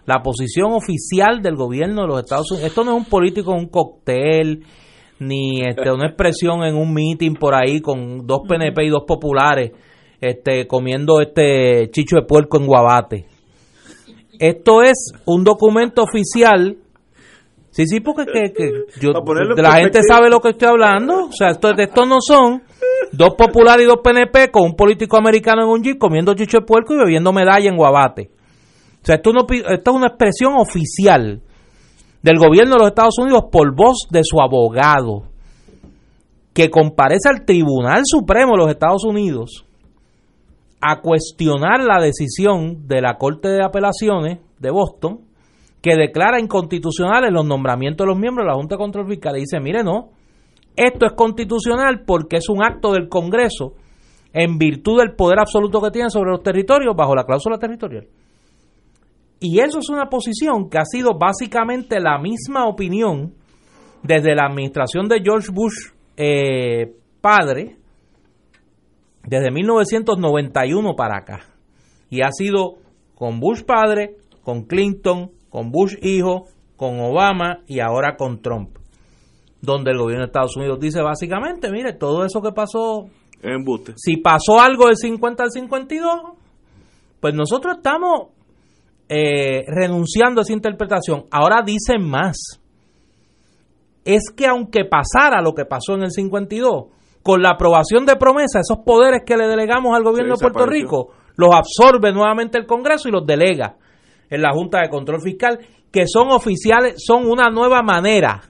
[0.06, 2.69] La posición oficial del gobierno de los Estados Unidos.
[2.69, 4.64] Esto no es un político, un cóctel,
[5.20, 9.72] ni este, una expresión en un meeting por ahí con dos PNP y dos populares
[10.20, 13.26] este, comiendo este chicho de puerco en guabate.
[14.40, 16.78] Esto es un documento oficial.
[17.70, 18.72] Sí, sí, porque que,
[19.02, 19.12] yo,
[19.58, 21.26] la gente sabe lo que estoy hablando.
[21.26, 22.64] O sea, esto, estos no son
[23.12, 26.66] dos populares y dos PNP con un político americano en un jeep comiendo chicho de
[26.66, 28.30] puerco y bebiendo medalla en guabate.
[29.02, 31.42] O sea, esto, no, esto es una expresión oficial
[32.26, 35.26] del gobierno de los Estados Unidos por voz de su abogado,
[36.56, 39.64] que comparece al Tribunal Supremo de los Estados Unidos
[40.81, 45.19] a cuestionar la decisión de la Corte de Apelaciones de Boston,
[45.84, 49.38] que declara inconstitucionales los nombramientos de los miembros de la Junta de Control Fiscal.
[49.38, 50.10] Y dice, mire, no,
[50.76, 53.73] esto es constitucional porque es un acto del Congreso
[54.34, 58.07] en virtud del poder absoluto que tiene sobre los territorios bajo la cláusula territorial.
[59.47, 63.35] Y eso es una posición que ha sido básicamente la misma opinión
[64.01, 67.77] desde la administración de George Bush eh, padre,
[69.23, 71.41] desde 1991 para acá.
[72.09, 72.77] Y ha sido
[73.13, 76.45] con Bush padre, con Clinton, con Bush hijo,
[76.76, 78.80] con Obama y ahora con Trump.
[79.61, 83.05] Donde el gobierno de Estados Unidos dice básicamente, mire, todo eso que pasó,
[83.95, 86.22] si pasó algo del 50 al 52,
[87.19, 88.30] pues nosotros estamos
[89.07, 91.26] eh, renunciando a esa interpretación.
[91.32, 92.61] Ahora dicen más.
[94.03, 96.86] Es que aunque pasara lo que pasó en el 52,
[97.23, 101.11] con la aprobación de promesa, esos poderes que le delegamos al gobierno de Puerto Rico,
[101.38, 103.77] los absorbe nuevamente el Congreso y los delega
[104.30, 105.60] en la Junta de Control Fiscal,
[105.91, 108.44] que son oficiales, son una nueva manera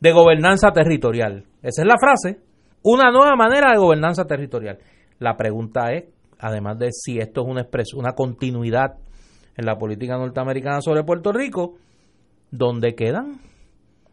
[0.00, 1.44] de gobernanza territorial.
[1.62, 2.40] Esa es la frase,
[2.82, 4.78] una nueva manera de gobernanza territorial.
[5.18, 6.04] La pregunta es,
[6.38, 8.96] además de si esto es una, una continuidad
[9.56, 11.74] en la política norteamericana sobre Puerto Rico,
[12.50, 13.40] ¿dónde quedan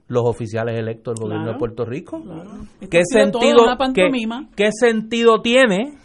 [0.07, 2.21] los oficiales electos del gobierno de Puerto Rico?
[2.89, 4.09] ¿Qué, sentido, ¿qué,
[4.55, 5.95] ¿Qué sentido tiene?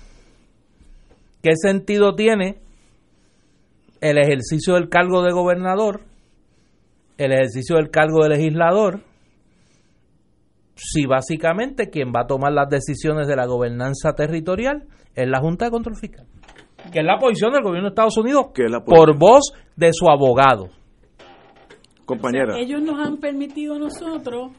[1.43, 2.59] ¿Qué sentido tiene
[4.01, 6.02] el ejercicio del cargo de gobernador,
[7.16, 9.01] el ejercicio del cargo de legislador,
[10.74, 15.65] si básicamente quien va a tomar las decisiones de la gobernanza territorial es la Junta
[15.65, 16.27] de Control Fiscal,
[16.93, 18.47] que es la posición del gobierno de Estados Unidos
[18.85, 20.71] por voz de su abogado.
[22.05, 22.59] Compañera.
[22.59, 24.53] ellos nos han permitido a nosotros,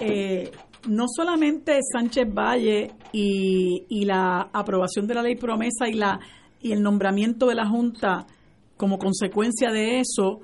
[0.00, 0.50] eh,
[0.88, 6.18] no solamente Sánchez Valle y, y, la aprobación de la ley promesa y, la,
[6.62, 8.26] y el nombramiento de la Junta
[8.80, 10.40] como consecuencia de eso,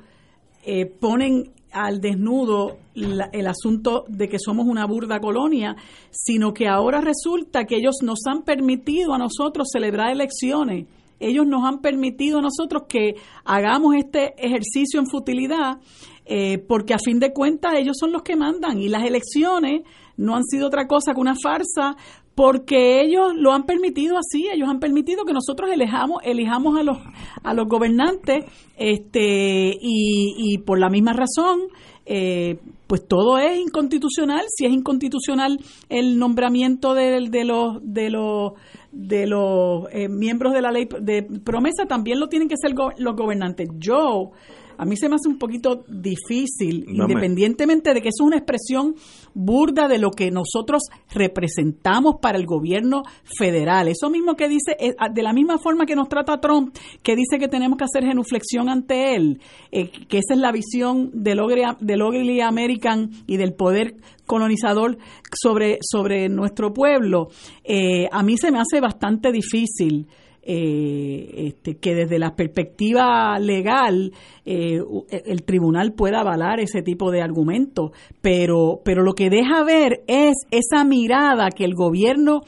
[0.62, 5.76] eh, ponen al desnudo el asunto de que somos una burda colonia,
[6.10, 10.86] sino que ahora resulta que ellos nos han permitido a nosotros celebrar elecciones.
[11.20, 13.14] Ellos nos han permitido a nosotros que
[13.44, 15.78] hagamos este ejercicio en futilidad,
[16.24, 19.82] eh, porque a fin de cuentas ellos son los que mandan y las elecciones
[20.16, 21.96] no han sido otra cosa que una farsa
[22.34, 26.98] porque ellos lo han permitido así, ellos han permitido que nosotros elijamos, elijamos a los
[27.42, 28.44] a los gobernantes,
[28.76, 31.60] este y, y por la misma razón,
[32.04, 34.44] eh, pues todo es inconstitucional.
[34.48, 35.58] Si es inconstitucional
[35.88, 38.52] el nombramiento de, los de los
[38.92, 43.16] de los eh, miembros de la ley de promesa, también lo tienen que ser los
[43.16, 43.68] gobernantes.
[43.78, 44.32] Yo
[44.78, 48.94] a mí se me hace un poquito difícil, independientemente de que es una expresión
[49.34, 50.82] burda de lo que nosotros
[51.12, 53.02] representamos para el gobierno
[53.38, 53.88] federal.
[53.88, 57.38] Eso mismo que dice, eh, de la misma forma que nos trata Trump, que dice
[57.38, 59.40] que tenemos que hacer genuflexión ante él,
[59.72, 63.96] eh, que esa es la visión del Ugly American y del poder
[64.26, 64.98] colonizador
[65.32, 67.28] sobre, sobre nuestro pueblo,
[67.64, 70.08] eh, a mí se me hace bastante difícil
[70.48, 74.12] eh, este, que desde la perspectiva legal
[74.44, 77.90] eh, el tribunal pueda avalar ese tipo de argumentos,
[78.20, 82.42] pero, pero lo que deja ver es esa mirada que el gobierno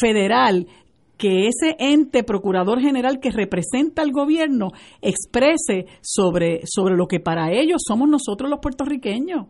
[0.00, 0.68] federal
[1.16, 4.68] que ese ente procurador general que representa al gobierno
[5.02, 9.48] exprese sobre, sobre lo que para ellos somos nosotros los puertorriqueños.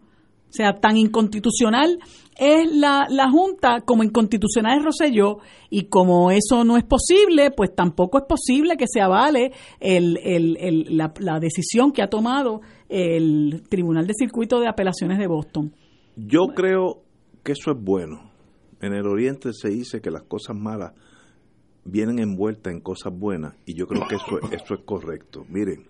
[0.51, 2.01] O sea, tan inconstitucional
[2.37, 7.73] es la, la Junta como inconstitucional es Roselló y como eso no es posible, pues
[7.73, 12.63] tampoco es posible que se avale el, el, el, la, la decisión que ha tomado
[12.89, 15.73] el Tribunal de Circuito de Apelaciones de Boston.
[16.17, 17.05] Yo creo
[17.45, 18.33] que eso es bueno.
[18.81, 20.95] En el Oriente se dice que las cosas malas
[21.85, 25.45] vienen envueltas en cosas buenas y yo creo que eso, eso es correcto.
[25.49, 25.87] Miren,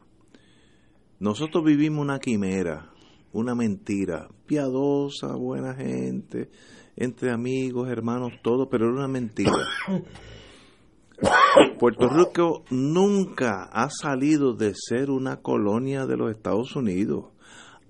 [1.18, 2.90] nosotros vivimos una quimera
[3.32, 6.50] una mentira, piadosa, buena gente,
[6.96, 9.52] entre amigos, hermanos, todo, pero era una mentira.
[11.78, 17.26] Puerto Rico nunca ha salido de ser una colonia de los Estados Unidos.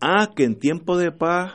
[0.01, 1.55] Ah, que en tiempo de paz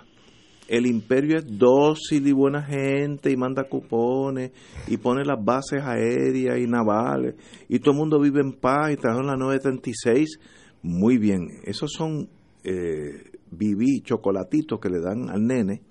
[0.68, 4.52] el imperio es dócil y buena gente y manda cupones
[4.88, 7.36] y pone las bases aéreas y navales
[7.70, 10.40] y todo el mundo vive en paz y trajo en la 936.
[10.82, 12.30] Muy bien, esos son
[12.64, 15.82] eh, viví chocolatitos que le dan al nene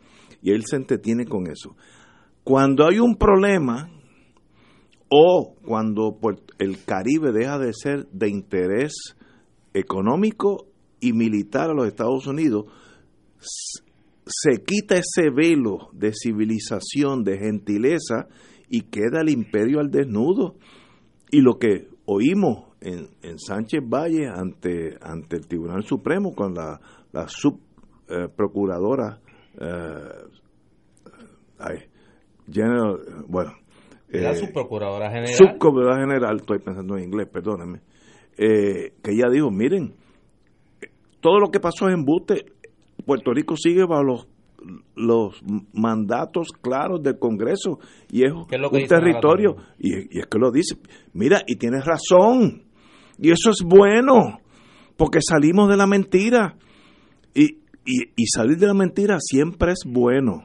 [0.42, 1.76] y él se entretiene con eso.
[2.42, 3.90] Cuando hay un problema
[5.08, 6.18] o cuando
[6.58, 9.16] el Caribe deja de ser de interés
[9.72, 10.66] económico
[11.00, 12.66] y militar a los Estados Unidos,
[14.26, 18.28] se quita ese velo de civilización, de gentileza
[18.68, 20.56] y queda el imperio al desnudo.
[21.30, 26.80] Y lo que oímos en, en Sánchez Valle ante, ante el Tribunal Supremo con la
[27.14, 29.20] la subprocuradora,
[29.60, 30.26] eh,
[31.70, 31.88] eh,
[32.52, 33.52] general, bueno.
[34.08, 35.36] la eh, subprocuradora general.
[35.36, 37.82] Subprocuradora general, estoy pensando en inglés, perdónenme.
[38.36, 39.94] que ella dijo, miren,
[41.20, 42.46] todo lo que pasó en embuste,
[43.06, 44.28] Puerto Rico sigue bajo los
[44.96, 45.42] los
[45.74, 47.80] mandatos claros del Congreso
[48.10, 48.46] y es, un
[48.88, 50.76] territorio y, y, es que lo dice
[51.12, 52.62] mira y tienes razón
[53.18, 54.38] y eso es bueno
[54.96, 56.56] porque salimos de la mentira
[57.34, 60.44] y, y, salir de la mentira siempre es bueno.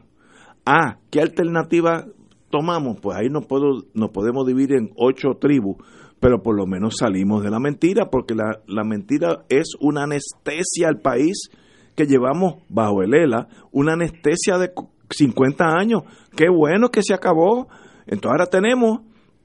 [0.65, 2.05] Ah, ¿qué alternativa
[2.49, 2.99] tomamos?
[2.99, 5.77] Pues ahí nos, puedo, nos podemos dividir en ocho tribus,
[6.19, 10.89] pero por lo menos salimos de la mentira, porque la, la mentira es una anestesia
[10.89, 11.49] al país
[11.95, 14.71] que llevamos bajo el ELA, una anestesia de
[15.09, 16.03] 50 años.
[16.35, 17.67] Qué bueno que se acabó.
[18.05, 19.01] Entonces ahora tenemos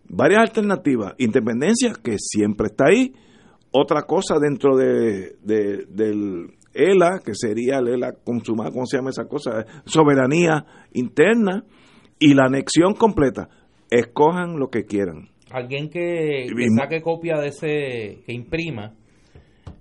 [0.09, 1.15] varias alternativas.
[1.19, 3.13] Independencia, que siempre está ahí.
[3.71, 9.11] Otra cosa dentro de, de, del ELA, que sería el ELA consumada, ¿cómo se llama
[9.11, 9.65] esa cosa?
[9.87, 11.65] Soberanía interna
[12.19, 13.49] y la anexión completa.
[13.91, 15.29] Escojan lo que quieran.
[15.51, 18.95] alguien que, que saque copia de ese, que imprima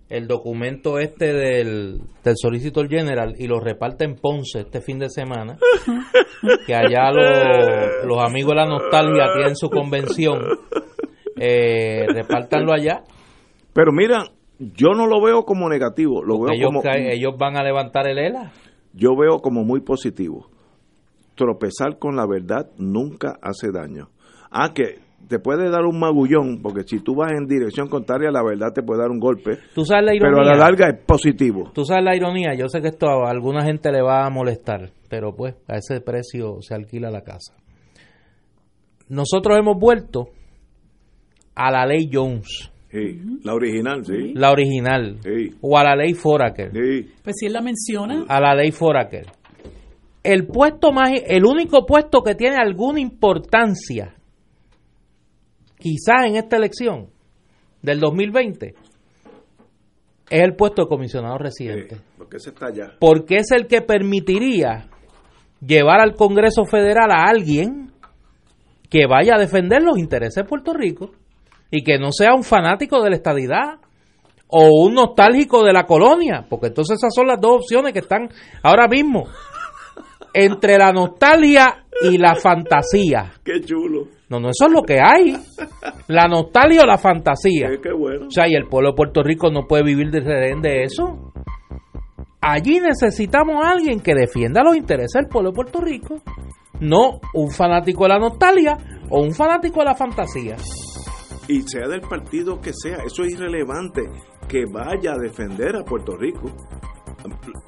[0.10, 5.10] el documento este del, del Solicitor General y lo reparte en Ponce este fin de
[5.10, 5.58] semana,
[6.68, 10.40] que allá los, los amigos de la nostalgia tienen su convención,
[11.36, 13.02] eh, repártanlo allá.
[13.74, 14.26] Pero mira,
[14.60, 16.82] yo no lo veo como negativo, lo veo ellos, como...
[16.86, 18.52] ellos van a levantar el ELA.
[18.94, 20.50] Yo veo como muy positivo.
[21.36, 24.10] Tropezar con la verdad nunca hace daño.
[24.52, 28.44] Ah, que te puede dar un magullón, porque si tú vas en dirección contraria, la
[28.44, 29.58] verdad te puede dar un golpe.
[29.74, 30.38] ¿Tú sabes la ironía?
[30.38, 31.72] Pero a la larga es positivo.
[31.74, 34.92] Tú sabes la ironía, yo sé que esto a alguna gente le va a molestar,
[35.10, 37.56] pero pues a ese precio se alquila la casa.
[39.10, 40.30] Nosotros hemos vuelto
[41.56, 42.73] a la ley Jones.
[42.94, 44.34] Sí, la original, sí.
[44.36, 45.18] La original.
[45.24, 45.56] Sí.
[45.62, 46.72] O a la ley Foraker.
[46.72, 47.12] Sí.
[47.24, 48.26] Pues si él la menciona.
[48.28, 49.26] A la ley Foraker.
[50.22, 54.14] El puesto más, el único puesto que tiene alguna importancia
[55.80, 57.08] quizás en esta elección
[57.82, 58.76] del 2020,
[60.30, 61.96] es el puesto de comisionado residente.
[61.96, 62.94] Sí, porque ese está allá.
[63.00, 64.88] Porque es el que permitiría
[65.60, 67.92] llevar al Congreso Federal a alguien
[68.90, 71.12] que vaya a defender los intereses de Puerto Rico
[71.74, 73.80] y que no sea un fanático de la estadidad
[74.48, 78.30] o un nostálgico de la colonia, porque entonces esas son las dos opciones que están
[78.62, 79.26] ahora mismo
[80.36, 83.32] entre la nostalgia y la fantasía.
[83.44, 84.08] Qué chulo.
[84.30, 85.36] No, no, eso es lo que hay.
[86.08, 87.70] La nostalgia o la fantasía.
[87.70, 88.28] Qué, qué bueno.
[88.28, 91.34] O sea, y el pueblo de Puerto Rico no puede vivir de rehén de eso.
[92.40, 96.22] Allí necesitamos a alguien que defienda los intereses del pueblo de Puerto Rico.
[96.80, 98.78] No un fanático de la nostalgia
[99.10, 100.56] o un fanático de la fantasía.
[101.48, 104.02] Y sea del partido que sea, eso es irrelevante.
[104.48, 106.52] Que vaya a defender a Puerto Rico.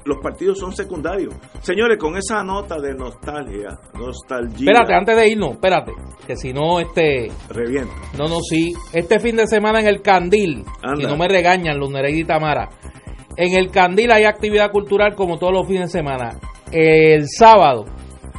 [0.05, 1.33] Los partidos son secundarios.
[1.61, 4.71] Señores, con esa nota de nostalgia, nostalgia.
[4.71, 5.93] Espérate, antes de irnos, espérate.
[6.27, 7.31] Que si no, este.
[7.49, 7.93] Revienta.
[8.17, 8.73] No, no, sí.
[8.93, 10.63] Este fin de semana en el Candil.
[10.83, 11.01] Anda.
[11.01, 12.69] Si no me regañan, los Nereida y Tamara.
[13.37, 16.39] En el Candil hay actividad cultural como todos los fines de semana.
[16.71, 17.85] El sábado,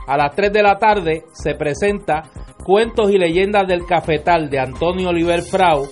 [0.07, 2.23] a las 3 de la tarde, se presenta
[2.65, 5.87] Cuentos y leyendas del cafetal de Antonio Oliver Frau.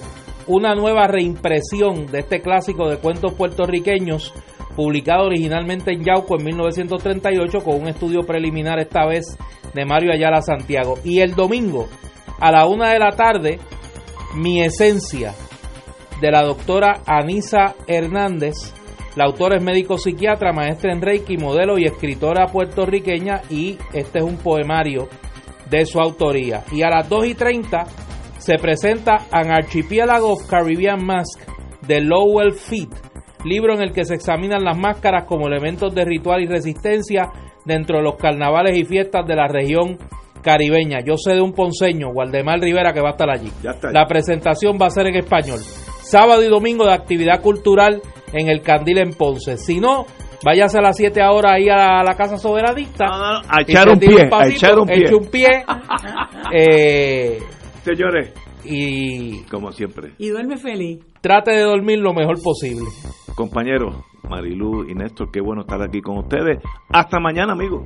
[0.49, 4.35] Una nueva reimpresión de este clásico de cuentos puertorriqueños
[4.75, 9.39] publicado originalmente en Yauco en 1938 con un estudio preliminar esta vez
[9.73, 10.99] de Mario Ayala Santiago.
[11.05, 11.89] Y el domingo
[12.41, 13.59] a la una de la tarde,
[14.35, 15.33] Mi Esencia
[16.21, 18.75] de la doctora Anisa Hernández.
[19.17, 24.25] La autora es médico psiquiatra, maestra en Reiki, modelo y escritora puertorriqueña y este es
[24.25, 25.09] un poemario
[25.71, 26.65] de su autoría.
[26.73, 27.85] Y a las 2 y 30
[28.39, 31.41] se presenta An Archipelago of Caribbean Mask
[31.87, 32.91] de Lowell Feet
[33.45, 37.31] libro en el que se examinan las máscaras como elementos de ritual y resistencia
[37.65, 39.99] dentro de los carnavales y fiestas de la región
[40.43, 40.99] caribeña.
[41.05, 43.51] Yo sé de un ponceño, Waldemar Rivera, que va a estar allí.
[43.93, 45.61] La presentación va a ser en español.
[46.03, 48.03] Sábado y domingo de actividad cultural
[48.35, 49.57] en el Candil en Ponce.
[49.57, 50.05] Si no,
[50.45, 53.07] váyase a las 7 ahora ahí a la, a la Casa Soberanista.
[53.09, 54.97] Ah, a y echar se un pie, a pasito, echar un pie.
[54.99, 55.49] eche un pie.
[56.53, 57.39] eh,
[57.85, 58.33] Señores,
[58.65, 61.01] y como siempre, Y duerme feliz.
[61.21, 62.87] trate de dormir lo mejor posible.
[63.37, 63.95] compañeros,
[64.29, 66.59] Marilu y Néstor, qué bueno estar aquí con ustedes.
[66.91, 67.83] Hasta mañana, amigos.